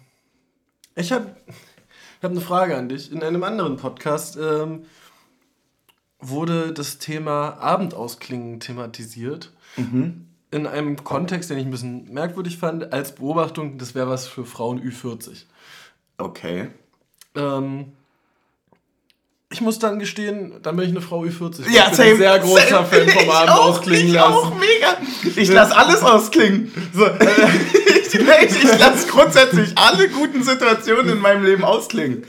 ich 0.94 1.12
habe 1.12 1.36
ich 1.46 2.22
hab 2.22 2.30
eine 2.30 2.40
Frage 2.40 2.74
an 2.74 2.88
dich. 2.88 3.12
In 3.12 3.22
einem 3.22 3.44
anderen 3.44 3.76
Podcast 3.76 4.38
ähm, 4.40 4.86
wurde 6.28 6.72
das 6.72 6.98
Thema 6.98 7.58
Abendausklingen 7.60 8.60
thematisiert. 8.60 9.52
Mhm. 9.76 10.26
In 10.50 10.66
einem 10.66 11.02
Kontext, 11.04 11.50
den 11.50 11.58
ich 11.58 11.64
ein 11.64 11.70
bisschen 11.70 12.12
merkwürdig 12.12 12.58
fand, 12.58 12.92
als 12.92 13.14
Beobachtung, 13.14 13.78
das 13.78 13.94
wäre 13.94 14.08
was 14.08 14.26
für 14.26 14.44
Frauen 14.44 14.80
Ü40. 14.80 15.44
Okay. 16.18 16.68
Ähm, 17.34 17.92
ich 19.50 19.60
muss 19.60 19.78
dann 19.78 19.98
gestehen, 19.98 20.54
dann 20.62 20.76
bin 20.76 20.86
ich 20.86 20.90
eine 20.90 21.00
Frau 21.00 21.22
Ü40. 21.22 21.70
Ja, 21.70 21.88
ich 21.90 21.96
bin 21.96 22.06
ein 22.06 22.16
sehr 22.16 22.38
großer 22.38 22.68
same. 22.68 22.86
Fan 22.86 23.08
vom 23.08 23.30
Abend 23.30 23.50
ausklingen 23.50 24.08
ich 24.08 24.12
lassen. 24.14 24.32
auch 24.32 24.52
mega. 24.54 24.96
Ich 25.36 25.48
lasse 25.50 25.76
alles 25.76 26.02
ausklingen. 26.02 26.72
So, 26.92 27.06
ich, 28.14 28.64
ich 28.64 28.78
lasse 28.78 29.06
grundsätzlich 29.08 29.72
alle 29.76 30.08
guten 30.08 30.42
Situationen 30.42 31.12
in 31.12 31.18
meinem 31.18 31.44
Leben 31.44 31.64
ausklingen. 31.64 32.24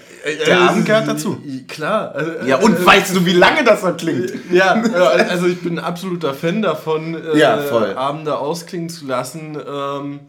Der 0.45 0.59
Abend 0.59 0.85
gehört 0.85 1.07
dazu. 1.07 1.41
Klar. 1.67 2.13
Also, 2.13 2.31
ja, 2.45 2.57
und 2.57 2.79
äh, 2.79 2.85
weißt 2.85 3.15
du, 3.15 3.25
wie 3.25 3.33
lange 3.33 3.63
das 3.63 3.83
noch 3.83 3.95
klingt? 3.95 4.33
Ja, 4.51 4.73
also 4.73 5.47
ich 5.47 5.61
bin 5.61 5.79
ein 5.79 5.83
absoluter 5.83 6.33
Fan 6.33 6.61
davon, 6.61 7.15
äh, 7.15 7.37
ja. 7.37 7.59
Abende 7.95 8.37
ausklingen 8.37 8.89
zu 8.89 9.05
lassen. 9.05 9.57
Ähm, 9.57 10.19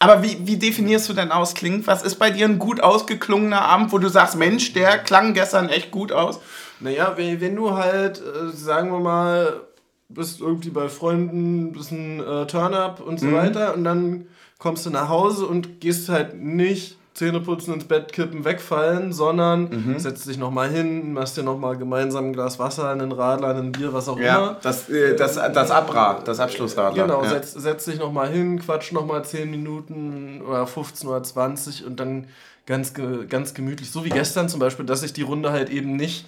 aber 0.00 0.22
wie, 0.22 0.38
wie 0.44 0.56
definierst 0.56 1.08
du 1.08 1.12
denn 1.12 1.32
ausklingen? 1.32 1.86
Was 1.86 2.02
ist 2.02 2.16
bei 2.16 2.30
dir 2.30 2.46
ein 2.46 2.58
gut 2.58 2.80
ausgeklungener 2.80 3.62
Abend, 3.62 3.92
wo 3.92 3.98
du 3.98 4.08
sagst, 4.08 4.36
Mensch, 4.36 4.72
der 4.72 4.98
klang 4.98 5.34
gestern 5.34 5.68
echt 5.68 5.90
gut 5.90 6.12
aus? 6.12 6.40
Naja, 6.80 7.14
wenn, 7.16 7.40
wenn 7.40 7.56
du 7.56 7.74
halt, 7.74 8.18
äh, 8.18 8.54
sagen 8.54 8.92
wir 8.92 9.00
mal, 9.00 9.60
bist 10.08 10.40
irgendwie 10.40 10.70
bei 10.70 10.88
Freunden, 10.88 11.72
bist 11.72 11.90
ein 11.90 12.20
äh, 12.20 12.46
Turn-up 12.46 13.00
und 13.00 13.18
so 13.20 13.26
mhm. 13.26 13.34
weiter 13.34 13.74
und 13.74 13.84
dann 13.84 14.26
kommst 14.58 14.86
du 14.86 14.90
nach 14.90 15.08
Hause 15.08 15.46
und 15.46 15.80
gehst 15.80 16.08
halt 16.08 16.34
nicht 16.34 16.98
Zähne 17.18 17.40
putzen, 17.40 17.74
ins 17.74 17.84
Bett 17.84 18.12
kippen, 18.12 18.44
wegfallen, 18.44 19.12
sondern 19.12 19.70
mhm. 19.70 19.98
setzt 19.98 20.28
dich 20.28 20.38
nochmal 20.38 20.70
hin, 20.70 21.12
machst 21.12 21.36
dir 21.36 21.42
nochmal 21.42 21.76
gemeinsam 21.76 22.26
ein 22.26 22.32
Glas 22.32 22.60
Wasser, 22.60 22.90
einen 22.90 23.10
Radler, 23.10 23.56
ein 23.56 23.72
Bier, 23.72 23.92
was 23.92 24.08
auch 24.08 24.20
ja, 24.20 24.36
immer. 24.36 24.56
Das, 24.62 24.88
äh, 24.88 25.16
das, 25.16 25.34
das 25.34 25.70
Abra, 25.72 26.20
das 26.24 26.38
Abschlussradler. 26.38 27.02
Genau, 27.02 27.24
ja. 27.24 27.30
setz, 27.30 27.54
setz 27.54 27.86
dich 27.86 27.98
nochmal 27.98 28.28
hin, 28.28 28.60
quatsch 28.60 28.92
nochmal 28.92 29.24
10 29.24 29.50
Minuten 29.50 30.42
oder 30.42 30.64
15 30.64 31.08
oder 31.08 31.22
20 31.24 31.86
und 31.86 31.98
dann 31.98 32.28
ganz, 32.66 32.92
ganz 32.94 33.52
gemütlich, 33.52 33.90
so 33.90 34.04
wie 34.04 34.10
gestern 34.10 34.48
zum 34.48 34.60
Beispiel, 34.60 34.86
dass 34.86 35.00
sich 35.00 35.12
die 35.12 35.22
Runde 35.22 35.50
halt 35.50 35.70
eben 35.70 35.96
nicht 35.96 36.24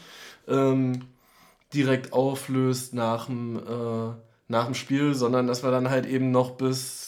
ähm, 0.49 1.03
direkt 1.73 2.13
auflöst 2.13 2.95
nach 2.95 3.27
dem, 3.27 3.59
äh, 3.59 4.13
nach 4.49 4.65
dem 4.65 4.75
Spiel, 4.75 5.15
sondern 5.15 5.47
dass 5.47 5.63
wir 5.63 5.71
dann 5.71 5.89
halt 5.89 6.07
eben 6.07 6.33
noch 6.33 6.53
bis 6.53 7.00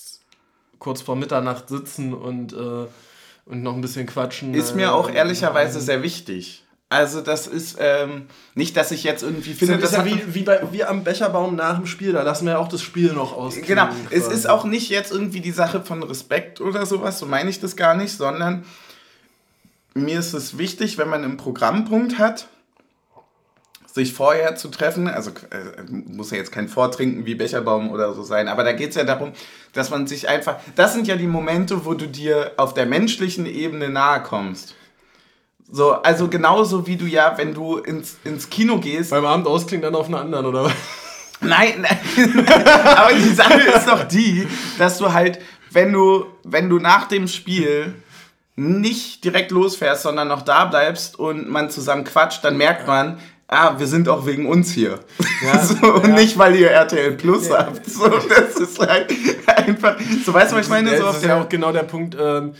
kurz 0.82 1.00
vor 1.00 1.14
Mitternacht 1.16 1.68
sitzen 1.68 2.12
und 2.12 2.52
äh, 2.52 2.86
und 3.44 3.62
noch 3.62 3.74
ein 3.74 3.80
bisschen 3.80 4.06
quatschen. 4.06 4.54
Ist 4.54 4.76
mir 4.76 4.94
auch 4.94 5.10
ehrlicherweise 5.10 5.80
sehr 5.80 6.02
wichtig. 6.02 6.64
Also 6.88 7.22
das 7.22 7.46
ist 7.46 7.78
ähm, 7.80 8.26
nicht, 8.54 8.76
dass 8.76 8.90
ich 8.90 9.02
jetzt 9.02 9.22
irgendwie 9.22 9.54
finde, 9.54 9.78
das 9.78 9.92
ist 9.92 9.96
ja 9.96 10.04
wie, 10.04 10.22
wie, 10.34 10.42
bei, 10.42 10.60
wie 10.72 10.84
am 10.84 11.04
Becherbaum 11.04 11.56
nach 11.56 11.76
dem 11.76 11.86
Spiel, 11.86 12.12
da 12.12 12.22
lassen 12.22 12.44
wir 12.44 12.52
ja 12.52 12.58
auch 12.58 12.68
das 12.68 12.82
Spiel 12.82 13.14
noch 13.14 13.34
aus. 13.34 13.54
Genau, 13.54 13.86
quasi. 13.86 13.98
es 14.10 14.28
ist 14.28 14.46
auch 14.46 14.64
nicht 14.64 14.90
jetzt 14.90 15.10
irgendwie 15.10 15.40
die 15.40 15.52
Sache 15.52 15.80
von 15.80 16.02
Respekt 16.02 16.60
oder 16.60 16.84
sowas, 16.84 17.18
so 17.18 17.24
meine 17.24 17.48
ich 17.48 17.60
das 17.60 17.76
gar 17.76 17.94
nicht, 17.94 18.12
sondern 18.12 18.64
mir 19.94 20.18
ist 20.18 20.34
es 20.34 20.58
wichtig, 20.58 20.98
wenn 20.98 21.08
man 21.08 21.24
einen 21.24 21.38
Programmpunkt 21.38 22.18
hat, 22.18 22.48
sich 23.92 24.14
vorher 24.14 24.56
zu 24.56 24.68
treffen, 24.68 25.06
also 25.06 25.30
äh, 25.50 25.82
muss 25.90 26.30
ja 26.30 26.38
jetzt 26.38 26.50
kein 26.50 26.68
Vortrinken 26.68 27.26
wie 27.26 27.34
Becherbaum 27.34 27.90
oder 27.90 28.14
so 28.14 28.22
sein, 28.22 28.48
aber 28.48 28.64
da 28.64 28.72
geht 28.72 28.90
es 28.90 28.96
ja 28.96 29.04
darum, 29.04 29.32
dass 29.74 29.90
man 29.90 30.06
sich 30.06 30.28
einfach, 30.28 30.56
das 30.76 30.94
sind 30.94 31.06
ja 31.06 31.16
die 31.16 31.26
Momente, 31.26 31.84
wo 31.84 31.92
du 31.92 32.08
dir 32.08 32.52
auf 32.56 32.72
der 32.72 32.86
menschlichen 32.86 33.44
Ebene 33.44 33.90
nahe 33.90 34.22
kommst. 34.22 34.74
So, 35.70 35.92
also 35.92 36.28
genauso 36.28 36.86
wie 36.86 36.96
du 36.96 37.06
ja, 37.06 37.36
wenn 37.36 37.54
du 37.54 37.78
ins, 37.78 38.16
ins 38.24 38.50
Kino 38.50 38.78
gehst. 38.78 39.10
Beim 39.10 39.24
Abend 39.24 39.46
ausklingt 39.46 39.84
dann 39.84 39.94
auf 39.94 40.06
einen 40.06 40.16
anderen, 40.16 40.46
oder 40.46 40.64
was? 40.64 40.72
Nein, 41.40 41.80
nein. 41.80 42.46
aber 42.96 43.12
die 43.14 43.34
Sache 43.34 43.60
ist 43.60 43.88
doch 43.88 44.04
die, 44.04 44.46
dass 44.78 44.98
du 44.98 45.12
halt, 45.12 45.38
wenn 45.70 45.92
du, 45.92 46.26
wenn 46.44 46.68
du 46.68 46.78
nach 46.78 47.08
dem 47.08 47.26
Spiel 47.26 47.94
nicht 48.54 49.24
direkt 49.24 49.50
losfährst, 49.50 50.02
sondern 50.02 50.28
noch 50.28 50.42
da 50.42 50.66
bleibst 50.66 51.18
und 51.18 51.48
man 51.48 51.70
zusammen 51.70 52.04
quatscht, 52.04 52.44
dann 52.44 52.58
merkt 52.58 52.86
man, 52.86 53.18
ah, 53.52 53.78
wir 53.78 53.86
sind 53.86 54.08
auch 54.08 54.26
wegen 54.26 54.46
uns 54.46 54.72
hier. 54.72 54.98
Ja, 55.44 55.58
so, 55.64 55.74
ja. 55.74 55.92
Und 55.92 56.14
nicht, 56.14 56.38
weil 56.38 56.56
ihr 56.56 56.70
RTL 56.70 57.12
Plus 57.12 57.48
ja. 57.48 57.66
habt. 57.66 57.88
So, 57.88 58.08
das 58.08 58.56
ist 58.56 58.78
halt 58.80 59.12
einfach, 59.46 59.96
so 60.24 60.32
weißt 60.32 60.52
du, 60.52 60.56
was 60.56 60.66
ich 60.66 60.70
meine? 60.70 60.96
So 60.96 61.04
das 61.04 61.16
ist 61.18 61.24
ja 61.24 61.40
auch 61.40 61.48
genau 61.48 61.72
der 61.72 61.82
Punkt, 61.82 62.16
ähm, 62.18 62.54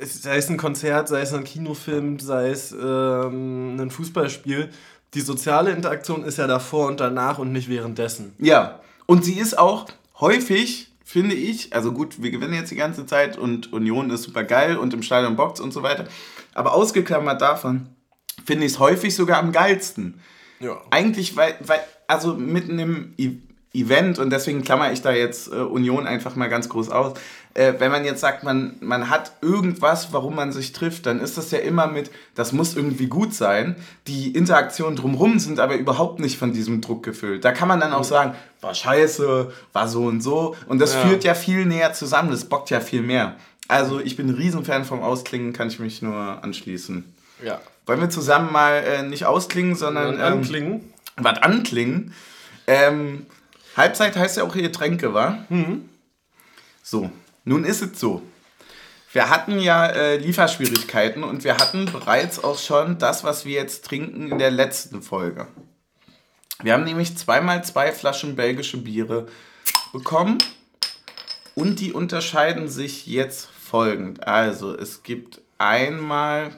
sei 0.00 0.36
es 0.36 0.48
ein 0.48 0.56
Konzert, 0.56 1.08
sei 1.08 1.20
es 1.20 1.32
ein 1.34 1.44
Kinofilm, 1.44 2.18
sei 2.18 2.50
es 2.50 2.72
ähm, 2.72 3.78
ein 3.78 3.90
Fußballspiel, 3.90 4.70
die 5.14 5.20
soziale 5.20 5.70
Interaktion 5.70 6.24
ist 6.24 6.38
ja 6.38 6.46
davor 6.46 6.86
und 6.86 7.00
danach 7.00 7.38
und 7.38 7.52
nicht 7.52 7.68
währenddessen. 7.68 8.34
Ja, 8.38 8.80
und 9.06 9.24
sie 9.24 9.38
ist 9.38 9.58
auch 9.58 9.86
häufig, 10.20 10.92
finde 11.04 11.34
ich, 11.34 11.74
also 11.74 11.92
gut, 11.92 12.22
wir 12.22 12.30
gewinnen 12.30 12.54
jetzt 12.54 12.70
die 12.70 12.76
ganze 12.76 13.06
Zeit 13.06 13.36
und 13.36 13.72
Union 13.72 14.10
ist 14.10 14.24
super 14.24 14.44
geil 14.44 14.76
und 14.76 14.94
im 14.94 15.02
Stadion 15.02 15.36
Box 15.36 15.60
und 15.60 15.72
so 15.72 15.82
weiter, 15.82 16.04
aber 16.54 16.74
ausgeklammert 16.74 17.40
davon, 17.40 17.88
finde 18.48 18.64
ich 18.64 18.72
es 18.72 18.78
häufig 18.78 19.14
sogar 19.14 19.38
am 19.38 19.52
geilsten. 19.52 20.20
Ja. 20.58 20.80
Eigentlich, 20.88 21.36
weil, 21.36 21.54
weil, 21.60 21.80
also 22.06 22.34
mit 22.34 22.70
einem, 22.70 23.12
Event 23.74 24.18
und 24.18 24.30
deswegen 24.30 24.62
klammer 24.62 24.90
ich 24.92 25.02
da 25.02 25.12
jetzt 25.12 25.52
äh, 25.52 25.56
Union 25.56 26.06
einfach 26.06 26.34
mal 26.36 26.48
ganz 26.48 26.70
groß 26.70 26.88
aus. 26.88 27.12
Äh, 27.52 27.74
wenn 27.78 27.92
man 27.92 28.06
jetzt 28.06 28.22
sagt, 28.22 28.42
man, 28.42 28.76
man 28.80 29.10
hat 29.10 29.32
irgendwas, 29.42 30.10
warum 30.12 30.34
man 30.36 30.52
sich 30.52 30.72
trifft, 30.72 31.04
dann 31.04 31.20
ist 31.20 31.36
das 31.36 31.50
ja 31.50 31.58
immer 31.58 31.86
mit, 31.86 32.10
das 32.34 32.52
muss 32.52 32.74
irgendwie 32.74 33.08
gut 33.08 33.34
sein. 33.34 33.76
Die 34.06 34.32
Interaktionen 34.32 34.96
drumherum 34.96 35.38
sind 35.38 35.60
aber 35.60 35.76
überhaupt 35.76 36.18
nicht 36.18 36.38
von 36.38 36.54
diesem 36.54 36.80
Druck 36.80 37.02
gefüllt. 37.02 37.44
Da 37.44 37.52
kann 37.52 37.68
man 37.68 37.78
dann 37.78 37.92
auch 37.92 38.04
sagen, 38.04 38.34
war 38.62 38.74
scheiße, 38.74 39.52
war 39.74 39.86
so 39.86 40.06
und 40.06 40.22
so. 40.22 40.56
Und 40.66 40.78
das 40.78 40.94
ja. 40.94 41.00
führt 41.02 41.24
ja 41.24 41.34
viel 41.34 41.66
näher 41.66 41.92
zusammen, 41.92 42.30
das 42.30 42.46
bockt 42.46 42.70
ja 42.70 42.80
viel 42.80 43.02
mehr. 43.02 43.36
Also 43.68 44.00
ich 44.00 44.16
bin 44.16 44.28
ein 44.28 44.34
Riesenfan 44.34 44.86
vom 44.86 45.02
Ausklingen, 45.02 45.52
kann 45.52 45.68
ich 45.68 45.78
mich 45.78 46.00
nur 46.00 46.42
anschließen. 46.42 47.04
Ja. 47.42 47.60
Wollen 47.86 48.00
wir 48.00 48.10
zusammen 48.10 48.52
mal 48.52 48.82
äh, 48.84 49.02
nicht 49.02 49.24
ausklingen, 49.24 49.74
sondern 49.74 50.14
ähm, 50.14 50.20
anklingen? 50.20 50.92
Was 51.16 51.38
anklingen? 51.38 52.14
Ähm, 52.66 53.26
Halbzeit 53.76 54.16
heißt 54.16 54.36
ja 54.36 54.44
auch 54.44 54.54
hier 54.54 54.72
Tränke, 54.72 55.14
wa? 55.14 55.38
Mhm. 55.48 55.88
So, 56.82 57.10
nun 57.44 57.64
ist 57.64 57.82
es 57.82 57.98
so. 57.98 58.22
Wir 59.12 59.30
hatten 59.30 59.58
ja 59.58 59.86
äh, 59.86 60.16
Lieferschwierigkeiten 60.18 61.24
und 61.24 61.42
wir 61.44 61.56
hatten 61.56 61.86
bereits 61.86 62.44
auch 62.44 62.58
schon 62.58 62.98
das, 62.98 63.24
was 63.24 63.46
wir 63.46 63.54
jetzt 63.54 63.86
trinken 63.86 64.30
in 64.30 64.38
der 64.38 64.50
letzten 64.50 65.02
Folge. 65.02 65.48
Wir 66.62 66.74
haben 66.74 66.84
nämlich 66.84 67.16
zweimal 67.16 67.64
zwei 67.64 67.92
Flaschen 67.92 68.36
belgische 68.36 68.78
Biere 68.78 69.26
bekommen 69.92 70.38
und 71.54 71.80
die 71.80 71.92
unterscheiden 71.92 72.68
sich 72.68 73.06
jetzt 73.06 73.46
folgend. 73.46 74.26
Also 74.26 74.76
es 74.76 75.02
gibt 75.02 75.40
einmal, 75.56 76.50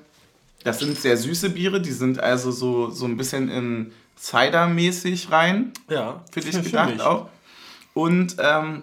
das 0.65 0.79
sind 0.79 0.99
sehr 0.99 1.17
süße 1.17 1.51
Biere, 1.51 1.81
die 1.81 1.93
sind 1.93 2.21
also 2.21 2.51
so, 2.51 2.91
so 2.91 3.07
ein 3.07 3.17
bisschen 3.17 3.51
in 3.51 3.93
Cider-mäßig 4.19 5.31
rein. 5.33 5.73
Ja. 5.89 6.23
Für 6.31 6.41
dich 6.41 6.63
gedacht 6.63 6.91
mich. 6.91 7.01
auch. 7.01 7.29
Und 7.95 8.37
ähm, 8.39 8.83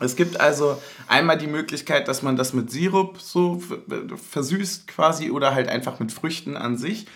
es 0.00 0.16
gibt 0.16 0.40
also 0.40 0.80
einmal 1.08 1.38
die 1.38 1.46
Möglichkeit, 1.46 2.08
dass 2.08 2.22
man 2.22 2.36
das 2.36 2.52
mit 2.52 2.70
Sirup 2.70 3.20
so 3.20 3.62
versüßt 4.30 4.88
quasi 4.88 5.30
oder 5.30 5.54
halt 5.54 5.68
einfach 5.68 6.00
mit 6.00 6.12
Früchten 6.12 6.56
an 6.56 6.76
sich. 6.76 7.06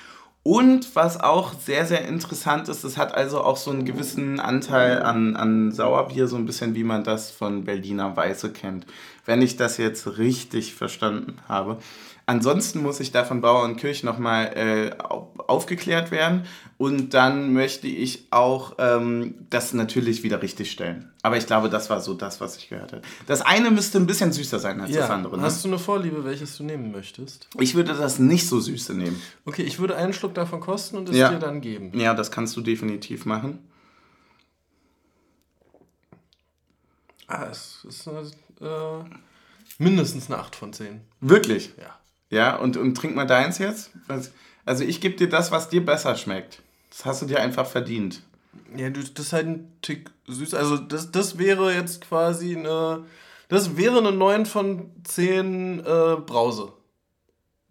Und 0.43 0.97
was 0.97 1.21
auch 1.21 1.53
sehr, 1.53 1.85
sehr 1.85 2.09
interessant 2.09 2.71
ist, 2.71 2.83
es 2.83 2.97
hat 2.97 3.15
also 3.15 3.43
auch 3.43 3.59
so 3.59 3.71
einen 3.71 3.85
gewissen 3.85 4.41
Anteil 4.41 5.03
an, 5.03 5.37
an 5.37 5.71
Sauerbier, 5.71 6.29
so 6.29 6.37
ein 6.37 6.47
bisschen 6.47 6.75
wie 6.75 6.85
man 6.85 7.05
das 7.05 7.31
von 7.31 7.65
Berliner 7.65 8.17
Weiße 8.17 8.51
kennt. 8.51 8.87
Wenn 9.27 9.43
ich 9.43 9.59
das 9.59 9.77
jetzt 9.77 10.17
richtig 10.17 10.75
verstanden 10.75 11.37
habe. 11.47 11.77
Ansonsten 12.31 12.81
muss 12.81 13.01
ich 13.01 13.11
da 13.11 13.25
von 13.25 13.41
Bauer 13.41 13.65
und 13.65 13.77
Kirch 13.77 14.05
nochmal 14.05 14.53
äh, 14.57 15.03
aufgeklärt 15.49 16.13
werden 16.13 16.45
und 16.79 17.13
dann 17.13 17.53
möchte 17.53 17.89
ich 17.89 18.29
auch 18.31 18.77
ähm, 18.79 19.35
das 19.51 19.75
natürlich 19.75 20.23
wieder 20.23 20.41
richtig 20.41 20.71
stellen. 20.71 21.11
Aber 21.23 21.39
ich 21.39 21.47
glaube, 21.47 21.69
das 21.69 21.91
war 21.91 22.01
so 22.01 22.15
das, 22.15 22.41
was 22.41 22.57
ich 22.57 22.69
gehört 22.69 22.93
habe. 22.93 23.03
Das 23.27 23.41
eine 23.41 23.73
müsste 23.73 23.99
ein 23.99 24.07
bisschen 24.07 24.31
süßer 24.31 24.61
sein 24.61 24.81
als 24.81 24.93
ja. 24.93 25.01
das 25.01 25.11
andere. 25.11 25.39
Ne? 25.39 25.43
Hast 25.43 25.65
du 25.65 25.69
eine 25.71 25.81
Vorliebe, 25.81 26.25
welches 26.25 26.57
du 26.57 26.63
nehmen 26.63 26.93
möchtest? 26.93 27.49
Ich 27.59 27.75
würde 27.75 27.95
das 27.95 28.21
nicht 28.21 28.47
so 28.47 28.61
süße 28.61 28.95
nehmen. 28.95 29.21
Okay, 29.45 29.65
ich 29.65 29.81
würde 29.81 29.97
einen 29.97 30.13
Schluck 30.13 30.35
davon 30.35 30.61
kosten 30.61 30.99
und 30.99 31.09
es 31.09 31.17
ja. 31.17 31.31
dir 31.31 31.41
dann 31.41 31.61
geben. 31.61 31.91
Ja, 31.99 32.15
das 32.15 32.31
kannst 32.31 32.57
du 32.57 32.61
definitiv 32.61 33.27
machen. 33.27 33.59
Ah, 37.27 37.49
es 37.51 37.85
ist 37.89 38.07
eine, 38.07 38.21
äh, 38.61 39.05
mindestens 39.79 40.31
eine 40.31 40.39
8 40.39 40.55
von 40.55 40.73
10. 40.73 41.01
Wirklich? 41.21 41.73
Ja. 41.77 42.00
Ja, 42.31 42.57
und, 42.57 42.77
und 42.77 42.95
trink 42.95 43.15
mal 43.15 43.27
deins 43.27 43.59
jetzt. 43.59 43.91
Also 44.65 44.85
ich 44.85 45.01
gebe 45.01 45.17
dir 45.17 45.29
das, 45.29 45.51
was 45.51 45.69
dir 45.69 45.85
besser 45.85 46.17
schmeckt. 46.17 46.63
Das 46.91 47.05
hast 47.05 47.23
du 47.23 47.27
dir 47.27 47.41
einfach 47.41 47.67
verdient. 47.67 48.23
Ja, 48.77 48.89
du, 48.89 49.01
das 49.01 49.27
ist 49.27 49.33
halt 49.33 49.47
ein 49.47 49.73
Tick 49.83 50.11
süß. 50.27 50.55
Also 50.55 50.77
das, 50.77 51.11
das 51.11 51.39
wäre 51.39 51.75
jetzt 51.75 52.01
quasi 52.03 52.57
eine. 52.57 53.05
Das 53.49 53.77
wäre 53.77 53.99
eine 53.99 54.13
9 54.13 54.47
von 54.47 54.91
10 55.03 55.81
äh, 55.81 55.83
Brause. 56.25 56.73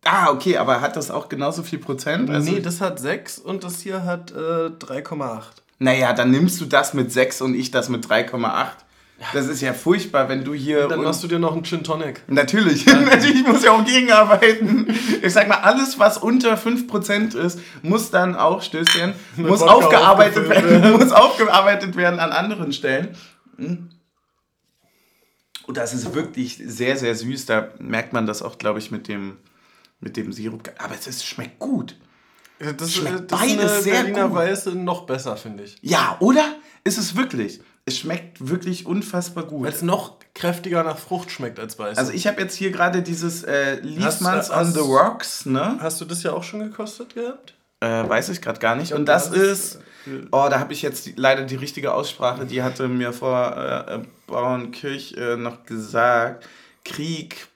Ah, 0.04 0.30
okay, 0.30 0.58
aber 0.58 0.82
hat 0.82 0.98
das 0.98 1.10
auch 1.10 1.30
genauso 1.30 1.64
viel 1.64 1.80
Prozent? 1.80 2.30
Also 2.30 2.52
nee, 2.52 2.60
das 2.60 2.82
hat 2.82 3.00
6 3.00 3.40
und 3.40 3.64
das 3.64 3.80
hier 3.80 4.04
hat 4.04 4.32
äh, 4.32 4.70
3,8. 4.70 5.44
Naja, 5.80 6.12
dann 6.14 6.32
nimmst 6.32 6.60
du 6.60 6.66
das 6.66 6.94
mit 6.94 7.12
6 7.12 7.42
und 7.42 7.56
ich 7.56 7.72
das 7.72 7.88
mit 7.88 8.06
3,8. 8.06 8.72
Das 9.34 9.48
ist 9.48 9.62
ja 9.62 9.74
furchtbar, 9.74 10.30
wenn 10.30 10.44
du 10.44 10.54
hier. 10.54 10.84
Und 10.84 10.92
dann 10.92 11.04
machst 11.04 11.22
du 11.24 11.28
dir 11.28 11.40
noch 11.40 11.54
einen 11.54 11.64
Gin 11.64 11.84
Tonic. 11.84 12.22
Natürlich. 12.28 12.86
Natürlich 12.86 13.46
muss 13.46 13.64
ja 13.64 13.72
auch 13.72 13.84
gegenarbeiten. 13.84 14.88
Ich 15.22 15.34
sag 15.34 15.48
mal, 15.48 15.58
alles, 15.58 16.00
was 16.00 16.18
unter 16.18 16.56
5% 16.56 17.38
ist, 17.38 17.60
muss 17.82 18.12
dann 18.12 18.36
auch 18.36 18.62
Stößchen, 18.62 19.14
muss 19.36 19.62
aufgearbeitet 19.62 20.50
werden, 20.50 20.92
muss 20.94 21.12
aufgearbeitet 21.12 21.96
werden 21.98 22.20
an 22.20 22.32
anderen 22.32 22.72
Stellen. 22.72 23.10
Hm. 23.58 23.90
Und 25.68 25.78
das 25.78 25.94
ist 25.94 26.16
wirklich 26.16 26.60
sehr, 26.66 26.98
sehr 26.98 27.14
süß. 27.14 27.46
Da 27.46 27.70
merkt 27.78 28.14
man 28.14 28.26
das 28.26 28.42
auch, 28.42 28.58
glaube 28.58 28.80
ich, 28.80 28.90
mit 28.90 29.08
dem, 29.08 29.38
mit 30.00 30.18
dem 30.18 30.32
Sirup. 30.32 30.72
Aber 30.80 30.96
es 30.96 31.06
ist, 31.08 31.26
schmeckt 31.26 31.60
gut. 31.60 31.96
Das, 32.78 32.94
schmeckt 32.94 33.28
beides 33.28 33.72
ist 33.72 33.84
sehr 33.84 34.02
Berliner 34.02 34.30
gut. 34.30 34.38
Weiße 34.38 34.72
noch 34.72 35.06
besser, 35.06 35.38
finde 35.38 35.64
ich. 35.64 35.78
Ja, 35.82 36.18
oder? 36.20 36.56
Ist 36.84 36.98
es 36.98 37.16
wirklich? 37.16 37.62
Es 37.86 37.98
schmeckt 38.00 38.48
wirklich 38.48 38.86
unfassbar 38.86 39.46
gut. 39.46 39.64
Weil 39.64 39.74
es 39.74 39.82
noch 39.82 40.18
kräftiger 40.34 40.84
nach 40.84 40.98
Frucht 40.98 41.32
schmeckt 41.32 41.60
als 41.60 41.78
weiß. 41.78 41.98
Also 41.98 42.12
ich 42.12 42.28
habe 42.28 42.42
jetzt 42.42 42.56
hier 42.56 42.72
gerade 42.72 43.02
dieses 43.02 43.44
äh, 43.44 43.80
Liefmanns 43.82 44.52
on 44.52 44.72
the 44.72 44.80
Rocks, 44.80 45.46
ne? 45.46 45.78
Hast 45.80 46.00
du 46.00 46.06
das 46.06 46.24
ja 46.24 46.34
auch 46.34 46.44
schon 46.44 46.60
gekostet 46.62 47.16
gehabt? 47.16 47.56
Äh, 47.82 47.88
weiß 47.88 48.30
ich 48.30 48.42
gerade 48.42 48.60
gar 48.60 48.76
nicht. 48.76 48.94
Und 48.94 49.06
das 49.06 49.30
ist, 49.30 49.80
oh, 50.32 50.48
da 50.50 50.60
habe 50.60 50.74
ich 50.74 50.82
jetzt 50.82 51.18
leider 51.18 51.44
die 51.44 51.56
richtige 51.56 51.94
Aussprache, 51.94 52.46
die 52.46 52.62
hatte 52.62 52.88
mir 52.88 53.14
vor 53.14 53.56
äh, 53.56 53.96
äh 53.96 54.00
Bauernkirch 54.28 55.16
äh, 55.18 55.38
noch 55.38 55.64
gesagt. 55.64 56.46
Krieg, 56.84 57.48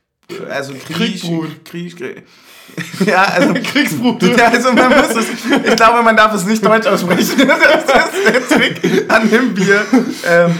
also 0.50 0.74
Krieg, 0.74 1.22
Krieg, 1.22 1.66
Krieg, 1.66 1.98
Krieg 1.98 2.26
ja, 3.06 3.24
also 3.24 3.54
Kriegsbrut. 3.64 4.24
Ja, 4.24 4.48
also 4.48 4.72
man 4.74 4.90
muss 4.90 5.16
es, 5.16 5.30
ich 5.66 5.76
glaube, 5.76 6.02
man 6.04 6.16
darf 6.16 6.34
es 6.34 6.46
nicht 6.46 6.66
deutsch 6.66 6.88
aussprechen. 6.88 7.48
Das 7.48 8.14
ist 8.14 8.28
der 8.28 8.48
Trick 8.48 9.12
an 9.12 9.30
dem 9.30 9.54
Bier. 9.54 9.86
Ähm, 10.26 10.58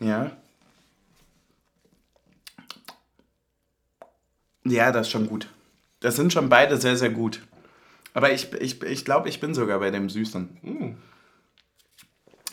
ja. 0.00 0.30
Ja, 4.64 4.92
das 4.92 5.06
ist 5.06 5.12
schon 5.12 5.28
gut. 5.28 5.48
Das 6.00 6.16
sind 6.16 6.32
schon 6.32 6.48
beide 6.48 6.76
sehr, 6.76 6.96
sehr 6.96 7.10
gut. 7.10 7.40
Aber 8.14 8.32
ich, 8.32 8.52
ich, 8.54 8.82
ich 8.82 9.04
glaube, 9.04 9.28
ich 9.28 9.40
bin 9.40 9.54
sogar 9.54 9.78
bei 9.78 9.90
dem 9.90 10.08
Süßen. 10.08 10.58
Mm. 10.62 10.94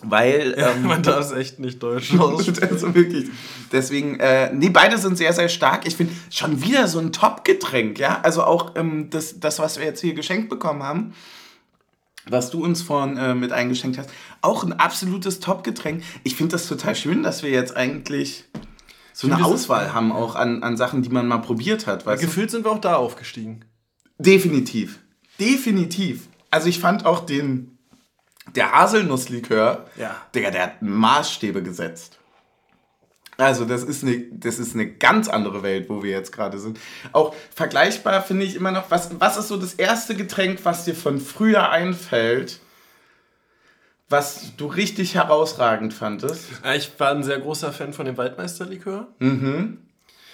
Weil. 0.04 0.56
Ähm, 0.64 0.84
man 0.84 1.04
darf 1.04 1.26
es 1.26 1.32
echt 1.32 1.60
nicht 1.60 1.82
deutsch 1.84 2.18
aussprechen. 2.18 2.64
also 2.72 2.96
wirklich. 2.96 3.30
Deswegen, 3.72 4.20
äh, 4.20 4.54
nee, 4.54 4.70
beide 4.70 4.98
sind 4.98 5.18
sehr, 5.18 5.34
sehr 5.34 5.50
stark. 5.50 5.86
Ich 5.88 5.96
finde 5.96 6.14
schon 6.30 6.62
wieder 6.62 6.88
so 6.88 7.00
ein 7.00 7.12
Top-Getränk, 7.12 8.00
ja. 8.00 8.22
Also 8.22 8.44
auch 8.44 8.76
ähm, 8.76 9.10
das, 9.10 9.40
das, 9.40 9.60
was 9.60 9.78
wir 9.78 9.86
jetzt 9.86 10.02
hier 10.02 10.14
geschenkt 10.14 10.50
bekommen 10.50 10.84
haben, 10.84 11.14
was 12.30 12.52
du 12.52 12.64
uns 12.64 12.82
vorhin 12.82 13.18
äh, 13.18 13.36
mit 13.36 13.52
eingeschenkt 13.52 13.98
hast, 13.98 14.10
auch 14.42 14.64
ein 14.64 14.74
absolutes 14.74 15.40
Top-Getränk. 15.40 16.04
Ich 16.24 16.36
finde 16.36 16.54
das 16.54 16.68
total 16.68 16.96
schön, 16.96 17.24
dass 17.24 17.44
wir 17.44 17.50
jetzt 17.50 17.76
eigentlich 17.76 18.46
so 19.14 19.28
eine 19.28 19.44
Auswahl 19.44 19.94
haben, 19.94 20.12
auch 20.12 20.36
an, 20.36 20.64
an 20.64 20.76
Sachen, 20.76 21.04
die 21.04 21.10
man 21.10 21.28
mal 21.28 21.38
probiert 21.38 21.88
hat. 21.88 22.06
Weißt 22.06 22.22
Gefühlt 22.22 22.52
sind 22.52 22.66
wir 22.66 22.72
auch 22.72 22.82
da 22.82 22.96
aufgestiegen. 22.96 23.66
Definitiv. 24.18 25.00
Definitiv. 25.40 26.28
Also 26.50 26.68
ich 26.68 26.80
fand 26.80 27.06
auch 27.06 27.26
den 27.26 27.73
der 28.56 28.72
Haselnusslikör, 28.72 29.86
ja. 29.96 30.16
Digga, 30.36 30.52
der 30.52 30.64
hat 30.64 30.82
Maßstäbe 30.82 31.64
gesetzt. 31.64 32.20
Also 33.38 33.66
das 33.66 33.84
ist, 33.84 34.04
eine, 34.04 34.26
das 34.32 34.60
ist 34.60 34.76
eine 34.76 34.88
ganz 34.88 35.28
andere 35.28 35.64
Welt, 35.64 35.90
wo 35.90 36.04
wir 36.04 36.12
jetzt 36.12 36.32
gerade 36.32 36.60
sind. 36.60 36.80
Auch 37.14 37.36
vergleichbar 37.56 38.22
finde 38.22 38.46
ich 38.46 38.56
immer 38.56 38.72
noch, 38.72 38.92
was, 38.92 39.20
was 39.20 39.38
ist 39.38 39.48
so 39.48 39.58
das 39.58 39.74
erste 39.74 40.16
Getränk, 40.16 40.60
was 40.64 40.86
dir 40.86 40.94
von 40.94 41.20
früher 41.20 41.70
einfällt, 41.70 42.60
was 44.08 44.56
du 44.58 44.68
richtig 44.68 45.16
herausragend 45.16 45.94
fandest? 45.94 46.46
Ich 46.76 46.92
war 47.00 47.10
ein 47.12 47.24
sehr 47.24 47.40
großer 47.40 47.74
Fan 47.74 47.94
von 47.94 48.06
dem 48.06 48.18
Waldmeisterlikör. 48.18 49.08
Mhm. 49.18 49.80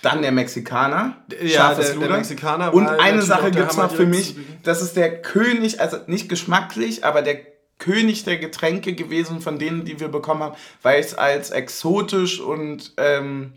Dann 0.01 0.21
der 0.21 0.31
Mexikaner. 0.31 1.17
Ja, 1.41 1.73
der, 1.73 1.95
der, 1.95 2.09
Mexikaner. 2.09 2.73
Und 2.73 2.87
eine 2.87 3.21
Sache 3.21 3.51
gibt 3.51 3.71
es 3.71 3.77
noch 3.77 3.91
für 3.91 4.05
mich. 4.05 4.35
Das 4.63 4.81
ist 4.81 4.95
der 4.95 5.21
König, 5.21 5.81
also 5.81 5.97
nicht 6.07 6.29
geschmacklich, 6.29 7.03
aber 7.03 7.21
der 7.21 7.35
König 7.79 8.25
der 8.25 8.37
Getränke 8.37 8.93
gewesen 8.93 9.41
von 9.41 9.57
denen, 9.57 9.85
die 9.85 9.99
wir 9.99 10.09
bekommen 10.09 10.43
haben, 10.43 10.55
weil 10.83 10.99
ich 10.99 11.07
es 11.07 11.15
als 11.15 11.49
exotisch 11.49 12.39
und, 12.39 12.93
ähm, 12.97 13.53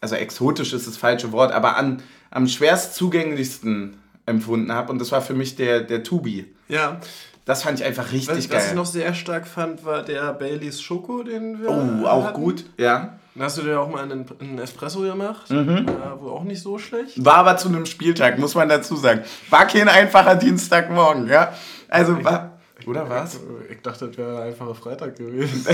also 0.00 0.14
exotisch 0.14 0.72
ist 0.72 0.86
das 0.86 0.96
falsche 0.96 1.32
Wort, 1.32 1.52
aber 1.52 1.76
an, 1.76 2.02
am 2.30 2.46
schwerst 2.46 2.94
zugänglichsten 2.94 3.96
empfunden 4.26 4.72
habe. 4.72 4.92
Und 4.92 5.00
das 5.00 5.10
war 5.10 5.22
für 5.22 5.34
mich 5.34 5.56
der, 5.56 5.80
der 5.80 6.02
Tubi. 6.02 6.52
Ja. 6.68 7.00
Das 7.44 7.64
fand 7.64 7.80
ich 7.80 7.84
einfach 7.84 8.12
richtig 8.12 8.36
was, 8.36 8.48
geil. 8.48 8.58
Was 8.58 8.68
ich 8.68 8.74
noch 8.74 8.86
sehr 8.86 9.14
stark 9.14 9.48
fand, 9.48 9.84
war 9.84 10.02
der 10.02 10.32
Baileys 10.32 10.80
Schoko, 10.80 11.24
den 11.24 11.60
wir. 11.60 11.70
Oh, 11.70 12.06
auch 12.06 12.26
hatten. 12.26 12.40
gut, 12.40 12.64
ja. 12.76 13.18
Dann 13.34 13.44
hast 13.44 13.58
du 13.58 13.62
dir 13.62 13.80
auch 13.80 13.88
mal 13.88 14.02
einen, 14.02 14.26
einen 14.40 14.58
Espresso 14.58 15.00
gemacht, 15.00 15.50
mhm. 15.50 15.88
äh, 15.88 16.20
wohl 16.20 16.30
auch 16.30 16.44
nicht 16.44 16.62
so 16.62 16.78
schlecht. 16.78 17.24
War 17.24 17.36
aber 17.36 17.56
zu 17.56 17.68
einem 17.68 17.86
Spieltag, 17.86 18.38
muss 18.38 18.54
man 18.54 18.68
dazu 18.68 18.94
sagen. 18.94 19.22
War 19.50 19.66
kein 19.66 19.88
einfacher 19.88 20.36
Dienstagmorgen, 20.36 21.28
ja. 21.28 21.52
Also 21.88 22.22
war, 22.22 22.51
Oder 22.86 23.08
was? 23.08 23.40
Ich 23.70 23.80
dachte, 23.82 24.08
das 24.08 24.16
wäre 24.16 24.38
ein 24.38 24.48
einfacher 24.48 24.74
Freitag 24.74 25.16
gewesen. 25.16 25.64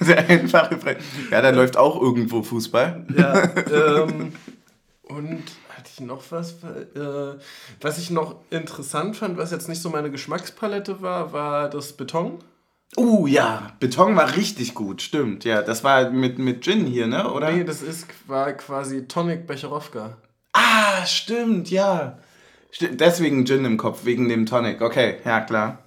Der 0.00 0.28
einfache 0.28 0.78
Freitag. 0.78 1.02
Ja, 1.30 1.42
da 1.42 1.50
läuft 1.50 1.76
auch 1.76 2.00
irgendwo 2.00 2.42
Fußball. 2.42 3.06
Ja, 3.16 3.42
ähm, 4.04 4.32
und 5.02 5.42
hatte 5.70 5.90
ich 5.92 6.00
noch 6.00 6.22
was? 6.30 6.52
Äh, 6.94 7.38
was 7.80 7.98
ich 7.98 8.10
noch 8.10 8.36
interessant 8.50 9.16
fand, 9.16 9.38
was 9.38 9.50
jetzt 9.50 9.68
nicht 9.68 9.80
so 9.82 9.90
meine 9.90 10.10
Geschmackspalette 10.10 11.02
war, 11.02 11.32
war 11.32 11.70
das 11.70 11.92
Beton. 11.92 12.38
Oh 12.96 13.26
ja, 13.26 13.72
Beton 13.80 14.16
war 14.16 14.36
richtig 14.36 14.74
gut, 14.74 15.02
stimmt. 15.02 15.44
Ja, 15.44 15.62
das 15.62 15.84
war 15.84 16.10
mit, 16.10 16.38
mit 16.38 16.64
Gin 16.64 16.86
hier, 16.86 17.06
ne? 17.06 17.30
Oder? 17.32 17.52
Nee, 17.52 17.64
das 17.64 17.82
ist, 17.82 18.06
war 18.26 18.52
quasi 18.54 19.06
Tonic 19.06 19.46
Becherowka. 19.46 20.16
Ah, 20.52 21.04
stimmt, 21.04 21.70
ja. 21.70 22.18
Stimmt, 22.70 23.00
deswegen 23.00 23.44
Gin 23.44 23.64
im 23.64 23.76
Kopf, 23.76 24.04
wegen 24.04 24.28
dem 24.28 24.46
Tonic. 24.46 24.80
Okay, 24.80 25.16
ja, 25.24 25.40
klar. 25.40 25.84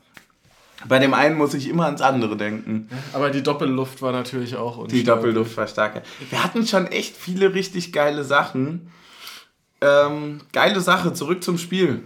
Bei 0.88 1.00
dem 1.00 1.14
einen 1.14 1.38
muss 1.38 1.54
ich 1.54 1.68
immer 1.70 1.86
ans 1.86 2.02
andere 2.02 2.38
denken. 2.38 2.90
Aber 3.14 3.30
die 3.30 3.44
Doppelluft 3.44 4.02
war 4.02 4.12
natürlich 4.12 4.56
auch 4.56 4.88
Die 4.88 5.04
Doppelluft 5.04 5.58
war 5.58 5.68
stark. 5.68 6.02
Wir 6.30 6.44
hatten 6.44 6.66
schon 6.66 6.88
echt 6.88 7.16
viele 7.16 7.54
richtig 7.54 7.94
geile 7.94 8.24
Sachen. 8.24 8.92
Ähm, 9.82 10.42
geile 10.54 10.80
Sache, 10.80 11.14
zurück 11.14 11.44
zum 11.44 11.58
Spiel. 11.58 12.04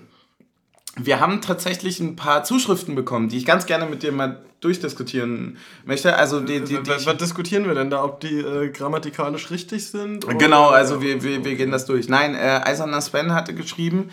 Wir 0.98 1.20
haben 1.20 1.42
tatsächlich 1.42 2.00
ein 2.00 2.16
paar 2.16 2.44
Zuschriften 2.46 2.96
bekommen, 2.96 3.28
die 3.28 3.38
ich 3.38 3.46
ganz 3.46 3.66
gerne 3.66 3.86
mit 3.86 4.02
dir 4.02 4.14
mal 4.14 4.46
durchdiskutieren 4.62 5.58
möchte. 5.84 6.16
Also 6.16 6.40
die, 6.40 6.62
die, 6.62 6.82
die 6.82 6.88
was, 6.88 7.06
was, 7.06 7.18
diskutieren 7.18 7.68
wir 7.68 7.76
denn 7.76 7.90
da? 7.90 8.04
Ob 8.04 8.22
die 8.22 8.40
äh, 8.40 8.70
grammatikalisch 8.70 9.52
richtig 9.52 9.88
sind? 9.88 10.26
Genau, 10.40 10.70
also 10.70 11.02
wir, 11.02 11.22
wir, 11.22 11.44
wir 11.44 11.56
gehen 11.56 11.72
das 11.72 11.86
durch. 11.86 12.08
Nein, 12.08 12.34
äh, 12.34 12.62
Eiserner 12.64 13.02
Sven 13.02 13.34
hatte 13.34 13.54
geschrieben, 13.54 14.10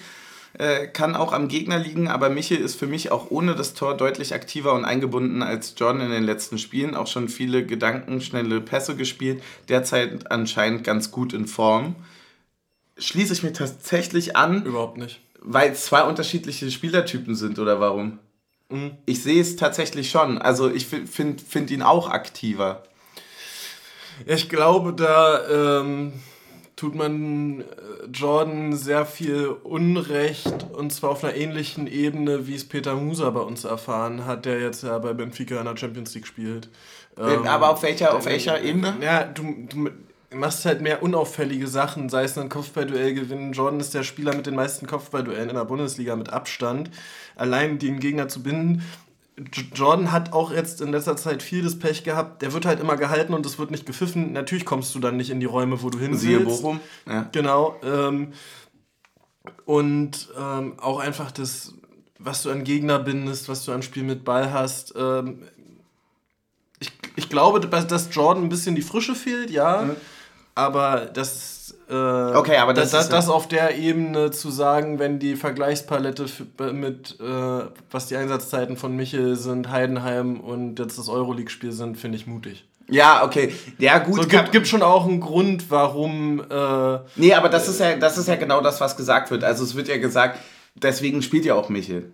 äh, 0.59 0.87
kann 0.87 1.17
auch 1.17 1.33
am 1.33 1.49
Gegner 1.49 1.79
liegen, 1.79 2.09
aber 2.09 2.29
Michel 2.29 2.59
ist 2.59 2.79
für 2.79 2.87
mich 2.87 3.11
auch 3.11 3.31
ohne 3.31 3.55
das 3.55 3.75
Tor 3.75 3.97
deutlich 3.97 4.35
aktiver 4.35 4.75
und 4.75 4.85
eingebunden 4.85 5.43
als 5.43 5.75
John 5.77 6.01
in 6.01 6.11
den 6.11 6.25
letzten 6.25 6.59
Spielen. 6.59 6.95
Auch 6.95 7.07
schon 7.07 7.29
viele 7.29 7.65
gedankenschnelle 7.65 8.61
Pässe 8.61 8.97
gespielt, 8.97 9.43
derzeit 9.69 10.31
anscheinend 10.31 10.85
ganz 10.85 11.11
gut 11.11 11.33
in 11.33 11.47
Form. 11.47 11.97
Schließe 12.99 13.33
ich 13.33 13.43
mir 13.43 13.53
tatsächlich 13.53 14.37
an. 14.37 14.65
Überhaupt 14.65 14.99
nicht. 14.99 15.21
Weil 15.41 15.73
es 15.73 15.87
zwei 15.87 16.03
unterschiedliche 16.03 16.71
Spielertypen 16.71 17.35
sind, 17.35 17.59
oder 17.59 17.81
warum? 17.81 18.19
Mhm. 18.69 18.93
Ich 19.07 19.23
sehe 19.23 19.41
es 19.41 19.57
tatsächlich 19.57 20.11
schon. 20.11 20.39
Also 20.39 20.71
ich 20.71 20.87
finde 20.87 21.43
find 21.43 21.71
ihn 21.71 21.83
auch 21.83 22.09
aktiver. 22.09 22.83
Ich 24.27 24.49
glaube, 24.49 24.93
da 24.93 25.81
ähm, 25.81 26.13
tut 26.83 26.97
man 26.97 27.61
äh, 27.61 27.65
Jordan 28.13 28.73
sehr 28.77 29.07
viel 29.07 29.47
Unrecht 29.63 30.67
und 30.73 30.93
zwar 30.93 31.11
auf 31.11 31.23
einer 31.23 31.37
ähnlichen 31.37 31.87
Ebene, 31.87 32.49
wie 32.49 32.57
es 32.57 32.69
Peter 32.69 32.97
Musa 32.97 33.31
bei 33.31 33.41
uns 33.41 33.63
erfahren 33.63 34.27
hat, 34.27 34.47
der 34.47 34.61
jetzt 34.61 34.83
ja 34.83 34.99
bei 34.99 35.13
Benfica 35.13 35.61
in 35.61 35.67
der 35.67 35.77
Champions 35.77 36.13
League 36.13 36.27
spielt. 36.27 36.69
Ähm, 37.17 37.47
Aber 37.47 37.71
auf 37.71 37.85
welcher, 37.85 38.17
auf 38.17 38.25
welcher 38.25 38.61
Ebene? 38.61 38.97
Ja, 39.01 39.23
du, 39.23 39.55
du 39.71 39.91
machst 40.35 40.65
halt 40.65 40.81
mehr 40.81 41.05
unauffällige 41.05 41.69
Sachen, 41.69 42.09
sei 42.09 42.25
es 42.25 42.37
ein 42.37 42.49
Kopfballduell 42.49 43.15
gewinnen. 43.15 43.53
Jordan 43.53 43.79
ist 43.79 43.95
der 43.95 44.03
Spieler 44.03 44.35
mit 44.35 44.47
den 44.47 44.57
meisten 44.57 44.89
Kopfballduellen 44.89 45.51
in 45.51 45.55
der 45.55 45.65
Bundesliga 45.65 46.17
mit 46.17 46.33
Abstand. 46.33 46.91
Allein 47.37 47.79
den 47.79 48.01
Gegner 48.01 48.27
zu 48.27 48.43
binden, 48.43 48.83
Jordan 49.75 50.13
hat 50.13 50.33
auch 50.33 50.53
jetzt 50.53 50.81
in 50.81 50.93
letzter 50.93 51.17
Zeit 51.17 51.43
viel 51.43 51.63
das 51.63 51.79
Pech 51.79 52.05
gehabt. 52.05 52.43
Der 52.43 52.53
wird 52.53 52.67
halt 52.67 52.81
immer 52.81 52.97
gehalten 52.97 53.33
und 53.33 53.47
es 53.47 53.59
wird 53.59 53.71
nicht 53.71 53.87
gepfiffen. 53.87 54.33
Natürlich 54.33 54.67
kommst 54.67 54.95
du 54.95 54.99
dann 54.99 55.17
nicht 55.17 55.31
in 55.31 55.41
die 55.41 55.47
Räume, 55.47 55.83
wo 55.83 55.91
du 55.91 55.99
hin 55.99 56.17
Siehe 56.17 56.41
willst. 56.41 56.63
Bochum. 56.63 56.81
Ja. 57.07 57.29
Genau. 57.33 57.77
Ähm, 57.83 58.33
und 59.65 60.29
ähm, 60.39 60.79
auch 60.79 60.99
einfach 60.99 61.31
das, 61.31 61.75
was 62.19 62.43
du 62.43 62.51
an 62.51 62.65
Gegner 62.65 62.99
bindest, 62.99 63.49
was 63.49 63.65
du 63.65 63.73
an 63.73 63.83
Spiel 63.83 64.03
mit 64.03 64.25
Ball 64.25 64.53
hast. 64.53 64.95
Ähm, 64.97 65.43
ich, 66.79 66.93
ich 67.17 67.29
glaube, 67.29 67.61
dass 67.61 68.15
Jordan 68.15 68.45
ein 68.45 68.49
bisschen 68.49 68.75
die 68.75 68.83
Frische 68.83 69.15
fehlt, 69.15 69.51
ja. 69.51 69.83
Mhm. 69.83 69.97
Aber 70.55 71.07
das 71.07 71.62
äh, 71.93 72.37
okay, 72.37 72.57
aber 72.57 72.73
das, 72.73 72.91
das, 72.91 73.09
das 73.11 73.29
auf 73.29 73.49
der 73.49 73.77
Ebene 73.77 74.31
zu 74.31 74.51
sagen, 74.51 74.99
wenn 74.99 75.19
die 75.19 75.37
Vergleichspalette 75.37 76.27
mit, 76.73 77.19
äh, 77.21 77.25
was 77.91 78.07
die 78.07 78.17
Einsatzzeiten 78.17 78.77
von 78.77 78.97
Michel 78.97 79.37
sind, 79.37 79.71
Heidenheim 79.71 80.41
und 80.41 80.79
jetzt 80.79 80.99
das 80.99 81.09
Euroleague-Spiel 81.09 81.73
sind, 81.73 81.99
finde 81.99 82.17
ich 82.17 82.27
mutig. 82.27 82.65
Ja, 82.89 83.25
okay. 83.25 83.55
Ja, 83.79 83.99
gut. 83.99 84.23
So, 84.23 84.29
gibt, 84.29 84.53
gibt 84.53 84.67
schon 84.67 84.83
auch 84.83 85.07
einen 85.07 85.21
Grund, 85.21 85.71
warum. 85.71 86.41
Äh, 86.41 86.99
nee, 87.17 87.35
aber 87.35 87.49
das 87.49 87.69
ist, 87.69 87.81
ja, 87.81 87.97
das 87.97 88.19
ist 88.19 88.29
ja 88.29 88.37
genau 88.37 88.61
das, 88.61 88.81
was 88.81 88.97
gesagt 88.97 89.31
wird. 89.31 89.45
Also, 89.45 89.63
es 89.63 89.75
wird 89.75 89.89
ja 89.89 89.99
gesagt, 89.99 90.39
deswegen 90.75 91.23
spielt 91.23 91.45
ja 91.45 91.55
auch 91.55 91.69
Michel. 91.69 92.11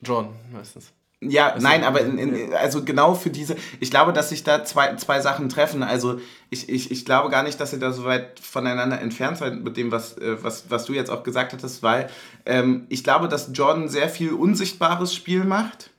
John, 0.00 0.28
meistens. 0.52 0.92
Ja, 1.24 1.50
also, 1.52 1.64
nein, 1.64 1.84
aber 1.84 2.00
in, 2.00 2.18
in, 2.18 2.54
also 2.54 2.82
genau 2.84 3.14
für 3.14 3.30
diese, 3.30 3.54
ich 3.78 3.92
glaube, 3.92 4.12
dass 4.12 4.30
sich 4.30 4.42
da 4.42 4.64
zwei, 4.64 4.96
zwei 4.96 5.20
Sachen 5.20 5.48
treffen. 5.48 5.84
Also 5.84 6.20
ich, 6.50 6.68
ich, 6.68 6.90
ich 6.90 7.04
glaube 7.04 7.30
gar 7.30 7.44
nicht, 7.44 7.60
dass 7.60 7.72
ihr 7.72 7.78
da 7.78 7.92
so 7.92 8.04
weit 8.04 8.40
voneinander 8.40 9.00
entfernt 9.00 9.38
seid 9.38 9.62
mit 9.62 9.76
dem, 9.76 9.92
was, 9.92 10.18
äh, 10.18 10.42
was, 10.42 10.64
was 10.68 10.84
du 10.86 10.94
jetzt 10.94 11.10
auch 11.10 11.22
gesagt 11.22 11.52
hattest, 11.52 11.82
weil 11.84 12.10
ähm, 12.44 12.86
ich 12.88 13.04
glaube, 13.04 13.28
dass 13.28 13.50
Jordan 13.52 13.88
sehr 13.88 14.08
viel 14.08 14.32
unsichtbares 14.32 15.14
Spiel 15.14 15.44
macht. 15.44 15.90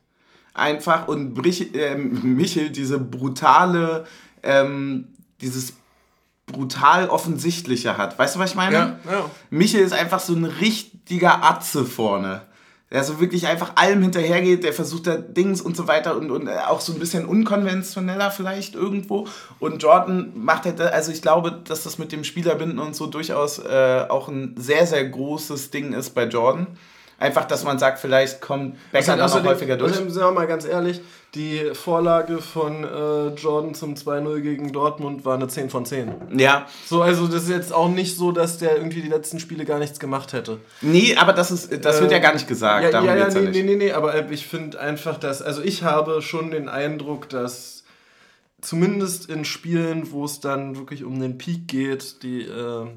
Einfach 0.53 1.07
und 1.07 1.33
Brich, 1.33 1.73
äh, 1.73 1.95
Michel 1.95 2.69
diese 2.69 2.99
brutale, 2.99 4.05
ähm, 4.43 5.07
dieses 5.39 5.73
brutal 6.47 7.07
offensichtliche 7.07 7.97
hat. 7.97 8.19
Weißt 8.19 8.35
du, 8.35 8.39
was 8.39 8.49
ich 8.49 8.55
meine? 8.57 8.75
Ja, 8.75 8.99
ja. 9.09 9.31
Michel 9.49 9.79
ist 9.79 9.93
einfach 9.93 10.19
so 10.19 10.33
ein 10.33 10.43
richtiger 10.43 11.45
Atze 11.45 11.85
vorne 11.85 12.41
der 12.93 13.03
so 13.03 13.19
wirklich 13.19 13.47
einfach 13.47 13.75
allem 13.75 14.03
hinterhergeht, 14.03 14.63
der 14.63 14.71
versucht 14.71 15.07
da 15.07 15.17
Dings 15.17 15.61
und 15.61 15.75
so 15.75 15.87
weiter 15.87 16.15
und, 16.15 16.29
und 16.29 16.47
auch 16.47 16.79
so 16.79 16.93
ein 16.93 16.99
bisschen 16.99 17.25
unkonventioneller 17.25 18.29
vielleicht 18.29 18.75
irgendwo. 18.75 19.27
Und 19.59 19.81
Jordan 19.81 20.31
macht 20.35 20.65
halt, 20.65 20.79
also 20.79 21.11
ich 21.11 21.23
glaube, 21.23 21.59
dass 21.67 21.83
das 21.83 21.97
mit 21.97 22.11
dem 22.11 22.23
Spielerbinden 22.23 22.77
und 22.77 22.95
so 22.95 23.07
durchaus 23.07 23.57
äh, 23.57 24.05
auch 24.07 24.27
ein 24.27 24.53
sehr, 24.57 24.85
sehr 24.85 25.09
großes 25.09 25.71
Ding 25.71 25.93
ist 25.93 26.11
bei 26.11 26.25
Jordan. 26.25 26.67
Einfach, 27.19 27.45
dass 27.45 27.63
man 27.63 27.79
sagt, 27.79 27.99
vielleicht 27.99 28.41
kommt 28.41 28.77
Becker 28.91 29.17
dann 29.17 29.29
auch 29.29 29.43
häufiger 29.43 29.77
durch. 29.77 29.93
Sagen 29.93 30.13
wir 30.13 30.31
mal 30.31 30.47
ganz 30.47 30.65
ehrlich, 30.65 31.01
die 31.35 31.71
Vorlage 31.73 32.39
von 32.39 32.83
äh, 32.83 33.27
Jordan 33.35 33.73
zum 33.73 33.95
2-0 33.95 34.41
gegen 34.41 34.71
Dortmund 34.71 35.25
war 35.25 35.35
eine 35.35 35.47
10 35.47 35.69
von 35.69 35.85
10. 35.85 36.37
Ja. 36.37 36.67
So, 36.85 37.01
also 37.01 37.27
das 37.27 37.43
ist 37.43 37.49
jetzt 37.49 37.73
auch 37.73 37.89
nicht 37.89 38.17
so, 38.17 38.31
dass 38.31 38.59
der 38.59 38.77
irgendwie 38.77 39.01
die 39.01 39.09
letzten 39.09 39.39
Spiele 39.39 39.65
gar 39.65 39.79
nichts 39.79 39.99
gemacht 39.99 40.33
hätte. 40.33 40.59
Nee, 40.81 41.15
aber 41.15 41.33
das, 41.33 41.49
ist, 41.49 41.83
das 41.83 42.01
wird 42.01 42.11
ja 42.11 42.19
gar 42.19 42.33
nicht 42.33 42.47
gesagt. 42.47 42.93
Ja, 42.93 43.03
ja, 43.03 43.15
ja, 43.15 43.27
nee, 43.29 43.49
nee, 43.49 43.63
nee, 43.63 43.75
nee, 43.75 43.91
aber 43.93 44.13
äh, 44.13 44.25
ich 44.29 44.45
finde 44.45 44.79
einfach, 44.79 45.17
dass, 45.17 45.41
also 45.41 45.63
ich 45.63 45.81
habe 45.83 46.21
schon 46.21 46.51
den 46.51 46.69
Eindruck, 46.69 47.29
dass 47.29 47.83
zumindest 48.61 49.27
in 49.29 49.43
Spielen, 49.43 50.11
wo 50.11 50.25
es 50.25 50.39
dann 50.39 50.77
wirklich 50.77 51.03
um 51.03 51.19
den 51.19 51.37
Peak 51.37 51.67
geht, 51.67 52.21
die... 52.21 52.43
Äh, 52.43 52.87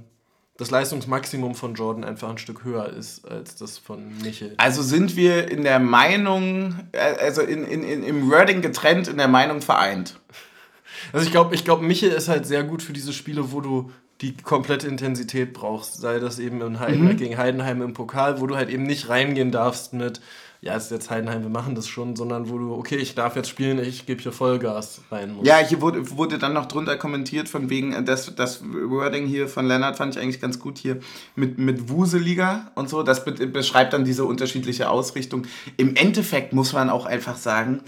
das 0.58 0.70
Leistungsmaximum 0.70 1.54
von 1.54 1.74
Jordan 1.74 2.04
einfach 2.04 2.30
ein 2.30 2.38
Stück 2.38 2.64
höher 2.64 2.88
ist 2.88 3.28
als 3.28 3.56
das 3.56 3.78
von 3.78 4.16
Michel. 4.22 4.54
Also 4.56 4.82
sind 4.82 5.16
wir 5.16 5.50
in 5.50 5.64
der 5.64 5.78
Meinung, 5.78 6.76
äh, 6.92 6.98
also 6.98 7.42
in, 7.42 7.64
in, 7.64 7.82
in, 7.82 8.02
im 8.02 8.30
Wording 8.30 8.62
getrennt, 8.62 9.08
in 9.08 9.18
der 9.18 9.28
Meinung 9.28 9.60
vereint. 9.60 10.18
Also 11.12 11.26
ich 11.26 11.32
glaube, 11.32 11.54
ich 11.54 11.64
glaub, 11.64 11.82
Michel 11.82 12.10
ist 12.10 12.28
halt 12.28 12.46
sehr 12.46 12.64
gut 12.64 12.82
für 12.82 12.92
diese 12.92 13.12
Spiele, 13.12 13.52
wo 13.52 13.60
du 13.60 13.90
die 14.22 14.34
komplette 14.34 14.88
Intensität 14.88 15.52
brauchst. 15.52 16.00
Sei 16.00 16.18
das 16.18 16.38
eben 16.38 16.62
in 16.62 16.80
Heiden, 16.80 17.04
mhm. 17.04 17.16
gegen 17.16 17.36
Heidenheim 17.36 17.82
im 17.82 17.92
Pokal, 17.92 18.40
wo 18.40 18.46
du 18.46 18.56
halt 18.56 18.70
eben 18.70 18.84
nicht 18.84 19.08
reingehen 19.10 19.52
darfst 19.52 19.92
mit, 19.92 20.20
ja, 20.60 20.74
es 20.74 20.84
ist 20.84 20.90
jetzt 20.90 21.10
Heidenheim, 21.10 21.42
wir 21.42 21.50
machen 21.50 21.74
das 21.74 21.86
schon, 21.86 22.16
sondern 22.16 22.48
wo 22.48 22.58
du, 22.58 22.74
okay, 22.74 22.96
ich 22.96 23.14
darf 23.14 23.36
jetzt 23.36 23.48
spielen, 23.48 23.78
ich 23.78 24.06
gebe 24.06 24.22
hier 24.22 24.32
Vollgas 24.32 25.02
rein. 25.10 25.34
Muss. 25.34 25.46
Ja, 25.46 25.58
hier 25.58 25.80
wurde, 25.80 26.10
wurde 26.16 26.38
dann 26.38 26.54
noch 26.54 26.66
drunter 26.66 26.96
kommentiert, 26.96 27.48
von 27.48 27.70
wegen, 27.70 27.92
äh, 27.92 28.02
das, 28.02 28.34
das 28.34 28.62
Wording 28.64 29.26
hier 29.26 29.48
von 29.48 29.66
Lennart 29.66 29.96
fand 29.96 30.16
ich 30.16 30.22
eigentlich 30.22 30.40
ganz 30.40 30.58
gut 30.58 30.78
hier, 30.78 31.00
mit, 31.34 31.58
mit 31.58 31.88
Wuseliga 31.88 32.70
und 32.74 32.88
so, 32.88 33.02
das 33.02 33.24
beschreibt 33.24 33.92
dann 33.92 34.04
diese 34.04 34.24
unterschiedliche 34.24 34.88
Ausrichtung. 34.88 35.46
Im 35.76 35.94
Endeffekt 35.94 36.52
muss 36.52 36.72
man 36.72 36.90
auch 36.90 37.06
einfach 37.06 37.36
sagen, 37.36 37.82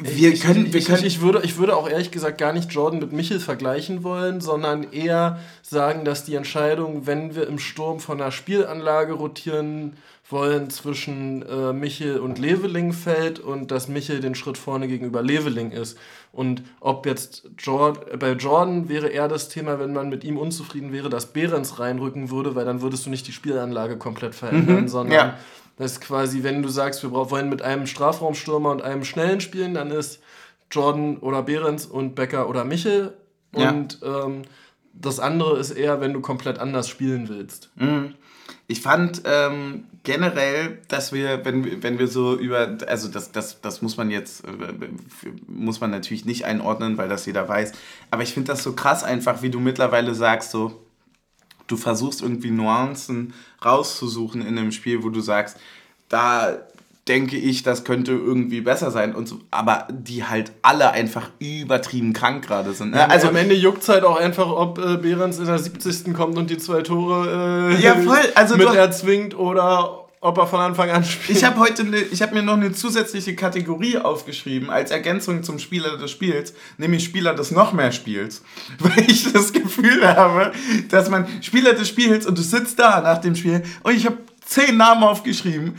wir 0.00 0.32
ich, 0.32 0.40
können, 0.40 0.72
wir 0.72 0.80
können 0.80 1.04
ich, 1.04 1.20
würde, 1.20 1.42
ich 1.44 1.58
würde 1.58 1.76
auch 1.76 1.88
ehrlich 1.88 2.10
gesagt 2.10 2.38
gar 2.38 2.52
nicht 2.52 2.72
Jordan 2.72 2.98
mit 2.98 3.12
Michel 3.12 3.38
vergleichen 3.38 4.02
wollen, 4.02 4.40
sondern 4.40 4.92
eher 4.92 5.38
sagen, 5.62 6.04
dass 6.04 6.24
die 6.24 6.34
Entscheidung, 6.34 7.06
wenn 7.06 7.36
wir 7.36 7.46
im 7.46 7.60
Sturm 7.60 8.00
von 8.00 8.18
der 8.18 8.32
Spielanlage 8.32 9.12
rotieren 9.12 9.96
wollen, 10.28 10.70
zwischen 10.70 11.42
äh, 11.42 11.72
Michel 11.72 12.18
und 12.18 12.38
Leveling 12.38 12.92
fällt 12.92 13.38
und 13.38 13.70
dass 13.70 13.88
Michel 13.88 14.20
den 14.20 14.34
Schritt 14.34 14.58
vorne 14.58 14.88
gegenüber 14.88 15.22
Leveling 15.22 15.70
ist. 15.70 15.96
Und 16.32 16.62
ob 16.80 17.06
jetzt 17.06 17.48
Jordan, 17.58 18.18
bei 18.18 18.32
Jordan 18.32 18.88
wäre 18.88 19.08
eher 19.08 19.28
das 19.28 19.48
Thema, 19.48 19.78
wenn 19.78 19.92
man 19.92 20.08
mit 20.08 20.24
ihm 20.24 20.36
unzufrieden 20.36 20.92
wäre, 20.92 21.08
dass 21.08 21.26
Behrens 21.26 21.78
reinrücken 21.78 22.30
würde, 22.30 22.54
weil 22.54 22.64
dann 22.64 22.82
würdest 22.82 23.06
du 23.06 23.10
nicht 23.10 23.26
die 23.26 23.32
Spielanlage 23.32 23.96
komplett 23.96 24.34
verändern, 24.34 24.82
mhm, 24.82 24.88
sondern 24.88 25.14
ja 25.14 25.38
das 25.76 25.92
ist 25.92 26.00
quasi, 26.00 26.42
wenn 26.42 26.62
du 26.62 26.68
sagst, 26.68 27.02
wir 27.02 27.12
wollen 27.12 27.48
mit 27.48 27.62
einem 27.62 27.86
Strafraumstürmer 27.86 28.70
und 28.70 28.82
einem 28.82 29.04
Schnellen 29.04 29.40
spielen, 29.40 29.74
dann 29.74 29.90
ist 29.90 30.20
Jordan 30.70 31.18
oder 31.18 31.42
Behrens 31.42 31.86
und 31.86 32.14
Becker 32.14 32.48
oder 32.48 32.64
Michel. 32.64 33.14
Und 33.52 34.00
ja. 34.00 34.24
ähm, 34.24 34.42
das 34.94 35.20
andere 35.20 35.58
ist 35.58 35.70
eher, 35.70 36.00
wenn 36.00 36.14
du 36.14 36.20
komplett 36.20 36.58
anders 36.58 36.88
spielen 36.88 37.28
willst. 37.28 37.70
Mhm. 37.76 38.14
Ich 38.66 38.80
fand 38.80 39.22
ähm, 39.26 39.84
generell, 40.06 40.78
dass 40.86 41.12
wir, 41.12 41.44
wenn, 41.44 41.82
wenn 41.82 41.98
wir 41.98 42.06
so 42.06 42.38
über, 42.38 42.78
also 42.86 43.08
das, 43.08 43.32
das, 43.32 43.60
das 43.60 43.82
muss 43.82 43.96
man 43.96 44.08
jetzt, 44.08 44.44
äh, 44.44 44.50
muss 45.48 45.80
man 45.80 45.90
natürlich 45.90 46.24
nicht 46.24 46.44
einordnen, 46.44 46.96
weil 46.96 47.08
das 47.08 47.26
jeder 47.26 47.48
weiß, 47.48 47.72
aber 48.12 48.22
ich 48.22 48.32
finde 48.32 48.52
das 48.52 48.62
so 48.62 48.72
krass 48.72 49.02
einfach, 49.02 49.42
wie 49.42 49.50
du 49.50 49.58
mittlerweile 49.58 50.14
sagst, 50.14 50.52
so, 50.52 50.80
du 51.66 51.76
versuchst 51.76 52.22
irgendwie 52.22 52.52
Nuancen 52.52 53.34
rauszusuchen 53.64 54.42
in 54.42 54.56
einem 54.56 54.70
Spiel, 54.70 55.02
wo 55.02 55.08
du 55.08 55.20
sagst, 55.20 55.58
da 56.08 56.56
denke 57.08 57.36
ich, 57.36 57.62
das 57.62 57.84
könnte 57.84 58.12
irgendwie 58.12 58.60
besser 58.60 58.90
sein 58.90 59.14
und 59.14 59.28
so, 59.28 59.38
aber 59.50 59.86
die 59.90 60.24
halt 60.24 60.52
alle 60.62 60.90
einfach 60.90 61.30
übertrieben 61.38 62.12
krank 62.12 62.46
gerade 62.46 62.72
sind. 62.72 62.92
Ne? 62.92 63.08
Also 63.08 63.28
am 63.28 63.36
Ende 63.36 63.54
juckt 63.54 63.82
es 63.82 63.88
halt 63.88 64.04
auch 64.04 64.18
einfach, 64.18 64.50
ob 64.50 64.78
äh, 64.78 64.96
Behrens 64.96 65.38
in 65.38 65.46
der 65.46 65.58
70. 65.58 66.12
kommt 66.14 66.36
und 66.36 66.50
die 66.50 66.58
zwei 66.58 66.82
Tore 66.82 67.74
äh, 67.76 67.82
ja, 67.82 67.94
voll. 67.94 68.18
Also 68.34 68.56
mit 68.56 68.74
erzwingt 68.74 69.38
oder 69.38 70.06
ob 70.20 70.38
er 70.38 70.48
von 70.48 70.58
Anfang 70.58 70.90
an 70.90 71.04
spielt. 71.04 71.38
Ich 71.38 71.44
habe 71.44 71.60
heute, 71.60 71.84
ne, 71.84 71.98
ich 71.98 72.22
habe 72.22 72.34
mir 72.34 72.42
noch 72.42 72.54
eine 72.54 72.72
zusätzliche 72.72 73.36
Kategorie 73.36 73.98
aufgeschrieben 73.98 74.70
als 74.70 74.90
Ergänzung 74.90 75.44
zum 75.44 75.60
Spieler 75.60 75.98
des 75.98 76.10
Spiels, 76.10 76.54
nämlich 76.78 77.04
Spieler 77.04 77.34
des 77.34 77.52
noch 77.52 77.72
mehr 77.72 77.92
Spiels, 77.92 78.42
weil 78.80 79.08
ich 79.08 79.32
das 79.32 79.52
Gefühl 79.52 80.04
habe, 80.08 80.50
dass 80.88 81.08
man 81.08 81.28
Spieler 81.40 81.74
des 81.74 81.86
Spiels 81.88 82.26
und 82.26 82.36
du 82.36 82.42
sitzt 82.42 82.80
da 82.80 83.00
nach 83.00 83.18
dem 83.18 83.36
Spiel 83.36 83.62
und 83.84 83.94
ich 83.94 84.06
habe 84.06 84.18
zehn 84.44 84.76
Namen 84.76 85.04
aufgeschrieben 85.04 85.76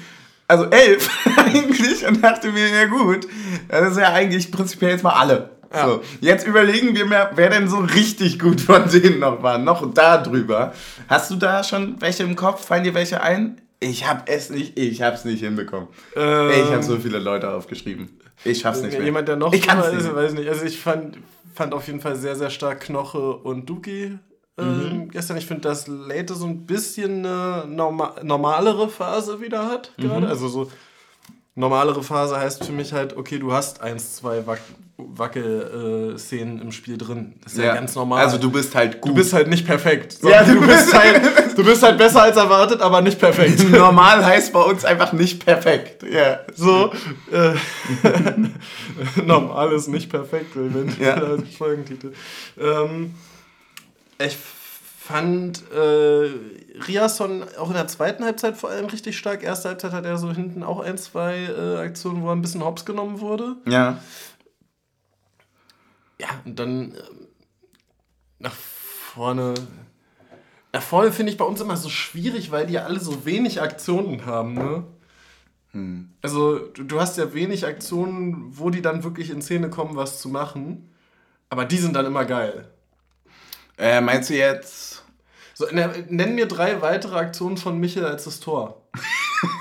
also 0.48 0.66
elf 0.66 1.10
eigentlich 1.38 2.06
und 2.06 2.24
dachte 2.24 2.52
mir, 2.52 2.70
ja 2.70 2.86
gut, 2.86 3.28
das 3.68 3.92
ist 3.92 3.98
ja 3.98 4.14
eigentlich 4.14 4.52
prinzipiell 4.52 4.92
jetzt 4.92 5.04
mal 5.04 5.12
alle. 5.12 5.52
Ja. 5.74 5.86
So, 5.86 6.02
jetzt 6.22 6.48
überlegen 6.48 6.96
wir 6.96 7.06
mir, 7.06 7.32
wer 7.36 7.50
denn 7.50 7.68
so 7.68 7.80
richtig 7.80 8.40
gut 8.40 8.62
von 8.62 8.90
denen 8.90 9.20
noch 9.20 9.44
war, 9.44 9.58
noch 9.58 9.94
da 9.94 10.18
drüber. 10.18 10.74
Hast 11.10 11.30
du 11.30 11.36
da 11.36 11.64
schon 11.64 12.00
welche 12.00 12.24
im 12.24 12.36
Kopf? 12.38 12.66
Fallen 12.66 12.86
dir 12.86 12.94
welche 12.94 13.22
ein? 13.22 13.60
Ich 13.80 14.08
hab 14.08 14.30
es 14.30 14.50
nicht, 14.50 14.80
ich 14.80 15.02
hab's 15.02 15.26
nicht 15.26 15.42
hinbekommen. 15.42 15.90
Ähm, 16.16 16.50
ich 16.50 16.72
habe 16.72 16.84
so 16.84 16.98
viele 16.98 17.20
Leute 17.20 17.52
aufgeschrieben. 17.52 18.10
Ich 18.44 18.60
schaff's 18.60 18.82
nicht 18.82 18.94
mehr. 18.98 19.06
Jemand, 19.06 19.28
der 19.28 19.36
noch 19.36 19.54
ich 19.54 19.62
kann's 19.62 19.88
ist, 19.88 20.16
weiß 20.16 20.34
nicht. 20.34 20.48
Also 20.48 20.66
ich 20.66 20.80
fand, 20.80 21.18
fand 21.54 21.74
auf 21.74 21.86
jeden 21.88 22.00
Fall 22.00 22.16
sehr, 22.16 22.36
sehr 22.36 22.50
stark 22.50 22.82
Knoche 22.82 23.36
und 23.36 23.68
Duki 23.68 24.18
mhm. 24.64 25.10
gestern. 25.10 25.38
Ich 25.38 25.46
finde, 25.46 25.62
dass 25.62 25.88
Late 25.88 26.36
so 26.36 26.46
ein 26.46 26.66
bisschen 26.66 27.26
eine 27.26 27.66
norma 27.68 28.16
normalere 28.24 28.90
Phase 28.90 29.42
wieder 29.42 29.66
hat. 29.66 29.92
Mhm. 29.98 30.26
Also 30.26 30.48
so 30.48 30.72
normalere 31.56 32.04
Phase 32.04 32.40
heißt 32.40 32.66
für 32.66 32.72
mich 32.72 32.94
halt, 32.94 33.18
okay, 33.18 33.40
du 33.40 33.52
hast 33.52 33.82
eins, 33.82 34.16
zwei 34.16 34.46
Wac 34.46 34.60
Wackel-Szenen 34.98 36.58
äh, 36.58 36.62
im 36.62 36.72
Spiel 36.72 36.98
drin. 36.98 37.36
Das 37.44 37.54
ist 37.54 37.60
ja. 37.60 37.66
ja. 37.66 37.76
ganz 37.76 37.94
normal. 37.94 38.24
Also 38.24 38.40
du 38.40 38.50
bist 38.50 38.74
halt 38.74 39.00
gut. 39.00 39.12
Du 39.12 39.16
bist 39.16 39.32
halt 39.32 39.48
nicht 39.48 39.66
perfekt. 39.66 40.18
Ja, 40.24 40.44
du, 40.44 40.56
du, 40.56 40.66
bist 40.66 40.92
halt, 40.92 41.22
du 41.56 41.64
bist 41.64 41.84
halt 41.84 42.00
besser 42.00 42.24
als 42.24 42.36
erwartet, 42.36 42.82
aber 42.82 43.02
nicht 43.02 43.20
perfekt. 43.20 43.70
Normal 43.72 44.26
heißt 44.26 44.52
bei 44.54 44.62
uns 44.62 44.86
einfach 44.86 45.14
nicht 45.14 45.46
perfekt. 45.46 46.04
Ja. 46.12 46.40
So, 46.56 46.92
äh, 47.32 47.54
normal 49.24 49.72
ist 49.74 49.88
nicht 49.88 50.10
perfekt, 50.10 50.56
wenn 50.56 50.96
ja. 51.00 51.38
Folgentitel. 51.58 52.14
Ähm, 52.60 53.14
ich 54.20 54.38
fand 55.08 55.64
äh, 55.72 56.32
Riasson 56.86 57.44
auch 57.58 57.70
in 57.70 57.76
der 57.76 57.88
zweiten 57.88 58.26
Halbzeit 58.26 58.58
vor 58.58 58.70
allem 58.70 58.88
richtig 58.88 59.18
stark. 59.18 59.42
Erste 59.42 59.70
Halbzeit 59.70 59.94
hat 59.94 60.06
er 60.06 60.18
so 60.18 60.32
hinten 60.34 60.64
auch 60.64 60.82
ein, 60.82 60.98
zwei 60.98 61.46
äh, 61.46 61.78
Aktionen, 61.78 62.22
wo 62.22 62.28
er 62.28 62.36
ein 62.36 62.42
bisschen 62.42 62.64
hops 62.64 62.84
genommen 62.84 63.22
wurde. 63.22 63.56
Ja. 63.66 64.00
Ja, 66.20 66.28
und 66.46 66.60
dann 66.60 66.94
äh, 66.94 67.02
nach 68.40 68.54
vorne. 68.54 69.54
Nach 70.74 70.82
vorne 70.82 71.12
finde 71.12 71.32
ich 71.32 71.38
bei 71.38 71.46
uns 71.46 71.62
immer 71.62 71.78
so 71.78 71.90
schwierig, 71.90 72.52
weil 72.52 72.68
die 72.68 72.74
ja 72.74 72.84
alle 72.84 73.00
so 73.00 73.26
wenig 73.26 73.62
Aktionen 73.62 74.26
haben, 74.26 74.54
ne? 74.56 74.84
Hm. 75.72 76.10
Also, 76.22 76.60
du, 76.60 76.84
du 76.84 77.00
hast 77.00 77.18
ja 77.18 77.34
wenig 77.34 77.66
Aktionen, 77.66 78.58
wo 78.58 78.70
die 78.70 78.82
dann 78.82 79.04
wirklich 79.04 79.30
in 79.30 79.42
Szene 79.42 79.70
kommen, 79.70 79.96
was 79.96 80.20
zu 80.20 80.28
machen. 80.28 80.94
Aber 81.50 81.66
die 81.66 81.78
sind 81.78 81.96
dann 81.96 82.06
immer 82.06 82.26
geil. 82.26 82.70
Äh, 83.78 84.02
meinst 84.02 84.30
du 84.30 84.36
jetzt? 84.36 85.04
So, 85.54 85.66
nenn 85.72 86.36
mir 86.36 86.48
drei 86.48 86.82
weitere 86.82 87.18
Aktionen 87.18 87.58
von 87.58 87.80
Michel 87.80 88.06
als 88.06 88.26
das 88.26 88.40
Tor. 88.40 88.82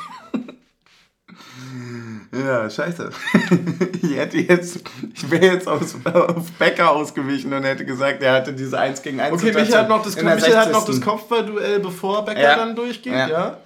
ja, 2.32 2.68
scheiße. 2.68 3.10
ich 4.02 4.16
hätte 4.16 4.38
jetzt, 4.38 4.80
ich 5.14 5.30
wäre 5.30 5.54
jetzt 5.54 5.68
auf, 5.68 5.94
auf 6.04 6.50
Becker 6.58 6.90
ausgewichen 6.90 7.52
und 7.52 7.64
hätte 7.64 7.84
gesagt, 7.84 8.22
er 8.22 8.34
hatte 8.34 8.52
diese 8.52 8.78
1 8.78 9.02
gegen 9.02 9.20
1 9.20 9.34
Okay, 9.34 9.52
Michel 9.52 9.76
hat 9.76 9.88
noch 9.88 10.02
das, 10.02 10.16
Michael 10.16 10.56
hat 10.56 10.72
noch 10.72 10.84
das 10.84 11.00
Kopfballduell, 11.00 11.80
bevor 11.80 12.24
Becker 12.24 12.42
ja. 12.42 12.56
dann 12.56 12.76
durchgeht, 12.76 13.12
ja. 13.12 13.28
ja. 13.28 13.58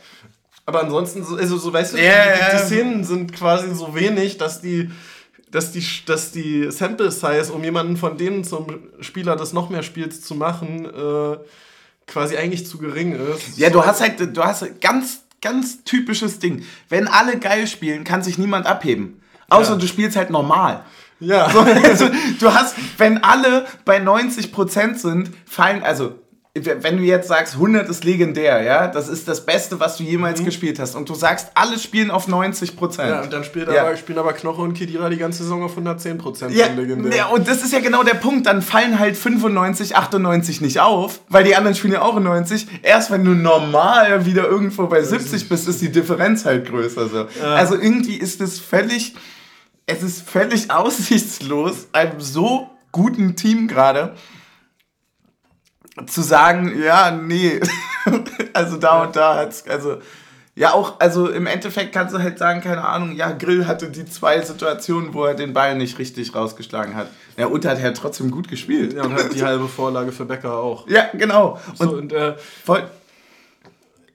Aber 0.67 0.83
ansonsten, 0.83 1.25
also, 1.37 1.59
so 1.59 1.73
weißt 1.73 1.95
du, 1.95 1.99
yeah, 1.99 2.37
die, 2.37 2.57
die 2.57 2.63
Szenen 2.63 3.03
sind 3.03 3.33
quasi 3.33 3.75
so 3.75 3.95
wenig, 3.95 4.39
dass 4.39 4.61
die 4.61 4.91
dass 5.51 5.73
die, 5.73 5.85
dass 6.07 6.33
die 6.33 6.71
Sample 6.71 7.11
Size, 7.11 7.53
um 7.53 7.65
jemanden 7.65 7.97
von 7.97 8.17
denen 8.17 8.45
zum 8.45 8.67
Spieler 9.01 9.37
des 9.37 9.53
noch 9.53 9.71
mehr 9.71 9.83
Spiels 9.83 10.23
zu 10.23 10.35
machen, 10.35 10.87
äh, 10.87 11.39
quasi 12.07 12.37
eigentlich 12.37 12.67
zu 12.67 12.79
gering 12.79 13.13
ist. 13.13 13.59
Ja, 13.59 13.71
du 13.71 13.85
hast 13.85 14.01
halt, 14.01 14.37
du 14.37 14.45
hast 14.45 14.81
ganz, 14.81 15.23
ganz 15.41 15.85
typisches 15.85 16.39
Ding. 16.39 16.65
Wenn 16.89 17.09
alle 17.09 17.39
geil 17.39 17.67
spielen, 17.67 18.05
kann 18.05 18.23
sich 18.23 18.39
niemand 18.39 18.67
abheben. 18.67 19.23
Außer 19.49 19.73
ja. 19.73 19.79
du 19.79 19.87
spielst 19.87 20.17
halt 20.17 20.31
normal. 20.31 20.85
Ja. 21.19 21.51
So, 21.51 21.61
also, 21.85 22.09
du 22.39 22.53
hast, 22.53 22.77
wenn 22.99 23.23
alle 23.23 23.67
bei 23.85 23.99
90% 23.99 24.97
sind, 24.97 25.31
fallen, 25.47 25.83
also 25.83 26.15
wenn 26.53 26.97
du 26.97 27.05
jetzt 27.05 27.29
sagst, 27.29 27.55
100 27.55 27.89
ist 27.89 28.03
legendär, 28.03 28.63
ja, 28.63 28.89
das 28.89 29.09
ist 29.09 29.29
das 29.29 29.47
Beste, 29.47 29.79
was 29.79 29.97
du 29.97 30.03
jemals 30.03 30.41
mhm. 30.41 30.47
gespielt 30.47 30.81
hast, 30.81 30.97
und 30.97 31.09
du 31.09 31.15
sagst, 31.15 31.53
alle 31.55 31.79
spielen 31.79 32.11
auf 32.11 32.27
90 32.27 32.77
Prozent. 32.77 33.09
Ja, 33.09 33.23
und 33.23 33.33
dann 33.33 33.45
spielt 33.45 33.71
ja. 33.71 33.83
aber, 33.83 33.97
spielen 33.97 34.19
aber 34.19 34.33
Knoche 34.33 34.61
und 34.61 34.75
Kedira 34.75 35.09
die 35.11 35.17
ganze 35.17 35.45
Saison 35.45 35.63
auf 35.63 35.71
110 35.71 36.19
Prozent 36.19 36.53
ja, 36.53 36.67
legendär. 36.67 37.17
Ja, 37.17 37.27
und 37.27 37.47
das 37.47 37.63
ist 37.63 37.73
ja 37.73 37.79
genau 37.79 38.03
der 38.03 38.15
Punkt, 38.15 38.47
dann 38.47 38.63
fallen 38.63 38.99
halt 38.99 39.17
95, 39.17 39.95
98 39.95 40.61
nicht 40.61 40.81
auf, 40.81 41.21
weil 41.29 41.45
die 41.45 41.55
anderen 41.55 41.77
spielen 41.77 41.93
ja 41.93 42.03
auch 42.03 42.17
in 42.17 42.25
90. 42.25 42.67
Erst 42.83 43.13
wenn 43.13 43.25
du 43.25 43.31
normal 43.31 44.27
wieder 44.27 44.49
irgendwo 44.49 44.89
bei 44.89 45.03
70 45.03 45.49
bist, 45.49 45.69
ist 45.69 45.81
die 45.81 45.93
Differenz 45.93 46.45
halt 46.45 46.69
größer. 46.69 47.09
So. 47.09 47.29
Ja. 47.41 47.55
Also 47.55 47.77
irgendwie 47.77 48.17
ist 48.17 48.41
es 48.41 48.59
völlig, 48.59 49.15
es 49.87 50.03
ist 50.03 50.29
völlig 50.29 50.69
aussichtslos, 50.73 51.87
einem 51.93 52.21
so 52.21 52.71
guten 52.91 53.37
Team 53.37 53.69
gerade 53.69 54.17
zu 56.07 56.23
sagen, 56.23 56.81
ja, 56.83 57.11
nee, 57.11 57.61
also 58.53 58.77
da 58.77 59.03
und 59.03 59.17
da 59.17 59.37
hat's, 59.37 59.65
also 59.69 59.99
ja 60.55 60.75
auch, 60.75 61.01
also 61.01 61.29
im 61.29 61.47
Endeffekt 61.47 61.93
kannst 61.93 62.15
du 62.15 62.19
halt 62.19 62.39
sagen, 62.39 62.61
keine 62.61 62.85
Ahnung, 62.85 63.17
ja, 63.17 63.33
Grill 63.33 63.67
hatte 63.67 63.91
die 63.91 64.05
zwei 64.05 64.41
Situationen, 64.43 65.15
wo 65.15 65.25
er 65.25 65.35
den 65.35 65.53
Ball 65.53 65.77
nicht 65.77 65.99
richtig 65.99 66.35
rausgeschlagen 66.35 66.95
hat. 66.95 67.09
Ja, 67.37 67.47
und 67.47 67.65
hat 67.65 67.81
er 67.81 67.95
trotzdem 67.95 68.31
gut 68.31 68.49
gespielt. 68.49 68.93
Ja, 68.93 69.05
und 69.05 69.15
hat 69.15 69.33
die 69.33 69.43
halbe 69.45 69.69
Vorlage 69.69 70.13
für 70.13 70.27
Becker 70.27 70.59
auch. 70.59 70.87
Ja, 70.89 71.09
genau. 71.15 71.59
Und, 71.79 71.91
so, 71.91 71.97
und 71.97 72.13
äh, 72.13 72.37
voll. 72.37 72.83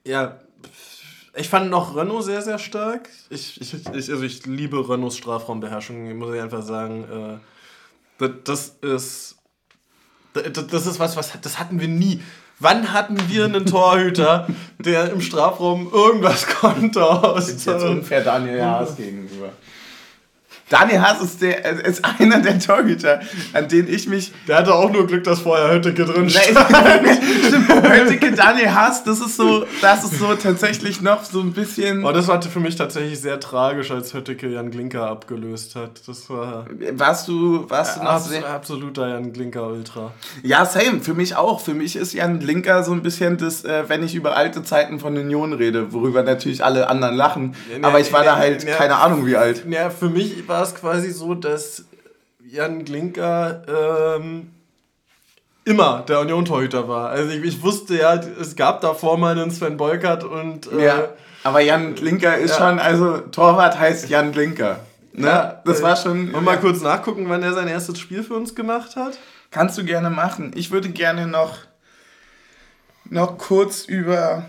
Ja, 0.06 0.40
ich 1.36 1.50
fand 1.50 1.70
noch 1.70 1.96
Renault 1.96 2.24
sehr, 2.24 2.42
sehr 2.42 2.60
stark. 2.60 3.10
Ich, 3.30 3.60
ich, 3.60 3.74
ich, 3.74 4.12
also 4.12 4.24
ich 4.24 4.46
liebe 4.46 4.88
Renaults 4.88 5.18
Strafraumbeherrschung, 5.18 6.16
muss 6.18 6.34
ich 6.34 6.42
einfach 6.42 6.64
sagen. 6.64 7.40
Äh, 8.20 8.30
das 8.44 8.78
ist 8.82 9.38
das 10.42 10.86
ist 10.86 11.00
was, 11.00 11.16
was 11.16 11.32
das 11.42 11.60
hatten 11.60 11.80
wir 11.80 11.88
nie. 11.88 12.22
Wann 12.60 12.94
hatten 12.94 13.18
wir 13.28 13.46
einen 13.46 13.66
Torhüter, 13.66 14.48
der 14.80 15.12
im 15.12 15.22
Strafraum 15.22 15.92
irgendwas 15.92 16.48
konnte? 16.62 17.04
Aus, 17.06 17.48
das 17.48 17.50
ist 17.50 17.66
jetzt 17.66 17.84
unfair 17.84 18.24
Daniel 18.24 18.64
Haas 18.64 18.96
gegenüber. 18.96 19.50
Daniel 20.70 21.02
Haas 21.02 21.22
ist, 21.22 21.42
der, 21.42 21.86
ist 21.86 22.04
einer 22.20 22.40
der 22.40 22.58
Torhüter, 22.60 23.22
an 23.54 23.68
den 23.68 23.88
ich 23.88 24.08
mich. 24.08 24.34
Der 24.48 24.58
hatte 24.58 24.74
auch 24.74 24.92
nur 24.92 25.06
Glück, 25.06 25.24
dass 25.24 25.42
vorher 25.42 25.72
Hötteke 25.72 26.06
drin 26.06 26.28
stand. 26.28 26.46
Stimmt, 27.48 27.70
Hötteke, 27.70 28.32
Daniel 28.32 28.74
Haas, 28.74 29.04
das 29.04 29.20
ist 29.20 29.38
so, 29.38 29.66
das 29.82 30.04
ist 30.04 30.18
so 30.18 30.34
tatsächlich 30.34 31.02
noch 31.02 31.24
so 31.24 31.42
ein 31.42 31.54
bisschen. 31.54 32.04
Oh, 32.04 32.12
das 32.12 32.28
war 32.28 32.42
für 32.42 32.60
mich 32.60 32.76
tatsächlich 32.76 33.20
sehr 33.20 33.40
tragisch, 33.40 33.92
als 33.92 34.14
Hötteke 34.16 34.48
Jan 34.48 34.72
Glinker 34.72 35.08
abgelöst 35.08 35.76
hat. 35.76 36.02
Das 36.08 36.30
war. 36.32 36.66
Warst 36.94 37.28
du, 37.28 37.70
warst 37.70 37.98
du 37.98 38.04
noch 38.04 38.10
abs 38.10 38.30
sehr 38.30 38.50
absoluter 38.50 39.08
Jan 39.08 39.34
Glinker 39.34 39.68
Ultra. 39.68 40.14
Ja, 40.42 40.66
same. 40.66 41.00
Für 41.02 41.14
mich 41.14 41.36
auch. 41.36 41.60
Für 41.60 41.76
mich 41.76 41.96
ist 41.96 42.14
Jan 42.14 42.40
Glinker 42.40 42.84
so 42.84 42.92
ein 42.92 43.04
bisschen 43.04 43.38
das, 43.38 43.64
äh, 43.66 43.84
wenn 43.88 44.04
ich 44.04 44.16
über 44.16 44.36
alte 44.36 44.64
Zeiten 44.64 45.00
von 45.00 45.16
Union 45.16 45.54
rede, 45.54 45.94
worüber 45.94 46.24
natürlich 46.24 46.64
alle 46.64 46.90
anderen 46.90 47.16
lachen. 47.16 47.56
Ja, 47.72 47.88
aber 47.88 48.00
ich 48.00 48.12
war 48.12 48.26
ja, 48.26 48.32
da 48.32 48.38
halt 48.38 48.64
ja, 48.64 48.76
keine 48.76 48.96
Ahnung 48.96 49.28
wie 49.28 49.36
alt. 49.36 49.64
Ja, 49.70 49.92
für 49.92 50.10
mich 50.10 50.48
war 50.48 50.55
war 50.56 50.64
es 50.64 50.74
quasi 50.74 51.12
so, 51.12 51.36
dass 51.36 51.84
Jan 52.40 52.86
Glinker 52.86 54.18
ähm, 54.18 54.52
immer 55.66 56.06
der 56.08 56.22
Union-Torhüter 56.22 56.88
war. 56.88 57.10
Also 57.10 57.32
ich, 57.32 57.44
ich, 57.44 57.62
wusste 57.62 57.98
ja, 57.98 58.16
es 58.16 58.56
gab 58.56 58.80
davor 58.80 59.18
mal 59.18 59.38
einen 59.38 59.52
Sven 59.52 59.76
Beukert 59.76 60.24
und... 60.24 60.72
Äh, 60.72 60.86
ja, 60.86 61.10
aber 61.44 61.60
Jan 61.60 61.96
Glinker 61.96 62.38
ist 62.38 62.52
ja. 62.52 62.70
schon, 62.70 62.80
also 62.80 63.18
Torwart 63.18 63.78
heißt 63.78 64.10
Jan 64.10 64.32
Glinker. 64.32 64.80
Ne? 65.12 65.28
Ja, 65.28 65.62
das 65.66 65.82
war 65.82 65.98
schon... 65.98 66.32
Wollen 66.32 66.46
wir 66.46 66.52
mal 66.54 66.60
kurz 66.60 66.82
nachgucken, 66.82 67.28
wann 67.28 67.44
er 67.44 67.54
sein 67.54 67.68
erstes 67.68 68.00
Spiel 68.00 68.24
für 68.24 68.36
uns 68.36 68.56
gemacht 68.56 68.96
hat? 68.96 69.18
Kannst 69.52 69.78
du 69.78 69.84
gerne 69.84 70.10
machen. 70.10 70.54
Ich 70.56 70.72
würde 70.72 70.90
gerne 70.90 71.28
noch 71.28 71.58
noch 73.10 73.38
kurz 73.38 73.86
über 73.86 74.46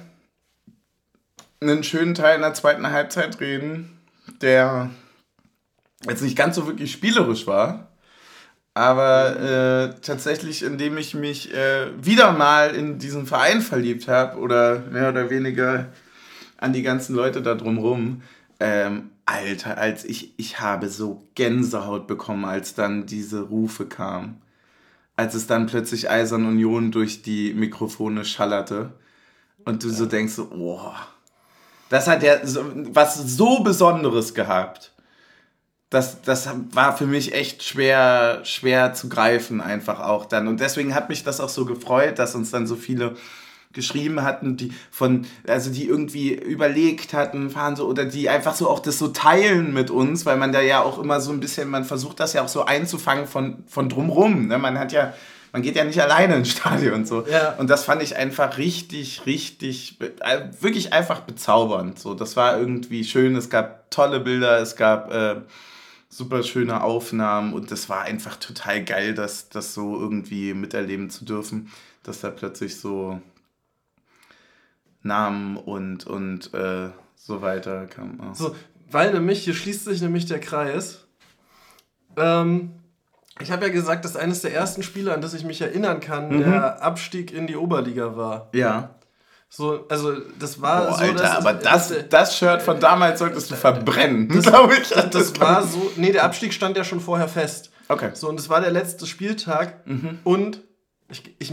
einen 1.61 1.83
schönen 1.83 2.15
Teil 2.15 2.37
in 2.37 2.43
der 2.43 2.55
zweiten 2.55 2.91
Halbzeit 2.91 3.41
reden, 3.41 3.99
der 4.41 4.91
jetzt 6.09 6.23
nicht 6.23 6.37
ganz 6.37 6.57
so 6.57 6.67
wirklich 6.67 6.93
spielerisch 6.93 7.47
war, 7.47 7.89
aber 8.75 9.41
äh, 9.41 10.01
tatsächlich, 10.03 10.63
indem 10.63 10.99
ich 10.99 11.15
mich 11.15 11.53
äh, 11.55 11.87
wieder 11.99 12.33
mal 12.33 12.75
in 12.75 12.99
diesen 12.99 13.27
Verein 13.27 13.63
verliebt 13.63 14.07
habe 14.07 14.39
oder 14.39 14.81
mehr 14.91 15.09
oder 15.09 15.31
weniger 15.31 15.87
an 16.59 16.73
die 16.73 16.83
ganzen 16.83 17.15
Leute 17.15 17.41
da 17.41 17.55
drumrum. 17.55 18.23
Ähm, 18.61 19.11
Alter, 19.25 19.79
als 19.79 20.05
ich, 20.05 20.39
ich 20.39 20.61
habe 20.61 20.89
so 20.89 21.27
Gänsehaut 21.35 22.07
bekommen, 22.07 22.45
als 22.45 22.75
dann 22.75 23.07
diese 23.07 23.41
Rufe 23.41 23.87
kamen. 23.87 24.43
Als 25.17 25.35
es 25.35 25.47
dann 25.47 25.67
plötzlich 25.67 26.11
Eisern 26.11 26.45
Union 26.45 26.93
durch 26.93 27.23
die 27.23 27.55
Mikrofone 27.55 28.25
schallerte. 28.25 28.93
Und 29.65 29.83
du 29.83 29.89
so 29.89 30.07
denkst, 30.07 30.39
oh, 30.39 30.93
das 31.89 32.07
hat 32.07 32.23
ja 32.23 32.47
so, 32.47 32.65
was 32.91 33.17
so 33.37 33.61
Besonderes 33.61 34.35
gehabt. 34.35 34.93
Das, 35.91 36.21
das 36.23 36.49
war 36.73 36.97
für 36.97 37.07
mich 37.07 37.33
echt 37.33 37.63
schwer, 37.63 38.41
schwer 38.45 38.93
zu 38.93 39.09
greifen, 39.09 39.61
einfach 39.61 40.01
auch 40.01 40.27
dann. 40.27 40.49
Und 40.49 40.61
deswegen 40.61 40.95
hat 40.95 41.09
mich 41.09 41.23
das 41.23 41.41
auch 41.41 41.49
so 41.49 41.65
gefreut, 41.65 42.19
dass 42.19 42.35
uns 42.35 42.51
dann 42.51 42.67
so 42.67 42.75
viele 42.75 43.15
geschrieben 43.77 44.23
hatten, 44.23 44.57
die 44.57 44.73
von, 44.91 45.27
also 45.47 45.71
die 45.71 45.87
irgendwie 45.87 46.33
überlegt 46.35 47.13
hatten, 47.13 47.51
fahren 47.51 47.77
so, 47.77 47.87
oder 47.87 48.07
die 48.07 48.29
einfach 48.29 48.57
so 48.57 48.69
auch 48.69 48.81
das 48.81 48.99
so 48.99 49.09
teilen 49.09 49.73
mit 49.73 49.91
uns, 49.91 50.27
weil 50.27 50.39
man 50.39 50.51
da 50.51 50.61
ja 50.61 50.83
auch 50.83 50.99
immer 50.99 51.21
so 51.21 51.31
ein 51.31 51.39
bisschen, 51.39 51.69
man 51.69 51.85
versucht 51.85 52.19
das 52.19 52.33
ja 52.33 52.43
auch 52.43 52.49
so 52.49 52.65
einzufangen 52.65 53.27
von, 53.27 53.63
von 53.69 53.89
drumrum. 53.89 54.49
Ne? 54.49 54.59
Man 54.59 54.79
hat 54.79 54.93
ja, 54.93 55.13
man 55.53 55.63
geht 55.63 55.77
ja 55.77 55.85
nicht 55.85 56.01
alleine 56.01 56.37
ins 56.37 56.51
Stadion 56.51 56.95
und 56.95 57.07
so. 57.07 57.27
Ja. 57.31 57.55
Und 57.59 57.69
das 57.71 57.85
fand 57.85 58.03
ich 58.03 58.17
einfach 58.17 58.59
richtig, 58.59 59.27
richtig, 59.27 59.99
äh, 60.21 60.41
wirklich 60.61 60.93
einfach 60.93 61.21
bezaubernd. 61.21 61.99
So, 61.99 62.15
das 62.15 62.35
war 62.35 62.59
irgendwie 62.59 63.05
schön. 63.05 63.37
Es 63.37 63.51
gab 63.51 63.91
tolle 63.91 64.21
Bilder, 64.21 64.59
es 64.59 64.77
gab 64.77 65.13
äh, 65.13 65.37
super 66.09 66.43
schöne 66.43 66.83
Aufnahmen 66.83 67.53
und 67.53 67.71
das 67.71 67.89
war 67.89 68.03
einfach 68.03 68.37
total 68.37 68.85
geil, 68.85 69.15
das, 69.15 69.49
das 69.49 69.75
so 69.75 69.99
irgendwie 69.99 70.55
miterleben 70.55 71.11
zu 71.11 71.25
dürfen, 71.25 71.71
dass 72.03 72.21
da 72.21 72.31
plötzlich 72.31 72.77
so 72.77 73.21
Namen 75.03 75.57
und, 75.57 76.07
und 76.07 76.53
äh, 76.55 76.91
so 77.15 77.43
weiter 77.43 77.87
kam. 77.87 78.35
So, 78.35 78.55
weil 78.91 79.13
nämlich, 79.13 79.45
hier 79.45 79.55
schließt 79.55 79.85
sich 79.85 80.01
nämlich 80.01 80.27
der 80.27 80.41
Kreis. 80.41 81.07
Ähm, 82.17 82.73
ich 83.41 83.51
habe 83.51 83.67
ja 83.67 83.73
gesagt, 83.73 84.05
dass 84.05 84.17
eines 84.17 84.41
der 84.43 84.55
ersten 84.55 84.83
Spiele, 84.83 85.13
an 85.13 85.21
das 85.21 85.35
ich 85.35 85.45
mich 85.45 85.61
erinnern 85.61 86.01
kann, 86.01 86.29
mhm. 86.29 86.39
der 86.39 86.83
Abstieg 86.83 87.33
in 87.33 87.47
die 87.47 87.57
Oberliga 87.57 88.17
war. 88.17 88.49
Ja. 88.53 88.95
So, 89.49 89.87
also 89.89 90.13
das 90.39 90.61
war 90.61 90.87
Boah, 90.87 90.95
so. 90.95 91.05
Alter, 91.05 91.23
das, 91.23 91.37
aber 91.37 91.53
das, 91.55 91.89
das, 91.89 92.09
das 92.09 92.39
Shirt 92.39 92.63
von 92.63 92.81
damals 92.81 93.21
solltest 93.21 93.51
du 93.51 93.55
verbrennen, 93.55 94.29
glaube 94.29 94.75
ich. 94.75 94.89
Das, 94.89 95.11
das 95.11 95.41
war 95.41 95.63
so. 95.63 95.93
Nee, 95.97 96.13
der 96.13 96.25
Abstieg 96.25 96.53
stand 96.53 96.77
ja 96.77 96.85
schon 96.85 97.01
vorher 97.01 97.29
fest. 97.29 97.71
Okay. 97.89 98.11
So, 98.15 98.29
und 98.29 98.41
es 98.41 98.49
war 98.49 98.61
der 98.61 98.73
letzte 98.73 99.07
Spieltag 99.07 99.87
mhm. 99.87 100.19
und 100.25 100.63
ich, 101.09 101.23
ich 101.39 101.53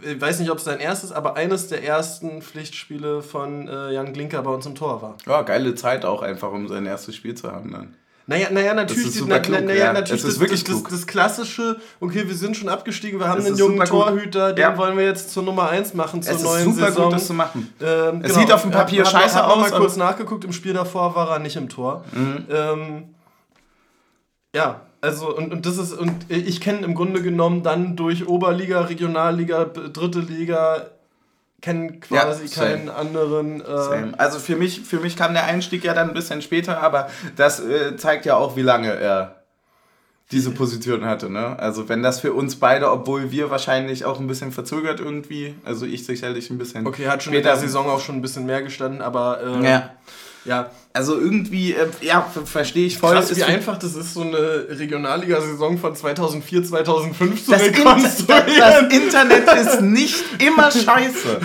ich 0.00 0.20
weiß 0.20 0.40
nicht, 0.40 0.50
ob 0.50 0.58
es 0.58 0.64
sein 0.64 0.80
erstes, 0.80 1.12
aber 1.12 1.36
eines 1.36 1.68
der 1.68 1.84
ersten 1.84 2.42
Pflichtspiele 2.42 3.22
von 3.22 3.68
äh, 3.68 3.92
Jan 3.92 4.12
Glinker 4.12 4.42
bei 4.42 4.50
uns 4.50 4.66
im 4.66 4.74
Tor 4.74 5.02
war. 5.02 5.16
Ja, 5.26 5.42
geile 5.42 5.74
Zeit 5.74 6.04
auch 6.04 6.22
einfach, 6.22 6.50
um 6.50 6.66
sein 6.68 6.86
erstes 6.86 7.14
Spiel 7.14 7.34
zu 7.34 7.52
haben 7.52 7.70
dann. 7.72 7.94
Naja, 8.26 8.48
naja, 8.50 8.72
natürlich, 8.74 9.06
das, 9.06 9.16
ist 9.16 9.26
na, 9.26 9.40
klug, 9.40 9.64
naja, 9.64 9.86
ja. 9.86 9.92
natürlich 9.92 10.22
das, 10.22 10.38
das, 10.38 10.64
das, 10.64 10.82
das, 10.84 11.06
klassische, 11.06 11.80
okay, 11.98 12.22
wir 12.26 12.34
sind 12.36 12.56
schon 12.56 12.68
abgestiegen, 12.68 13.18
wir 13.18 13.28
haben 13.28 13.44
einen 13.44 13.56
jungen 13.56 13.84
Torhüter, 13.84 14.52
den 14.52 14.62
ja. 14.62 14.76
wollen 14.76 14.96
wir 14.96 15.04
jetzt 15.04 15.32
zur 15.32 15.42
Nummer 15.42 15.68
1 15.68 15.94
machen, 15.94 16.22
zur 16.22 16.36
es 16.36 16.42
neuen 16.42 16.68
ist 16.68 16.74
super 16.76 16.86
Saison. 16.86 17.04
Gut, 17.06 17.14
das 17.14 17.26
zu 17.26 17.34
machen. 17.34 17.74
Ähm, 17.80 18.20
es 18.22 18.28
genau. 18.28 18.40
sieht 18.40 18.52
auf 18.52 18.62
dem 18.62 18.70
Papier 18.70 19.04
hab, 19.04 19.10
scheiße 19.10 19.34
hab, 19.34 19.46
hab 19.46 19.50
aus. 19.50 19.56
Ich 19.56 19.62
habe 19.64 19.72
mal 19.72 19.80
kurz 19.80 19.96
nachgeguckt, 19.96 20.44
im 20.44 20.52
Spiel 20.52 20.72
davor 20.72 21.16
war 21.16 21.30
er 21.30 21.38
nicht 21.40 21.56
im 21.56 21.68
Tor. 21.68 22.04
Mhm. 22.12 22.46
Ähm, 22.48 23.04
ja, 24.54 24.82
also 25.00 25.36
und, 25.36 25.52
und 25.52 25.66
das 25.66 25.78
ist 25.78 25.92
und 25.92 26.30
ich 26.30 26.60
kenne 26.60 26.86
im 26.86 26.94
Grunde 26.94 27.22
genommen 27.22 27.64
dann 27.64 27.96
durch 27.96 28.28
Oberliga, 28.28 28.82
Regionalliga, 28.82 29.64
dritte 29.64 30.20
Liga 30.20 30.91
kenne 31.62 32.00
quasi 32.00 32.44
ja, 32.44 32.62
keinen 32.62 32.90
anderen. 32.90 33.62
Äh 33.62 34.12
also 34.18 34.38
für 34.38 34.56
mich, 34.56 34.82
für 34.82 34.98
mich 34.98 35.16
kam 35.16 35.32
der 35.32 35.44
Einstieg 35.44 35.84
ja 35.84 35.94
dann 35.94 36.08
ein 36.08 36.14
bisschen 36.14 36.42
später, 36.42 36.82
aber 36.82 37.08
das 37.36 37.60
äh, 37.60 37.96
zeigt 37.96 38.26
ja 38.26 38.36
auch, 38.36 38.56
wie 38.56 38.62
lange 38.62 38.92
er 38.92 39.36
diese 40.32 40.50
Position 40.50 41.04
hatte. 41.04 41.30
Ne? 41.30 41.58
Also 41.58 41.88
wenn 41.88 42.02
das 42.02 42.20
für 42.20 42.32
uns 42.32 42.56
beide, 42.56 42.90
obwohl 42.90 43.30
wir 43.30 43.50
wahrscheinlich 43.50 44.04
auch 44.04 44.18
ein 44.18 44.26
bisschen 44.26 44.50
verzögert 44.50 44.98
irgendwie, 44.98 45.54
also 45.64 45.86
ich 45.86 46.04
sicherlich 46.04 46.50
ein 46.50 46.58
bisschen. 46.58 46.86
Okay, 46.86 47.06
hat 47.06 47.22
schon 47.22 47.32
später 47.32 47.52
in 47.52 47.60
der 47.60 47.68
Saison 47.68 47.86
auch 47.88 48.00
schon 48.00 48.16
ein 48.16 48.22
bisschen 48.22 48.46
mehr 48.46 48.62
gestanden, 48.62 49.02
aber 49.02 49.40
äh, 49.42 49.64
ja. 49.64 49.90
Ja, 50.44 50.70
also 50.92 51.18
irgendwie, 51.18 51.72
äh, 51.72 51.88
ja, 52.00 52.26
verstehe 52.44 52.86
ich 52.86 52.98
voll. 52.98 53.14
Krass, 53.14 53.34
wie 53.34 53.44
einfach 53.44 53.78
das 53.78 53.94
ist, 53.94 54.12
so 54.12 54.22
eine 54.22 54.66
Regionalliga-Saison 54.68 55.78
von 55.78 55.94
2004, 55.94 56.64
2005 56.64 57.44
zu 57.44 57.50
das 57.52 57.62
rekonstruieren. 57.62 58.90
Inter 58.90 59.24
das 59.24 59.38
Internet 59.38 59.52
ist 59.54 59.80
nicht 59.80 60.24
immer 60.42 60.70
scheiße. 60.70 61.40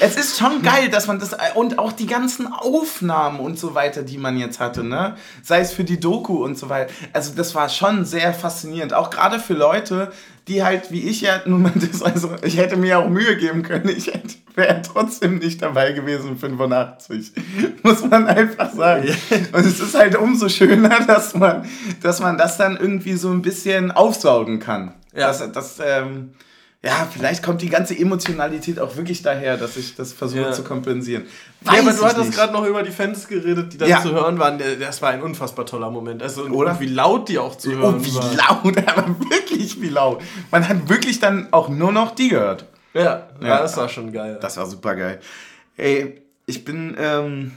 Es 0.00 0.16
ist 0.16 0.38
schon 0.38 0.62
geil, 0.62 0.88
dass 0.88 1.08
man 1.08 1.18
das, 1.18 1.36
und 1.54 1.78
auch 1.78 1.92
die 1.92 2.06
ganzen 2.06 2.46
Aufnahmen 2.52 3.40
und 3.40 3.58
so 3.58 3.74
weiter, 3.74 4.02
die 4.02 4.16
man 4.16 4.38
jetzt 4.38 4.60
hatte, 4.60 4.84
ne? 4.84 5.16
Sei 5.42 5.60
es 5.60 5.72
für 5.72 5.84
die 5.84 6.00
Doku 6.00 6.42
und 6.44 6.56
so 6.56 6.68
weiter. 6.68 6.92
Also 7.12 7.32
das 7.34 7.54
war 7.54 7.68
schon 7.68 8.04
sehr 8.04 8.32
faszinierend. 8.32 8.94
Auch 8.94 9.10
gerade 9.10 9.40
für 9.40 9.54
Leute, 9.54 10.12
die 10.48 10.62
halt, 10.62 10.90
wie 10.90 11.02
ich 11.02 11.20
ja, 11.20 11.42
nun 11.46 11.62
mal 11.62 11.72
das, 11.74 12.02
also 12.02 12.30
ich 12.42 12.56
hätte 12.56 12.76
mir 12.76 12.98
auch 12.98 13.08
Mühe 13.08 13.36
geben 13.36 13.62
können, 13.62 13.88
ich 13.88 14.12
wäre 14.56 14.82
trotzdem 14.82 15.38
nicht 15.38 15.62
dabei 15.62 15.92
gewesen, 15.92 16.36
85. 16.36 17.32
Muss 17.82 18.04
man 18.04 18.26
einfach 18.26 18.72
sagen. 18.72 19.08
Und 19.52 19.66
es 19.66 19.78
ist 19.78 19.94
halt 19.94 20.16
umso 20.16 20.48
schöner, 20.48 21.00
dass 21.06 21.34
man, 21.34 21.66
dass 22.02 22.20
man 22.20 22.36
das 22.38 22.56
dann 22.56 22.76
irgendwie 22.76 23.14
so 23.14 23.30
ein 23.30 23.42
bisschen 23.42 23.92
aufsaugen 23.92 24.58
kann. 24.58 24.94
Ja. 25.14 25.28
Das, 25.28 25.52
das 25.52 25.78
ähm, 25.84 26.32
ja, 26.86 27.08
vielleicht 27.10 27.42
kommt 27.42 27.62
die 27.62 27.68
ganze 27.68 27.98
Emotionalität 27.98 28.78
auch 28.78 28.96
wirklich 28.96 29.20
daher, 29.22 29.56
dass 29.56 29.76
ich 29.76 29.96
das 29.96 30.12
versuche 30.12 30.42
ja. 30.42 30.52
zu 30.52 30.62
kompensieren. 30.62 31.24
Weiß 31.62 31.74
ja, 31.74 31.82
aber 31.82 31.92
du 31.92 32.04
hattest 32.04 32.32
gerade 32.32 32.52
noch 32.52 32.64
über 32.64 32.82
die 32.82 32.92
Fans 32.92 33.26
geredet, 33.26 33.72
die 33.72 33.78
da 33.78 33.86
ja. 33.86 34.00
zu 34.00 34.12
hören 34.12 34.38
waren. 34.38 34.60
Das 34.78 35.02
war 35.02 35.10
ein 35.10 35.22
unfassbar 35.22 35.66
toller 35.66 35.90
Moment. 35.90 36.22
Also, 36.22 36.44
Oder? 36.44 36.72
Und 36.72 36.80
wie 36.80 36.86
laut 36.86 37.28
die 37.28 37.38
auch 37.38 37.56
zu 37.56 37.72
hören 37.72 37.82
waren. 37.82 38.00
Oh, 38.00 38.04
wie 38.04 38.14
war. 38.14 38.62
laut, 38.62 38.78
aber 38.86 39.08
wirklich 39.30 39.80
wie 39.80 39.88
laut. 39.88 40.22
Man 40.50 40.68
hat 40.68 40.88
wirklich 40.88 41.18
dann 41.18 41.48
auch 41.50 41.68
nur 41.68 41.92
noch 41.92 42.14
die 42.14 42.28
gehört. 42.28 42.66
Ja, 42.96 43.28
ja, 43.42 43.58
das 43.60 43.76
war 43.76 43.88
schon 43.88 44.10
geil. 44.10 44.38
Das 44.40 44.56
war 44.56 44.66
super 44.66 44.96
geil. 44.96 45.20
Ey, 45.76 46.22
ich 46.46 46.64
bin, 46.64 46.96
ähm, 46.98 47.52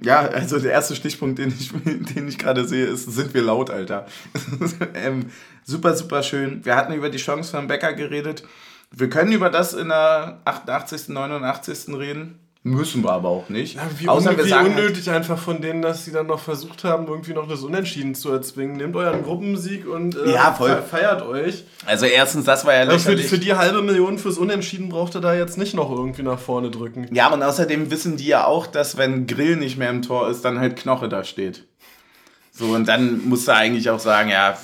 ja, 0.00 0.20
also 0.20 0.60
der 0.60 0.72
erste 0.72 0.94
Stichpunkt, 0.94 1.38
den 1.38 1.48
ich, 1.48 1.72
den 2.14 2.28
ich 2.28 2.38
gerade 2.38 2.66
sehe, 2.66 2.86
ist, 2.86 3.06
sind 3.06 3.34
wir 3.34 3.42
laut, 3.42 3.70
Alter. 3.70 4.06
ähm, 4.94 5.30
super, 5.64 5.94
super 5.94 6.22
schön. 6.22 6.64
Wir 6.64 6.76
hatten 6.76 6.92
über 6.92 7.10
die 7.10 7.18
Chance 7.18 7.50
von 7.50 7.66
Becker 7.66 7.94
geredet. 7.94 8.44
Wir 8.92 9.10
können 9.10 9.32
über 9.32 9.50
das 9.50 9.74
in 9.74 9.88
der 9.88 10.40
88., 10.44 11.08
89. 11.08 11.96
reden. 11.98 12.38
Müssen 12.66 13.04
wir 13.04 13.12
aber 13.12 13.28
auch 13.28 13.48
nicht. 13.48 13.76
Ja, 13.76 13.82
wie, 13.96 14.08
Außer 14.08 14.30
un 14.30 14.38
wir 14.38 14.44
sagen 14.44 14.74
unnötig 14.74 15.06
halt, 15.06 15.18
einfach 15.18 15.38
von 15.38 15.60
denen, 15.60 15.82
dass 15.82 16.04
sie 16.04 16.10
dann 16.10 16.26
noch 16.26 16.40
versucht 16.40 16.82
haben, 16.82 17.06
irgendwie 17.06 17.32
noch 17.32 17.46
das 17.46 17.60
Unentschieden 17.60 18.16
zu 18.16 18.32
erzwingen. 18.32 18.76
Nehmt 18.76 18.96
euren 18.96 19.22
Gruppensieg 19.22 19.86
und 19.86 20.16
äh, 20.16 20.32
ja, 20.32 20.52
feiert 20.52 21.22
euch. 21.22 21.62
Also 21.86 22.06
erstens, 22.06 22.44
das 22.44 22.64
war 22.64 22.74
ja 22.74 22.82
lächerlich. 22.82 23.06
Also 23.06 23.22
für, 23.22 23.28
für, 23.28 23.38
die 23.38 23.54
halbe 23.54 23.82
Million 23.82 24.18
fürs 24.18 24.36
Unentschieden 24.36 24.88
braucht 24.88 25.14
er 25.14 25.20
da 25.20 25.32
jetzt 25.32 25.58
nicht 25.58 25.74
noch 25.74 25.92
irgendwie 25.92 26.24
nach 26.24 26.40
vorne 26.40 26.72
drücken. 26.72 27.06
Ja, 27.14 27.32
und 27.32 27.40
außerdem 27.40 27.92
wissen 27.92 28.16
die 28.16 28.26
ja 28.26 28.46
auch, 28.46 28.66
dass 28.66 28.96
wenn 28.96 29.28
Grill 29.28 29.54
nicht 29.54 29.78
mehr 29.78 29.90
im 29.90 30.02
Tor 30.02 30.28
ist, 30.28 30.44
dann 30.44 30.58
halt 30.58 30.74
Knoche 30.74 31.08
da 31.08 31.22
steht. 31.22 31.62
So, 32.50 32.64
und 32.74 32.88
dann 32.88 33.28
musst 33.28 33.46
du 33.46 33.54
eigentlich 33.54 33.90
auch 33.90 34.00
sagen, 34.00 34.28
ja... 34.28 34.58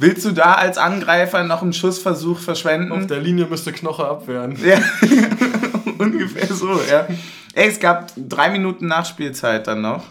Willst 0.00 0.24
du 0.24 0.32
da 0.32 0.52
als 0.52 0.76
Angreifer 0.76 1.42
noch 1.44 1.62
einen 1.62 1.72
Schussversuch 1.72 2.38
verschwenden? 2.38 2.92
Auf 2.92 3.06
der 3.06 3.20
Linie 3.20 3.46
müsste 3.46 3.72
Knoche 3.72 4.06
abwehren. 4.06 4.56
Ja. 4.62 4.78
Ungefähr 6.04 6.46
so, 6.46 6.80
ja. 6.88 7.06
Ey, 7.54 7.68
es 7.68 7.80
gab 7.80 8.12
drei 8.16 8.50
Minuten 8.50 8.86
Nachspielzeit 8.86 9.66
dann 9.66 9.80
noch. 9.80 10.04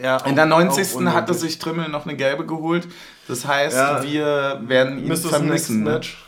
Ja, 0.00 0.18
In 0.18 0.34
der 0.34 0.46
90. 0.46 1.06
hatte 1.06 1.34
sich 1.34 1.58
Trimmel 1.58 1.88
noch 1.88 2.04
eine 2.04 2.16
gelbe 2.16 2.44
geholt. 2.46 2.88
Das 3.28 3.46
heißt, 3.46 3.76
ja. 3.76 4.02
wir 4.02 4.60
werden 4.66 5.04
ihn 5.04 5.16
vermissen. 5.16 5.84
Ne? 5.84 5.92
Match. 5.92 6.18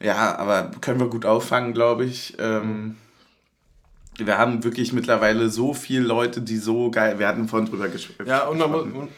Ja, 0.00 0.36
aber 0.36 0.70
können 0.80 1.00
wir 1.00 1.08
gut 1.08 1.26
auffangen, 1.26 1.74
glaube 1.74 2.04
ich. 2.04 2.36
Ähm, 2.38 2.96
wir 4.16 4.38
haben 4.38 4.64
wirklich 4.64 4.92
mittlerweile 4.92 5.48
so 5.48 5.74
viele 5.74 6.04
Leute, 6.04 6.40
die 6.40 6.56
so 6.56 6.90
geil. 6.90 7.18
Wir 7.18 7.28
hatten 7.28 7.48
vorhin 7.48 7.68
drüber 7.68 7.88
gesprochen. 7.88 8.28
Ja, 8.28 8.46
und, 8.46 8.60
und, 8.62 9.08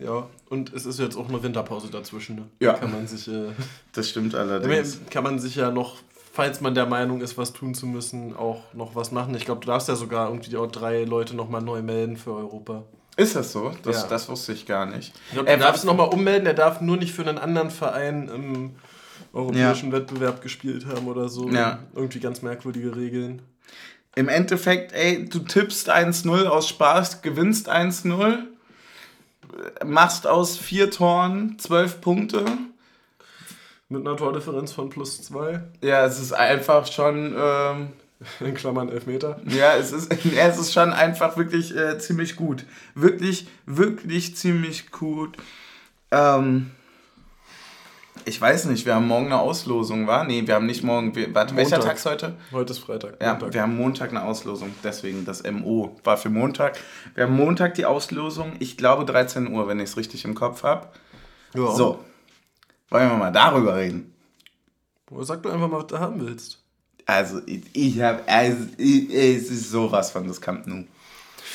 ja, 0.00 0.26
und 0.48 0.72
es 0.72 0.86
ist 0.86 0.98
jetzt 0.98 1.16
auch 1.16 1.28
eine 1.28 1.42
Winterpause 1.42 1.88
dazwischen. 1.90 2.36
Ne? 2.36 2.42
Ja. 2.60 2.74
Kann 2.74 2.90
man 2.90 3.06
sich. 3.06 3.28
Äh, 3.28 3.52
das 3.92 4.10
stimmt 4.10 4.34
allerdings. 4.34 5.00
Kann 5.10 5.24
man 5.24 5.38
sich 5.38 5.56
ja 5.56 5.70
noch 5.70 5.96
falls 6.32 6.60
man 6.60 6.74
der 6.74 6.86
Meinung 6.86 7.20
ist, 7.20 7.36
was 7.36 7.52
tun 7.52 7.74
zu 7.74 7.86
müssen, 7.86 8.36
auch 8.36 8.72
noch 8.72 8.94
was 8.94 9.12
machen. 9.12 9.34
Ich 9.34 9.44
glaube, 9.44 9.60
du 9.60 9.66
darfst 9.66 9.88
ja 9.88 9.96
sogar 9.96 10.28
irgendwie 10.28 10.56
auch 10.56 10.70
drei 10.70 11.04
Leute 11.04 11.34
nochmal 11.34 11.62
neu 11.62 11.82
melden 11.82 12.16
für 12.16 12.32
Europa. 12.32 12.84
Ist 13.16 13.36
das 13.36 13.52
so? 13.52 13.72
Das, 13.82 14.02
ja. 14.02 14.08
das 14.08 14.28
wusste 14.28 14.52
ich 14.52 14.66
gar 14.66 14.86
nicht. 14.86 15.12
Ich 15.26 15.32
glaub, 15.32 15.46
du 15.46 15.52
äh, 15.52 15.58
darfst 15.58 15.84
nochmal 15.84 16.08
ummelden, 16.08 16.44
der 16.44 16.54
darf 16.54 16.80
nur 16.80 16.96
nicht 16.96 17.12
für 17.12 17.22
einen 17.22 17.38
anderen 17.38 17.70
Verein 17.70 18.28
im 18.28 18.70
europäischen 19.32 19.90
ja. 19.90 19.98
Wettbewerb 19.98 20.40
gespielt 20.42 20.86
haben 20.86 21.06
oder 21.06 21.28
so. 21.28 21.48
Ja. 21.50 21.80
Irgendwie 21.94 22.20
ganz 22.20 22.42
merkwürdige 22.42 22.96
Regeln. 22.96 23.42
Im 24.16 24.28
Endeffekt, 24.28 24.92
ey, 24.92 25.28
du 25.28 25.40
tippst 25.40 25.90
1-0 25.90 26.46
aus 26.46 26.68
Spaß, 26.68 27.22
gewinnst 27.22 27.70
1-0, 27.70 28.38
machst 29.84 30.26
aus 30.26 30.56
vier 30.56 30.90
Toren 30.90 31.58
zwölf 31.58 32.00
Punkte. 32.00 32.44
Mit 33.90 34.06
einer 34.06 34.16
Tordifferenz 34.16 34.72
von 34.72 34.88
plus 34.88 35.20
zwei. 35.20 35.62
Ja, 35.82 36.06
es 36.06 36.20
ist 36.20 36.32
einfach 36.32 36.86
schon. 36.86 37.34
Ähm, 37.36 37.88
In 38.40 38.54
Klammern 38.54 38.88
Elfmeter. 38.88 39.40
Ja, 39.46 39.74
es 39.74 39.92
ist, 39.92 40.12
ja, 40.24 40.46
es 40.46 40.58
ist 40.58 40.72
schon 40.72 40.92
einfach 40.92 41.36
wirklich 41.36 41.76
äh, 41.76 41.98
ziemlich 41.98 42.36
gut. 42.36 42.66
Wirklich, 42.94 43.48
wirklich 43.66 44.36
ziemlich 44.36 44.92
gut. 44.92 45.36
Ähm, 46.12 46.70
ich 48.26 48.40
weiß 48.40 48.66
nicht, 48.66 48.86
wir 48.86 48.94
haben 48.94 49.08
morgen 49.08 49.26
eine 49.26 49.40
Auslosung, 49.40 50.06
war? 50.06 50.24
Nee, 50.24 50.46
wir 50.46 50.54
haben 50.54 50.66
nicht 50.66 50.84
morgen. 50.84 51.16
Wir, 51.16 51.34
warte, 51.34 51.56
welcher 51.56 51.80
Tag 51.80 51.96
ist 51.96 52.06
heute? 52.06 52.36
Heute 52.52 52.72
ist 52.72 52.78
Freitag. 52.78 53.20
Ja, 53.20 53.32
Montag. 53.32 53.54
wir 53.54 53.62
haben 53.62 53.76
Montag 53.76 54.10
eine 54.10 54.22
Auslosung, 54.22 54.72
deswegen 54.84 55.24
das 55.24 55.42
MO 55.50 55.96
war 56.04 56.16
für 56.16 56.30
Montag. 56.30 56.78
Wir 57.14 57.24
haben 57.24 57.34
Montag 57.34 57.74
die 57.74 57.86
Auslosung, 57.86 58.52
ich 58.60 58.76
glaube 58.76 59.04
13 59.04 59.52
Uhr, 59.52 59.66
wenn 59.66 59.80
ich 59.80 59.90
es 59.90 59.96
richtig 59.96 60.24
im 60.24 60.36
Kopf 60.36 60.62
habe. 60.62 60.86
Ja. 61.54 61.72
So, 61.72 61.98
wollen 62.90 63.08
wir 63.08 63.16
mal 63.16 63.32
darüber 63.32 63.76
reden? 63.76 64.14
Sag 65.20 65.42
doch 65.42 65.52
einfach 65.52 65.68
mal, 65.68 65.78
was 65.78 65.86
du 65.86 65.98
haben 65.98 66.20
willst. 66.20 66.58
Also, 67.06 67.40
ich, 67.46 67.62
ich 67.72 68.00
habe, 68.00 68.20
also, 68.26 68.66
ich, 68.76 69.10
es 69.12 69.50
ist 69.50 69.70
sowas 69.70 70.10
von 70.10 70.28
das 70.28 70.40
Camp 70.40 70.66
Nou. 70.66 70.84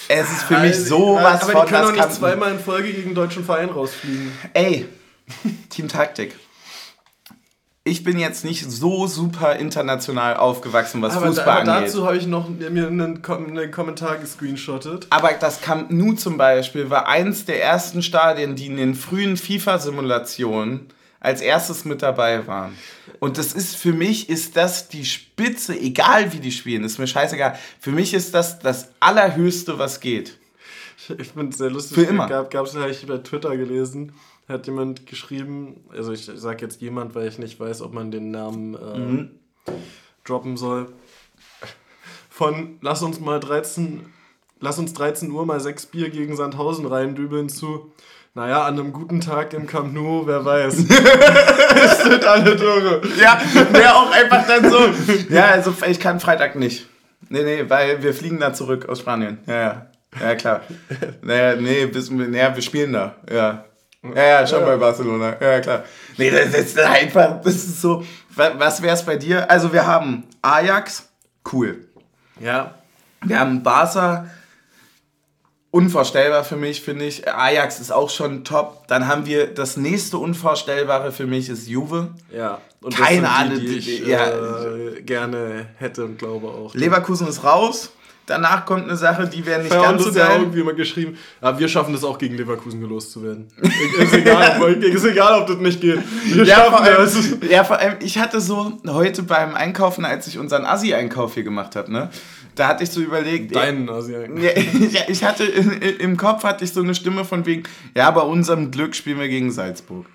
Es 0.08 0.30
ist 0.32 0.44
für 0.44 0.60
mich 0.60 0.76
sowas 0.76 1.44
aber 1.44 1.52
von 1.52 1.56
Aber 1.56 1.66
die 1.66 1.72
können 1.72 1.96
doch 1.96 2.06
nicht 2.06 2.14
zweimal 2.14 2.52
in 2.52 2.60
Folge 2.60 2.92
gegen 2.92 3.08
einen 3.08 3.16
deutschen 3.16 3.46
Verein 3.46 3.70
rausfliegen. 3.70 4.32
Ey, 4.54 4.88
Team 5.70 5.88
Taktik 5.88 6.36
ich 7.88 8.04
bin 8.04 8.18
jetzt 8.18 8.44
nicht 8.44 8.70
so 8.70 9.06
super 9.06 9.58
international 9.58 10.38
aufgewachsen, 10.38 11.04
was 11.04 11.16
aber 11.16 11.28
Fußball 11.28 11.62
aber 11.62 11.74
angeht. 11.74 11.90
dazu 11.90 12.06
habe 12.08 12.18
ich 12.18 12.26
noch 12.26 12.50
mir 12.50 12.88
einen, 12.88 13.24
einen 13.24 13.72
Kommentar 13.72 14.18
gescreenshottet. 14.18 15.06
Aber 15.12 15.30
das 15.34 15.62
Camp 15.62 15.92
Nou 15.92 16.14
zum 16.14 16.36
Beispiel 16.36 16.90
war 16.90 17.08
eins 17.08 17.46
der 17.46 17.64
ersten 17.64 18.02
Stadien, 18.02 18.56
die 18.56 18.66
in 18.66 18.78
den 18.78 18.96
frühen 18.96 19.38
FIFA-Simulationen 19.38 20.88
als 21.26 21.42
erstes 21.42 21.86
mit 21.86 22.02
dabei 22.02 22.48
waren. 22.48 22.78
Und 23.20 23.38
das 23.38 23.54
ist 23.54 23.76
für 23.76 23.94
mich 23.94 24.30
ist 24.30 24.56
das 24.56 24.88
die 24.88 25.06
Spitze, 25.06 25.78
egal 25.78 26.32
wie 26.34 26.40
die 26.40 26.52
spielen, 26.52 26.84
ist 26.84 27.00
mir 27.00 27.08
scheißegal. 27.08 27.58
Für 27.80 27.92
mich 27.92 28.14
ist 28.14 28.34
das 28.34 28.60
das 28.60 28.90
allerhöchste, 29.00 29.78
was 29.78 30.00
geht. 30.00 30.38
Ich 31.18 31.28
finde 31.30 31.50
es 31.50 31.58
sehr 31.58 31.70
lustig. 31.70 31.96
Für 31.96 32.04
immer. 32.04 32.28
Gab 32.28 32.66
es, 32.66 32.76
habe 32.76 32.90
ich 32.90 33.06
bei 33.06 33.18
Twitter 33.18 33.58
gelesen 33.58 34.14
hat 34.48 34.68
jemand 34.68 35.08
geschrieben, 35.08 35.84
also 35.90 36.12
ich 36.12 36.26
sage 36.26 36.64
jetzt 36.64 36.82
jemand, 36.82 37.16
weil 37.16 37.28
ich 37.28 37.40
nicht 37.40 37.60
weiß, 37.60 37.82
ob 37.82 37.94
man 37.94 38.12
den 38.12 38.32
Namen 38.32 38.76
äh, 38.76 38.98
mhm. 38.98 39.32
droppen 40.24 40.58
soll. 40.58 40.94
Von 42.30 42.78
lass 42.82 43.02
uns 43.02 43.20
mal 43.20 43.40
13, 43.40 44.06
lass 44.60 44.78
uns 44.78 44.94
13 44.94 45.32
Uhr 45.32 45.46
mal 45.46 45.60
sechs 45.60 45.86
Bier 45.86 46.10
gegen 46.10 46.36
Sandhausen 46.36 46.86
reindübeln 46.86 47.50
zu. 47.50 47.92
Naja, 48.38 48.66
an 48.66 48.78
einem 48.78 48.92
guten 48.92 49.22
Tag 49.22 49.54
im 49.54 49.66
Camp 49.66 49.94
Nou, 49.94 50.28
wer 50.28 50.44
weiß. 50.44 50.74
es 50.80 52.04
sind 52.04 52.26
alle 52.26 52.58
Tore. 52.58 53.02
Ja, 53.18 53.40
wäre 53.72 53.96
auch 53.96 54.12
einfach 54.12 54.46
dann 54.46 54.70
so. 54.70 54.78
Ja, 55.30 55.46
also 55.46 55.74
ich 55.88 56.02
kann 56.02 56.20
Freitag 56.20 56.58
nicht. 56.58 56.86
Nee, 57.30 57.44
nee, 57.44 57.70
weil 57.70 58.04
wir 58.04 58.14
fliegen 58.14 58.42
da 58.42 58.52
zurück 58.52 58.90
aus 58.90 59.00
Spanien. 59.00 59.38
Ja, 59.48 59.56
ja. 59.56 59.86
Ja, 60.20 60.36
klar. 60.36 60.62
Naja, 61.22 61.56
nee, 61.56 61.86
bis, 61.86 62.12
naja, 62.12 62.54
wir 62.54 62.62
spielen 62.62 62.92
da. 62.92 63.16
Ja. 63.32 63.64
Ja, 64.04 64.24
ja, 64.24 64.46
schon 64.46 64.60
ja. 64.60 64.66
bei 64.66 64.76
Barcelona. 64.76 65.38
Ja, 65.40 65.62
klar. 65.62 65.84
Nee, 66.18 66.30
das 66.30 66.54
ist 66.54 66.78
einfach, 66.78 67.40
das 67.42 67.56
ist 67.56 67.82
so. 67.82 68.04
Was 68.36 68.82
wäre 68.82 68.96
es 68.96 69.04
bei 69.04 69.16
dir? 69.16 69.50
Also, 69.50 69.72
wir 69.72 69.88
haben 69.88 70.26
Ajax, 70.42 71.08
cool. 71.54 71.88
Ja. 72.42 72.76
Wir 73.24 73.40
haben 73.40 73.64
Barca, 73.64 74.30
unvorstellbar 75.76 76.46
für 76.46 76.56
mich, 76.56 76.82
finde 76.82 77.04
ich. 77.04 77.28
Ajax 77.28 77.82
ist 77.82 77.92
auch 77.92 78.10
schon 78.10 78.46
top. 78.46 78.88
Dann 78.88 79.10
haben 79.10 79.26
wir 79.26 79.48
das 79.48 79.76
nächste 79.76 80.18
Unvorstellbare 80.18 81.12
für 81.12 81.28
mich 81.28 81.50
ist 81.50 81.68
Juve. 81.68 82.12
Ja. 82.34 82.62
Und 82.82 82.96
Keine 82.96 83.30
Ahnung, 83.30 83.60
die, 83.60 83.68
die, 83.68 83.78
ich 83.78 84.08
ja. 84.08 84.26
äh, 84.30 85.02
gerne 85.02 85.66
hätte 85.78 86.06
und 86.06 86.18
glaube 86.18 86.48
auch. 86.48 86.74
Leverkusen 86.74 87.28
ist 87.28 87.44
raus. 87.44 87.92
Danach 88.26 88.66
kommt 88.66 88.86
eine 88.86 88.96
Sache, 88.96 89.28
die 89.28 89.46
wäre 89.46 89.62
nicht 89.62 89.74
ja, 89.74 89.82
ganz 89.82 90.04
so 90.04 90.12
geil. 90.12 90.26
Ja 90.28 90.38
irgendwie 90.38 90.64
mal 90.64 90.74
geschrieben, 90.74 91.16
aber 91.42 91.60
wir 91.60 91.68
schaffen 91.68 91.94
das 91.94 92.04
auch 92.04 92.18
gegen 92.18 92.36
Leverkusen 92.36 92.80
gelost 92.82 93.12
zu 93.12 93.22
werden. 93.22 93.48
ist, 94.00 94.14
egal, 94.14 94.60
ob, 94.60 94.68
ist 94.82 95.06
egal, 95.06 95.42
ob 95.42 95.48
das 95.48 95.58
nicht 95.58 95.80
geht. 95.80 96.00
Wir 96.34 96.44
ja, 96.44 96.56
schaffen 96.56 96.72
vor 96.72 96.82
allem, 96.82 96.96
das. 96.98 97.50
Ja, 97.50 97.64
vor 97.64 97.78
allem, 97.78 97.98
ich 98.00 98.18
hatte 98.18 98.42
so 98.42 98.80
heute 98.88 99.22
beim 99.22 99.54
Einkaufen, 99.54 100.06
als 100.06 100.26
ich 100.26 100.40
unseren 100.40 100.66
Assi-Einkauf 100.66 101.36
hier 101.36 101.44
gemacht 101.44 101.76
habe, 101.76 101.92
ne? 101.92 102.10
Da 102.56 102.70
hatte 102.70 102.84
ich 102.84 102.89
so 102.89 103.01
überlegt. 103.01 103.56
Deinen 103.56 103.89
Assi-Einkauf. 103.89 104.39
Ja, 104.91 105.01
ich 105.08 105.24
hatte 105.24 105.43
im 105.43 106.18
Kopf 106.18 106.43
hatte 106.43 106.64
ich 106.64 106.74
so 106.74 106.82
eine 106.82 106.95
Stimme 106.95 107.26
von 107.26 107.45
wegen, 107.45 107.64
ja, 107.95 108.10
bei 108.12 108.22
unserem 108.22 108.72
Glück 108.72 108.95
spielen 108.95 109.20
wir 109.20 109.28
gegen 109.28 109.51
Salzburg. 109.51 110.06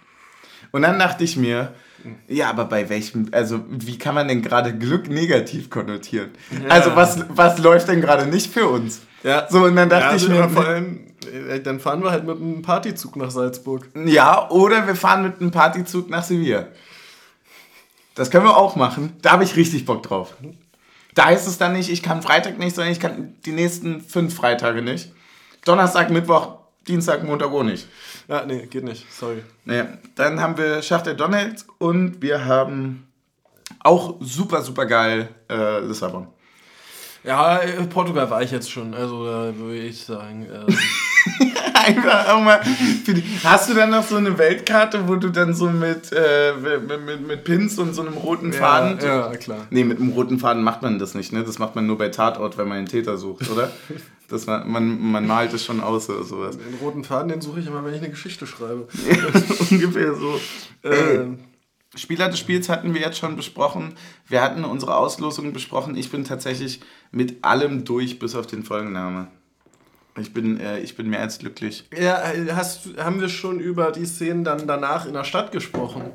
Und 0.73 0.83
dann 0.83 0.99
dachte 0.99 1.25
ich 1.25 1.37
mir, 1.37 1.75
ja, 2.29 2.49
aber 2.49 2.65
bei 2.65 2.89
welchem, 2.89 3.29
also 3.33 3.61
wie 3.69 3.99
kann 3.99 4.15
man 4.15 4.29
denn 4.29 4.43
gerade 4.43 4.77
Glück 4.77 5.09
negativ 5.09 5.69
konnotieren? 5.69 6.31
Ja. 6.51 6.69
Also 6.69 6.97
was, 6.97 7.25
was 7.29 7.59
läuft 7.59 7.89
denn 7.89 8.01
gerade 8.01 8.27
nicht 8.27 8.53
für 8.53 8.69
uns? 8.69 9.03
Ja. 9.23 9.47
So, 9.51 9.65
und 9.65 9.77
dann 9.77 9.89
dachte 9.89 10.17
ja, 10.17 10.17
ich 10.17 10.29
mir. 10.29 10.49
Vor 10.49 10.65
allem, 10.65 11.01
äh, 11.51 11.61
dann 11.61 11.81
fahren 11.81 12.03
wir 12.03 12.11
halt 12.11 12.27
mit 12.27 12.37
einem 12.37 12.63
Partyzug 12.63 13.17
nach 13.17 13.31
Salzburg. 13.31 13.89
Ja, 14.07 14.49
oder 14.51 14.87
wir 14.87 14.95
fahren 14.95 15.23
mit 15.23 15.41
einem 15.41 15.51
Partyzug 15.51 16.09
nach 16.09 16.23
Sevilla. 16.23 16.69
Das 18.15 18.31
können 18.31 18.45
wir 18.45 18.57
auch 18.57 18.77
machen. 18.77 19.17
Da 19.23 19.33
habe 19.33 19.45
ich 19.45 19.57
richtig 19.57 19.85
Bock 19.85 20.03
drauf. 20.03 20.35
Da 21.15 21.27
heißt 21.27 21.47
es 21.49 21.59
dann 21.59 21.73
nicht, 21.73 21.91
ich 21.91 22.03
kann 22.03 22.23
Freitag 22.23 22.59
nicht, 22.59 22.75
sondern 22.75 22.93
ich 22.93 23.01
kann 23.01 23.35
die 23.45 23.53
nächsten 23.53 24.01
fünf 24.01 24.35
Freitage 24.35 24.83
nicht. 24.83 25.13
Donnerstag, 25.65 26.11
Mittwoch, 26.11 26.59
Dienstag, 26.87 27.25
Montag 27.25 27.51
auch 27.51 27.63
nicht. 27.63 27.89
Ja, 28.29 28.45
nee, 28.47 28.67
geht 28.67 28.85
nicht. 28.85 29.13
Sorry. 29.13 29.43
Nee. 29.65 29.85
Dann 30.15 30.41
haben 30.41 30.57
wir 30.57 30.83
Schachtel 30.83 31.17
Donalds 31.17 31.67
und 31.79 32.23
wir 32.23 32.45
haben 32.45 33.07
auch 33.81 34.17
super, 34.21 34.63
super 34.63 34.87
geil 34.87 35.29
äh, 35.49 35.81
Lissabon. 35.81 36.29
Ja, 37.23 37.59
äh, 37.59 37.85
Portugal 37.87 38.31
war 38.31 38.43
ich 38.43 38.51
jetzt 38.51 38.71
schon. 38.71 38.95
Also 38.95 39.27
da 39.27 39.57
würde 39.57 39.79
ich 39.79 40.05
sagen. 40.05 40.47
Ähm 40.51 40.79
Einfach 41.75 42.29
auch 42.29 42.41
mal. 42.41 42.61
Hast 43.45 43.71
du 43.71 43.75
dann 43.75 43.91
noch 43.91 44.05
so 44.05 44.17
eine 44.17 44.37
Weltkarte, 44.37 45.09
wo 45.09 45.17
du 45.17 45.31
dann 45.31 45.55
so 45.55 45.71
mit, 45.71 46.13
äh, 46.13 46.53
mit, 46.55 47.07
mit, 47.07 47.27
mit, 47.27 47.45
Pins 47.45 47.79
und 47.79 47.95
so 47.95 48.03
einem 48.03 48.15
roten 48.15 48.53
Faden. 48.53 48.99
Ja, 49.01 49.31
ja, 49.31 49.37
klar. 49.37 49.67
Nee, 49.71 49.85
mit 49.85 49.99
einem 49.99 50.11
roten 50.11 50.39
Faden 50.39 50.63
macht 50.63 50.83
man 50.83 50.99
das 50.99 51.15
nicht, 51.15 51.33
ne? 51.33 51.43
Das 51.43 51.59
macht 51.59 51.75
man 51.75 51.87
nur 51.87 51.99
bei 51.99 52.09
Tatort, 52.09 52.59
wenn 52.59 52.69
man 52.69 52.79
einen 52.79 52.87
Täter 52.87 53.17
sucht, 53.17 53.51
oder? 53.51 53.71
Das 54.29 54.47
man, 54.47 54.71
man, 54.71 55.11
man 55.11 55.27
malt 55.27 55.53
es 55.55 55.65
schon 55.65 55.81
aus 55.81 56.09
oder 56.09 56.23
sowas. 56.23 56.57
Den 56.57 56.79
roten 56.81 57.03
Faden, 57.03 57.31
den 57.31 57.41
suche 57.41 57.59
ich 57.59 57.67
immer, 57.67 57.85
wenn 57.85 57.95
ich 57.95 58.01
eine 58.01 58.11
Geschichte 58.11 58.47
schreibe. 58.47 58.87
ungefähr 59.73 60.15
so. 60.15 60.41
Äh, 60.89 61.37
Spieler 61.97 62.29
des 62.29 62.39
Spiels 62.39 62.69
hatten 62.69 62.95
wir 62.95 63.01
jetzt 63.01 63.19
schon 63.19 63.35
besprochen. 63.35 63.95
Wir 64.29 64.41
hatten 64.41 64.65
unsere 64.65 64.97
Auslosung 64.97 65.53
besprochen. 65.53 65.97
Ich 65.97 66.13
bin 66.13 66.23
tatsächlich 66.23 66.81
mit 67.11 67.43
allem 67.45 67.85
durch, 67.85 68.21
bis 68.21 68.37
auf 68.37 68.47
den 68.47 68.63
Folgenname. 68.63 69.27
Ich 70.21 70.33
bin, 70.33 70.61
äh, 70.61 70.79
ich 70.81 70.97
bin 70.97 71.09
mehr 71.09 71.21
als 71.21 71.39
glücklich. 71.39 71.89
Ja, 71.97 72.23
hast, 72.55 72.89
haben 72.99 73.21
wir 73.21 73.29
schon 73.29 73.61
über 73.61 73.93
die 73.93 74.07
Szenen 74.07 74.45
dann 74.45 74.67
danach 74.67 75.07
in 75.07 75.15
der 75.15 75.25
Stadt 75.25 75.53
gesprochen? 75.53 76.11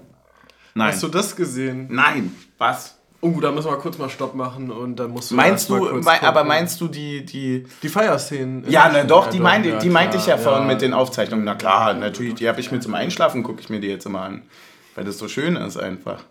Nein. 0.73 0.91
Hast 0.91 1.03
du 1.03 1.07
das 1.07 1.35
gesehen? 1.35 1.87
Nein. 1.89 2.35
Was? 2.57 2.97
Oh, 3.21 3.39
da 3.39 3.51
müssen 3.51 3.71
wir 3.71 3.77
kurz 3.77 3.97
mal 3.97 4.09
Stopp 4.09 4.35
machen 4.35 4.69
und 4.69 4.97
dann 4.97 5.09
musst 5.09 5.31
du. 5.31 5.35
Meinst 5.35 5.69
du, 5.69 6.01
mein, 6.03 6.21
aber 6.21 6.43
meinst 6.43 6.79
du 6.79 6.87
die. 6.87 7.25
Die, 7.25 7.65
die 7.81 7.89
Feierszenen? 7.89 8.69
Ja, 8.69 8.89
ne, 8.89 9.05
doch, 9.05 9.29
die, 9.29 9.39
meinte, 9.39 9.69
ja, 9.69 9.77
die 9.79 9.89
meinte 9.89 10.17
ich 10.17 10.27
ja 10.27 10.37
vorhin 10.37 10.67
mit 10.67 10.81
den 10.81 10.93
Aufzeichnungen. 10.93 11.43
Na 11.43 11.55
klar, 11.55 11.93
natürlich, 11.95 12.35
die 12.35 12.47
habe 12.47 12.59
ich 12.59 12.71
mir 12.71 12.81
zum 12.81 12.93
Einschlafen, 12.93 13.41
gucke 13.41 13.61
ich 13.61 13.69
mir 13.69 13.79
die 13.79 13.87
jetzt 13.87 14.05
immer 14.05 14.21
an. 14.21 14.43
Weil 14.93 15.05
das 15.05 15.17
so 15.17 15.27
schön 15.27 15.55
ist 15.55 15.77
einfach. 15.77 16.23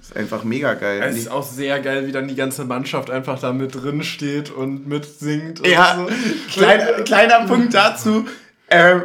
Ist 0.00 0.16
einfach 0.16 0.44
mega 0.44 0.74
geil. 0.74 1.02
Es 1.02 1.16
ist 1.16 1.30
auch 1.30 1.42
sehr 1.42 1.80
geil, 1.80 2.06
wie 2.06 2.12
dann 2.12 2.28
die 2.28 2.34
ganze 2.34 2.64
Mannschaft 2.64 3.10
einfach 3.10 3.40
da 3.40 3.52
mit 3.52 3.74
drin 3.74 4.02
steht 4.02 4.50
und 4.50 4.86
mitsingt. 4.86 5.60
Und 5.60 5.66
ja, 5.66 5.96
so. 5.96 6.60
Klein, 6.60 7.04
kleiner 7.04 7.46
Punkt 7.46 7.72
dazu. 7.72 8.26
Ähm, 8.68 9.02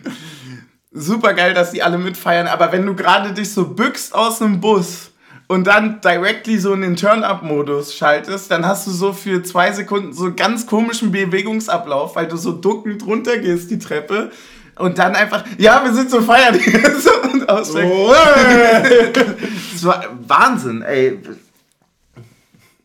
super 0.92 1.34
geil, 1.34 1.54
dass 1.54 1.72
die 1.72 1.82
alle 1.82 1.98
mitfeiern, 1.98 2.46
aber 2.46 2.72
wenn 2.72 2.86
du 2.86 2.94
gerade 2.94 3.32
dich 3.32 3.52
so 3.52 3.68
bückst 3.68 4.14
aus 4.14 4.40
einem 4.40 4.60
Bus 4.60 5.10
und 5.48 5.66
dann 5.66 6.00
directly 6.00 6.58
so 6.58 6.72
in 6.72 6.80
den 6.80 6.96
Turn-Up-Modus 6.96 7.94
schaltest, 7.94 8.50
dann 8.50 8.66
hast 8.66 8.86
du 8.86 8.90
so 8.90 9.12
für 9.12 9.42
zwei 9.42 9.72
Sekunden 9.72 10.12
so 10.12 10.34
ganz 10.34 10.66
komischen 10.66 11.12
Bewegungsablauf, 11.12 12.16
weil 12.16 12.26
du 12.26 12.36
so 12.36 12.52
duckend 12.52 13.06
runtergehst 13.06 13.70
die 13.70 13.78
Treppe 13.78 14.30
und 14.78 14.98
dann 14.98 15.14
einfach, 15.14 15.44
ja, 15.58 15.82
wir 15.84 15.92
sind 15.92 16.10
so 16.10 16.20
feiern 16.20 16.54
und 17.32 17.48
ausstecken. 17.48 17.90
Oh. 17.90 18.12
das 19.72 19.84
war 19.84 20.04
Wahnsinn, 20.26 20.82
ey. 20.82 21.18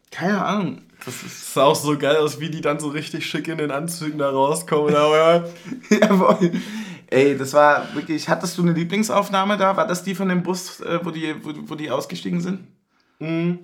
Keine 0.09 0.43
Ahnung. 0.43 0.81
Das, 1.05 1.23
ist 1.23 1.53
sah 1.53 1.63
auch 1.63 1.75
so 1.75 1.97
geil 1.97 2.17
aus, 2.17 2.39
wie 2.39 2.49
die 2.49 2.61
dann 2.61 2.79
so 2.79 2.89
richtig 2.89 3.25
schick 3.25 3.47
in 3.47 3.57
den 3.57 3.71
Anzügen 3.71 4.19
da 4.19 4.29
rauskommen. 4.29 4.95
Aber 4.95 5.49
Jawohl. 5.89 6.51
Ey, 7.07 7.37
das 7.37 7.53
war 7.53 7.93
wirklich. 7.95 8.29
Hattest 8.29 8.57
du 8.57 8.61
eine 8.61 8.73
Lieblingsaufnahme 8.73 9.57
da? 9.57 9.75
War 9.75 9.87
das 9.87 10.03
die 10.03 10.15
von 10.15 10.29
dem 10.29 10.43
Bus, 10.43 10.79
äh, 10.81 10.99
wo, 11.03 11.11
die, 11.11 11.35
wo, 11.43 11.51
wo 11.63 11.75
die 11.75 11.89
ausgestiegen 11.89 12.39
sind? 12.39 12.67
Mhm. 13.19 13.59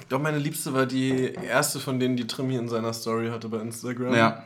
Ich 0.00 0.08
glaube, 0.08 0.24
meine 0.24 0.38
liebste 0.38 0.72
war 0.72 0.86
die 0.86 1.34
erste 1.34 1.78
von 1.78 2.00
denen, 2.00 2.16
die 2.16 2.26
Trimi 2.26 2.56
in 2.56 2.68
seiner 2.68 2.92
Story 2.92 3.28
hatte 3.28 3.48
bei 3.48 3.58
Instagram. 3.58 4.14
Ja. 4.14 4.42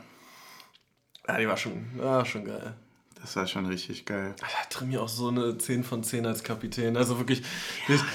Ja, 1.27 1.37
die 1.37 1.47
war 1.47 1.57
schon, 1.57 1.85
war 1.97 2.25
schon 2.25 2.45
geil. 2.45 2.73
Das 3.21 3.35
war 3.35 3.47
schon 3.47 3.65
richtig 3.65 4.05
geil. 4.05 4.35
Da 4.39 4.45
hat 4.45 4.69
Trimi 4.69 4.97
auch 4.97 5.09
so 5.09 5.27
eine 5.29 5.57
10 5.57 5.83
von 5.83 6.03
10 6.03 6.25
als 6.25 6.43
Kapitän. 6.43 6.95
Also 6.95 7.17
wirklich. 7.17 7.41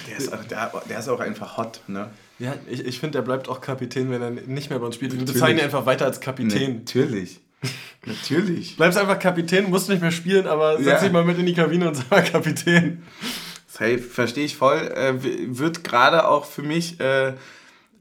Der 0.09 0.17
ist, 0.17 0.33
auch, 0.33 0.45
der, 0.45 0.73
der 0.89 0.99
ist 1.01 1.09
auch 1.09 1.21
einfach 1.21 1.57
hot, 1.57 1.81
ne? 1.89 2.09
Ja, 2.39 2.55
ich, 2.69 2.85
ich 2.87 3.01
finde, 3.01 3.19
der 3.19 3.23
bleibt 3.23 3.49
auch 3.49 3.61
Kapitän, 3.61 4.11
wenn 4.11 4.23
er 4.23 4.31
nicht 4.31 4.71
mehr 4.71 4.79
bei 4.79 4.87
uns 4.87 4.95
spielt. 4.95 5.13
Wir 5.13 5.25
bezeichnen 5.25 5.59
ihn 5.59 5.65
einfach 5.65 5.87
weiter 5.87 6.07
als 6.07 6.21
Kapitän. 6.21 6.79
Natürlich. 6.79 7.41
Natürlich. 8.07 8.77
Bleibst 8.79 8.97
einfach 8.99 9.19
Kapitän, 9.19 9.69
musst 9.71 9.89
nicht 9.89 10.01
mehr 10.03 10.13
spielen, 10.13 10.47
aber 10.47 10.77
setz 10.79 10.87
Ja. 10.87 11.01
dich 11.01 11.13
mal 11.13 11.25
mit 11.25 11.39
in 11.39 11.47
die 11.47 11.55
Kabine 11.55 11.89
und 11.89 11.95
sag 11.97 12.11
mal 12.11 12.23
Kapitän. 12.25 13.03
Hey, 13.79 13.99
verstehe 13.99 14.45
ich 14.45 14.57
voll. 14.57 14.79
Äh, 14.79 15.15
wird 15.59 15.83
gerade 15.83 16.29
auch 16.29 16.45
für 16.45 16.63
mich, 16.63 17.01
äh, 17.01 17.35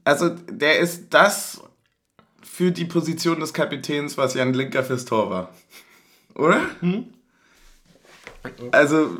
also 0.04 0.28
der 0.28 0.78
ist 0.78 1.06
das 1.10 1.60
für 2.62 2.70
die 2.70 2.84
Position 2.84 3.40
des 3.40 3.52
Kapitäns, 3.52 4.16
was 4.16 4.34
Jan 4.34 4.54
Linker 4.54 4.84
fürs 4.84 5.04
Tor 5.04 5.28
war. 5.30 5.48
Oder? 6.36 6.60
Also, 8.70 9.10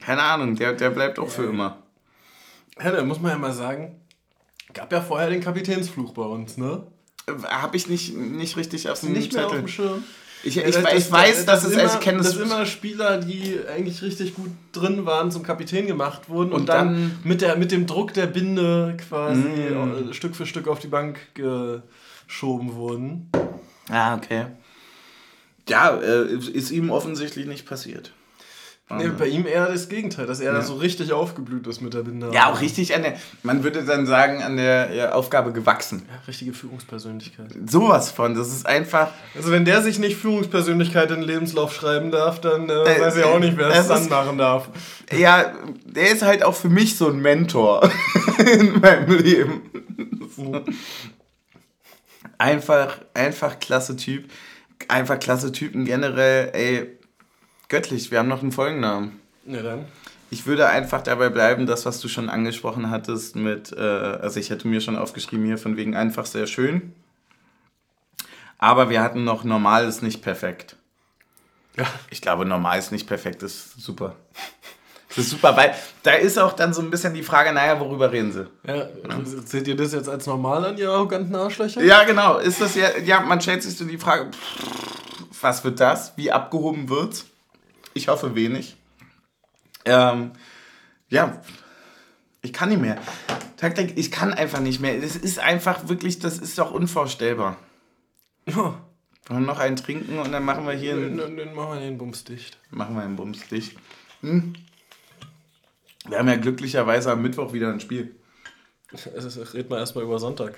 keine 0.00 0.22
Ahnung, 0.22 0.54
der, 0.54 0.74
der 0.74 0.90
bleibt 0.90 1.18
auch 1.18 1.28
für 1.28 1.46
immer. 1.46 1.78
Ja, 2.80 2.92
da 2.92 3.02
muss 3.02 3.20
man 3.20 3.32
ja 3.32 3.38
mal 3.38 3.52
sagen, 3.52 4.00
gab 4.72 4.92
ja 4.92 5.00
vorher 5.00 5.28
den 5.28 5.40
Kapitänsfluch 5.40 6.12
bei 6.14 6.22
uns, 6.22 6.56
ne? 6.56 6.86
Habe 7.48 7.76
ich 7.76 7.88
nicht, 7.88 8.16
nicht 8.16 8.56
richtig 8.56 8.88
auf 8.88 9.00
dem 9.00 9.12
Nicht 9.12 9.32
mehr 9.32 9.46
auf 9.46 9.52
dem 9.52 9.66
Schirm. 9.66 10.04
Ich, 10.44 10.54
Ja, 10.54 10.62
ich, 10.68 10.76
ich 10.76 11.10
weiß, 11.10 11.46
dass 11.46 11.64
es, 11.64 11.72
immer, 11.72 11.84
ich 11.86 11.98
kenne 11.98 12.18
dass 12.18 12.28
es. 12.28 12.36
immer 12.36 12.64
Spieler, 12.66 13.18
die 13.18 13.58
eigentlich 13.74 14.02
richtig 14.02 14.36
gut 14.36 14.50
drin 14.72 15.04
waren, 15.04 15.32
zum 15.32 15.42
Kapitän 15.42 15.88
gemacht 15.88 16.28
wurden 16.28 16.52
und, 16.52 16.60
Und 16.60 16.68
dann, 16.68 16.86
dann- 16.94 17.18
mit, 17.24 17.40
der, 17.40 17.56
mit 17.56 17.72
dem 17.72 17.86
Druck 17.88 18.14
der 18.14 18.26
Binde 18.28 18.96
quasi 19.08 19.40
Mm. 19.40 20.10
äh, 20.10 20.14
Stück 20.14 20.36
für 20.36 20.46
Stück 20.46 20.68
auf 20.68 20.78
die 20.78 20.86
Bank 20.86 21.18
geschoben 22.26 22.74
wurden. 22.74 23.30
Ah, 23.90 24.14
okay. 24.16 24.46
Ja, 25.68 25.96
äh, 25.96 26.26
ist 26.34 26.70
ihm 26.70 26.90
offensichtlich 26.90 27.46
nicht 27.46 27.66
passiert. 27.66 28.12
Nee, 28.88 29.08
bei 29.18 29.26
ihm 29.26 29.46
eher 29.48 29.66
das 29.66 29.88
Gegenteil, 29.88 30.26
dass 30.26 30.38
er 30.38 30.52
da 30.52 30.58
Ja. 30.60 30.64
so 30.64 30.74
richtig 30.76 31.12
aufgeblüht 31.12 31.66
ist 31.66 31.80
mit 31.80 31.92
der 31.92 32.04
Binde. 32.04 32.30
Ja, 32.32 32.52
auch 32.52 32.60
richtig 32.60 32.94
an 32.94 33.02
der, 33.02 33.14
man 33.42 33.64
würde 33.64 33.82
dann 33.84 34.06
sagen, 34.06 34.44
an 34.44 34.56
der 34.56 34.92
ja, 34.94 35.10
Aufgabe 35.12 35.50
gewachsen. 35.52 36.06
Ja, 36.08 36.20
richtige 36.28 36.52
Führungspersönlichkeit. 36.52 37.48
Sowas 37.68 38.12
von, 38.12 38.36
das 38.36 38.46
ist 38.52 38.64
einfach. 38.64 39.08
Also 39.34 39.50
wenn 39.50 39.64
der 39.64 39.82
sich 39.82 39.98
nicht 39.98 40.16
Führungspersönlichkeit 40.16 41.10
in 41.10 41.16
den 41.16 41.24
Lebenslauf 41.24 41.74
schreiben 41.74 42.12
darf, 42.12 42.40
dann 42.40 42.68
äh, 42.70 42.74
Äh, 42.84 43.00
weiß 43.00 43.16
ich 43.16 43.24
auch 43.24 43.40
nicht, 43.40 43.56
wer 43.56 43.70
das 43.70 43.80
es 43.80 43.88
dann 43.88 44.08
machen 44.08 44.38
darf. 44.38 44.68
Ja, 45.12 45.52
der 45.84 46.12
ist 46.12 46.22
halt 46.22 46.44
auch 46.44 46.54
für 46.54 46.68
mich 46.68 46.96
so 46.96 47.08
ein 47.08 47.18
Mentor 47.18 47.90
in 48.38 48.78
meinem 48.78 49.18
Leben. 49.18 49.62
So. 50.36 50.60
Einfach, 52.38 52.98
einfach 53.14 53.58
klasse 53.58 53.96
Typ. 53.96 54.30
Einfach 54.88 55.18
klasse 55.18 55.52
Typen 55.52 55.84
generell, 55.84 56.50
ey, 56.52 56.98
göttlich, 57.68 58.10
wir 58.10 58.18
haben 58.18 58.28
noch 58.28 58.42
einen 58.42 58.52
Folgennamen. 58.52 59.20
Ja, 59.46 59.62
dann. 59.62 59.86
Ich 60.30 60.46
würde 60.46 60.68
einfach 60.68 61.02
dabei 61.02 61.28
bleiben, 61.28 61.66
das, 61.66 61.86
was 61.86 62.00
du 62.00 62.08
schon 62.08 62.28
angesprochen 62.28 62.90
hattest, 62.90 63.36
mit, 63.36 63.72
äh, 63.72 63.80
also 63.80 64.40
ich 64.40 64.50
hätte 64.50 64.66
mir 64.66 64.80
schon 64.80 64.96
aufgeschrieben 64.96 65.46
hier 65.46 65.58
von 65.58 65.76
wegen 65.76 65.94
einfach 65.94 66.26
sehr 66.26 66.46
schön. 66.46 66.92
Aber 68.58 68.90
wir 68.90 69.02
hatten 69.02 69.24
noch 69.24 69.44
normal 69.44 69.86
ist 69.86 70.02
nicht 70.02 70.22
perfekt. 70.22 70.76
Ja. 71.76 71.86
Ich 72.10 72.22
glaube, 72.22 72.44
normal 72.44 72.78
ist 72.78 72.90
nicht 72.90 73.06
perfekt, 73.06 73.42
ist 73.42 73.80
super. 73.80 74.16
Das 75.16 75.24
ist 75.24 75.30
super, 75.30 75.56
weil 75.56 75.74
da 76.02 76.12
ist 76.12 76.38
auch 76.38 76.52
dann 76.52 76.74
so 76.74 76.82
ein 76.82 76.90
bisschen 76.90 77.14
die 77.14 77.22
Frage, 77.22 77.52
naja, 77.52 77.80
worüber 77.80 78.12
reden 78.12 78.32
sie? 78.32 78.46
Ja, 78.66 78.86
seht 79.24 79.66
ihr 79.66 79.74
das 79.76 79.92
jetzt 79.92 80.08
als 80.08 80.26
normal 80.26 80.64
an, 80.64 80.76
ihr 80.76 80.90
arroganten 80.90 81.34
Arschlöcher? 81.34 81.82
Ja, 81.82 82.04
genau. 82.04 82.36
Ist 82.38 82.60
das 82.60 82.74
ja, 82.74 82.96
ja, 82.98 83.20
man 83.20 83.40
stellt 83.40 83.62
sich 83.62 83.76
so 83.76 83.84
die 83.86 83.96
Frage, 83.98 84.30
pff, 84.30 85.42
was 85.42 85.64
wird 85.64 85.80
das? 85.80 86.12
Wie 86.16 86.30
abgehoben 86.30 86.88
wird's? 86.90 87.24
Ich 87.94 88.08
hoffe 88.08 88.34
wenig. 88.34 88.76
Ähm, 89.86 90.32
ja, 91.08 91.40
ich 92.42 92.52
kann 92.52 92.68
nicht 92.68 92.80
mehr. 92.82 92.98
Taktik, 93.56 93.94
ich 93.96 94.10
kann 94.10 94.34
einfach 94.34 94.60
nicht 94.60 94.80
mehr. 94.80 95.00
Das 95.00 95.16
ist 95.16 95.38
einfach 95.38 95.88
wirklich, 95.88 96.18
das 96.18 96.38
ist 96.38 96.58
doch 96.58 96.72
unvorstellbar. 96.72 97.56
Ja. 98.46 98.74
Wollen 99.28 99.44
noch 99.46 99.58
einen 99.58 99.76
trinken 99.76 100.18
und 100.18 100.30
dann 100.30 100.44
machen 100.44 100.66
wir 100.66 100.74
hier 100.74 100.92
einen, 100.92 101.16
Dann, 101.16 101.36
dann 101.36 101.54
machen 101.54 101.72
wir 101.72 101.80
den 101.80 101.98
Bums 101.98 102.22
dicht. 102.24 102.58
machen 102.70 102.94
wir 102.94 103.02
einen 103.02 103.16
Bums 103.16 103.48
dicht. 103.48 103.76
Hm? 104.20 104.54
Wir 106.08 106.18
haben 106.18 106.28
ja 106.28 106.36
glücklicherweise 106.36 107.10
am 107.12 107.22
Mittwoch 107.22 107.52
wieder 107.52 107.70
ein 107.70 107.80
Spiel. 107.80 108.14
Red 109.54 109.68
mal 109.70 109.78
erstmal 109.78 110.04
über 110.04 110.18
Sonntag. 110.18 110.54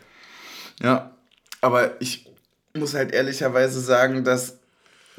Ja, 0.82 1.12
aber 1.61 2.01
ich 2.01 2.26
muss 2.74 2.94
halt 2.94 3.12
ehrlicherweise 3.12 3.80
sagen, 3.80 4.24
dass 4.24 4.59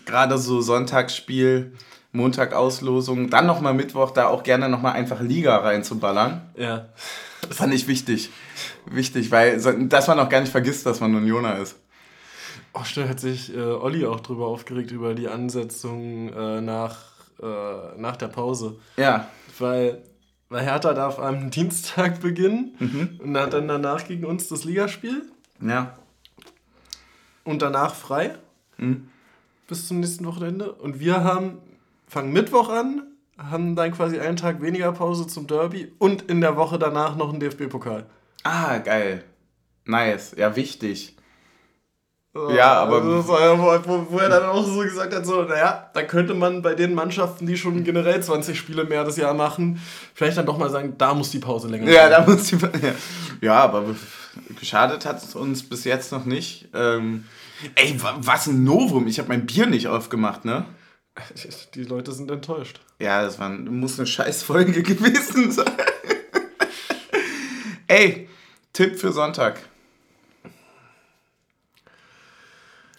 gerade 0.06 0.38
so 0.38 0.62
Sonntagsspiel, 0.62 1.74
Montag 2.12 2.54
Auslosung, 2.54 3.30
dann 3.30 3.46
nochmal 3.46 3.74
Mittwoch 3.74 4.12
da 4.12 4.28
auch 4.28 4.44
gerne 4.44 4.70
nochmal 4.70 4.94
einfach 4.94 5.20
Liga 5.22 5.58
reinzuballern, 5.58 6.42
Ja. 6.56 6.90
fand 7.50 7.74
ich 7.74 7.88
wichtig. 7.88 8.30
Wichtig, 8.86 9.32
weil 9.32 9.60
dass 9.90 10.08
man 10.08 10.20
auch 10.20 10.30
gar 10.30 10.42
nicht 10.42 10.52
vergisst, 10.52 10.86
dass 10.86 11.00
man 11.02 11.14
Unioner 11.16 11.58
ist. 11.60 11.76
Oh, 12.74 12.84
stimmt, 12.84 13.10
hat 13.10 13.20
sich 13.20 13.54
äh, 13.56 13.60
Olli 13.60 14.06
auch 14.06 14.20
drüber 14.20 14.48
aufgeregt, 14.48 14.92
über 14.92 15.14
die 15.16 15.28
Ansetzung 15.28 16.32
äh, 16.32 16.62
nach, 16.62 16.98
äh, 17.42 17.98
nach 18.00 18.16
der 18.16 18.28
Pause. 18.28 18.78
Ja, 18.96 19.28
Weil, 19.58 20.04
weil 20.50 20.64
Hertha 20.64 20.94
darf 20.94 21.20
am 21.20 21.50
Dienstag 21.52 22.22
beginnen 22.22 23.18
und 23.24 23.38
hat 23.38 23.54
dann 23.54 23.68
danach 23.68 24.08
gegen 24.08 24.26
uns 24.26 24.48
das 24.48 24.64
Ligaspiel 24.64 25.24
ja. 25.62 25.98
und 27.44 27.62
danach 27.62 27.96
frei 27.96 28.36
bis 29.68 29.88
zum 29.88 30.00
nächsten 30.00 30.26
Wochenende. 30.26 30.74
Und 30.74 31.00
wir 31.00 31.24
haben, 31.24 31.60
fangen 32.08 32.34
Mittwoch 32.34 32.70
an, 32.70 33.04
haben 33.38 33.76
dann 33.76 33.94
quasi 33.94 34.20
einen 34.20 34.36
Tag 34.36 34.62
weniger 34.62 34.92
Pause 34.92 35.28
zum 35.28 35.48
Derby 35.48 35.94
und 36.00 36.24
in 36.24 36.42
der 36.42 36.58
Woche 36.58 36.78
danach 36.78 37.16
noch 37.16 37.30
einen 37.30 37.40
DFB-Pokal. 37.40 38.06
Ah, 38.44 38.80
geil. 38.80 39.24
Nice. 39.86 40.36
Ja, 40.38 40.56
wichtig. 40.56 41.16
Ja, 42.56 42.74
aber- 42.82 43.04
war 43.28 43.86
wo, 43.88 44.08
wo, 44.10 44.18
er 44.20 44.30
dann 44.30 44.44
auch 44.44 44.66
so 44.66 44.80
gesagt 44.80 45.14
hat, 45.16 45.26
so, 45.26 45.44
naja, 45.44 45.90
da 45.94 46.04
könnte 46.04 46.34
man 46.34 46.62
bei 46.62 46.74
den 46.76 46.94
Mannschaften, 46.94 47.46
die 47.46 47.58
schon 47.58 47.84
generell 47.84 48.22
20 48.22 48.58
Spiele 48.58 48.84
mehr 48.86 49.04
das 49.04 49.18
Jahr 49.18 49.34
machen, 49.34 49.80
vielleicht 50.14 50.38
dann 50.38 50.46
doch 50.46 50.58
mal 50.58 50.70
sagen, 50.70 50.96
da 50.98 51.14
muss 51.14 51.32
die 51.32 51.40
Pause 51.40 51.68
länger 51.68 51.90
Ja, 51.92 52.10
sein. 52.10 52.12
da 52.26 52.32
muss 52.32 52.44
die. 52.46 52.56
Ja, 52.58 52.94
ja 53.42 53.54
aber 53.60 53.84
geschadet 54.60 55.06
hat 55.06 55.22
es 55.24 55.36
uns 55.36 55.68
bis 55.68 55.84
jetzt 55.84 56.12
noch 56.12 56.26
nicht. 56.26 56.68
Ähm, 56.74 57.26
ey, 57.76 58.02
wa- 58.02 58.18
was 58.20 58.48
ein 58.48 58.64
Novum. 58.64 59.08
Ich 59.08 59.20
habe 59.20 59.30
mein 59.30 59.46
Bier 59.46 59.66
nicht 59.66 59.88
aufgemacht, 59.88 60.46
ne? 60.46 60.66
Die 61.76 61.84
Leute 61.84 62.12
sind 62.14 62.32
enttäuscht. 62.32 62.80
Ja, 63.00 63.22
das 63.24 63.40
war, 63.40 63.50
muss 63.50 63.98
eine 64.00 64.08
Scheißfolge 64.08 64.84
gewesen 64.84 65.52
sein. 65.52 65.66
Ey, 67.88 68.30
Tipp 68.74 69.00
für 69.00 69.12
Sonntag. 69.12 69.60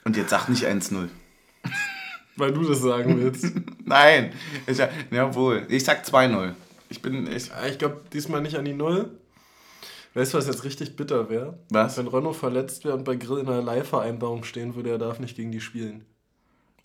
Und 0.05 0.17
jetzt 0.17 0.31
sag 0.31 0.49
nicht 0.49 0.65
1-0. 0.65 1.09
Weil 2.37 2.53
du 2.53 2.67
das 2.67 2.81
sagen 2.81 3.21
willst. 3.21 3.53
Nein. 3.85 4.33
Ich, 4.67 4.79
jawohl. 5.11 5.67
Ich 5.69 5.85
sag 5.85 6.05
2-0. 6.05 6.55
Ich 6.89 7.03
bin. 7.03 7.27
Ich, 7.31 7.49
Ja, 7.49 7.67
ich 7.67 7.79
glaube 7.79 8.01
diesmal 8.13 8.41
nicht 8.41 8.57
an 8.57 8.65
die 8.65 8.73
Null. 8.73 9.11
Weißt 10.15 10.35
du, 10.35 10.39
was 10.39 10.47
jetzt 10.47 10.65
richtig 10.65 10.97
bitter 10.97 11.31
wäre? 11.31 11.59
Was? 11.69 11.97
Wenn 11.97 12.09
Renault 12.09 12.35
verletzt 12.37 12.85
wäre 12.85 12.97
und 12.97 13.05
bei 13.05 13.15
Grill 13.17 13.39
in 13.39 13.49
einer 13.49 13.63
Leihvereinbarung 13.63 14.43
stehen 14.43 14.75
würde, 14.75 14.91
er 14.91 14.99
darf 14.99 15.21
nicht 15.21 15.37
gegen 15.37 15.53
die 15.53 15.61
spielen. 15.61 16.05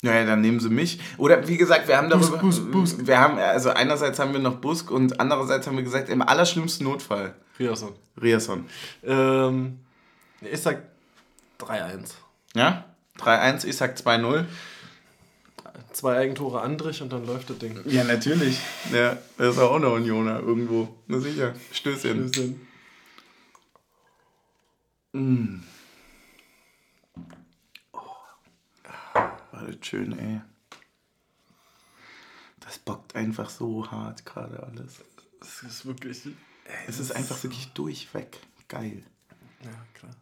naja, 0.02 0.24
dann 0.24 0.42
nehmen 0.42 0.60
sie 0.60 0.68
mich. 0.68 1.00
Oder 1.16 1.48
wie 1.48 1.56
gesagt, 1.56 1.88
wir 1.88 1.96
haben 1.96 2.08
darüber. 2.08 2.36
Busk, 2.38 2.70
Busk. 2.70 3.06
Wir 3.06 3.18
haben, 3.18 3.38
also 3.38 3.70
einerseits 3.70 4.20
haben 4.20 4.32
wir 4.32 4.38
noch 4.38 4.56
Busk 4.56 4.92
und 4.92 5.18
andererseits 5.18 5.66
haben 5.66 5.76
wir 5.76 5.82
gesagt, 5.82 6.08
im 6.08 6.22
allerschlimmsten 6.22 6.86
Notfall. 6.86 7.34
Riasson. 7.58 7.94
Riasson. 8.20 8.66
Ähm, 9.02 9.80
ich 10.42 10.60
sag 10.60 10.82
3-1. 11.58 12.10
Ja? 12.54 12.84
3-1, 13.18 13.64
ich 13.66 13.76
sag 13.76 13.96
2-0. 13.96 14.46
Zwei 15.92 16.18
Eigentore 16.18 16.60
Andrich 16.60 17.00
und 17.00 17.10
dann 17.12 17.26
läuft 17.26 17.48
das 17.48 17.58
Ding. 17.58 17.80
Ja, 17.86 18.04
natürlich. 18.04 18.60
Ja, 18.92 19.16
das 19.38 19.56
ist 19.56 19.62
auch 19.62 19.76
eine 19.76 19.88
Unioner 19.88 20.40
irgendwo. 20.40 20.94
Na 21.06 21.18
sicher. 21.18 21.54
Stößchen. 21.72 22.60
War 29.52 29.66
das 29.66 29.76
schön, 29.80 30.18
ey. 30.18 30.40
Das 32.60 32.78
bockt 32.78 33.16
einfach 33.16 33.48
so 33.48 33.90
hart 33.90 34.26
gerade 34.26 34.62
alles. 34.62 35.02
Das 35.40 35.62
ist 35.62 35.86
wirklich. 35.86 36.28
Es 36.86 36.98
ist 36.98 37.12
einfach 37.12 37.42
wirklich 37.42 37.68
durchweg 37.72 38.38
geil. 38.68 39.02
Ja, 39.62 39.70
klar. 39.94 40.14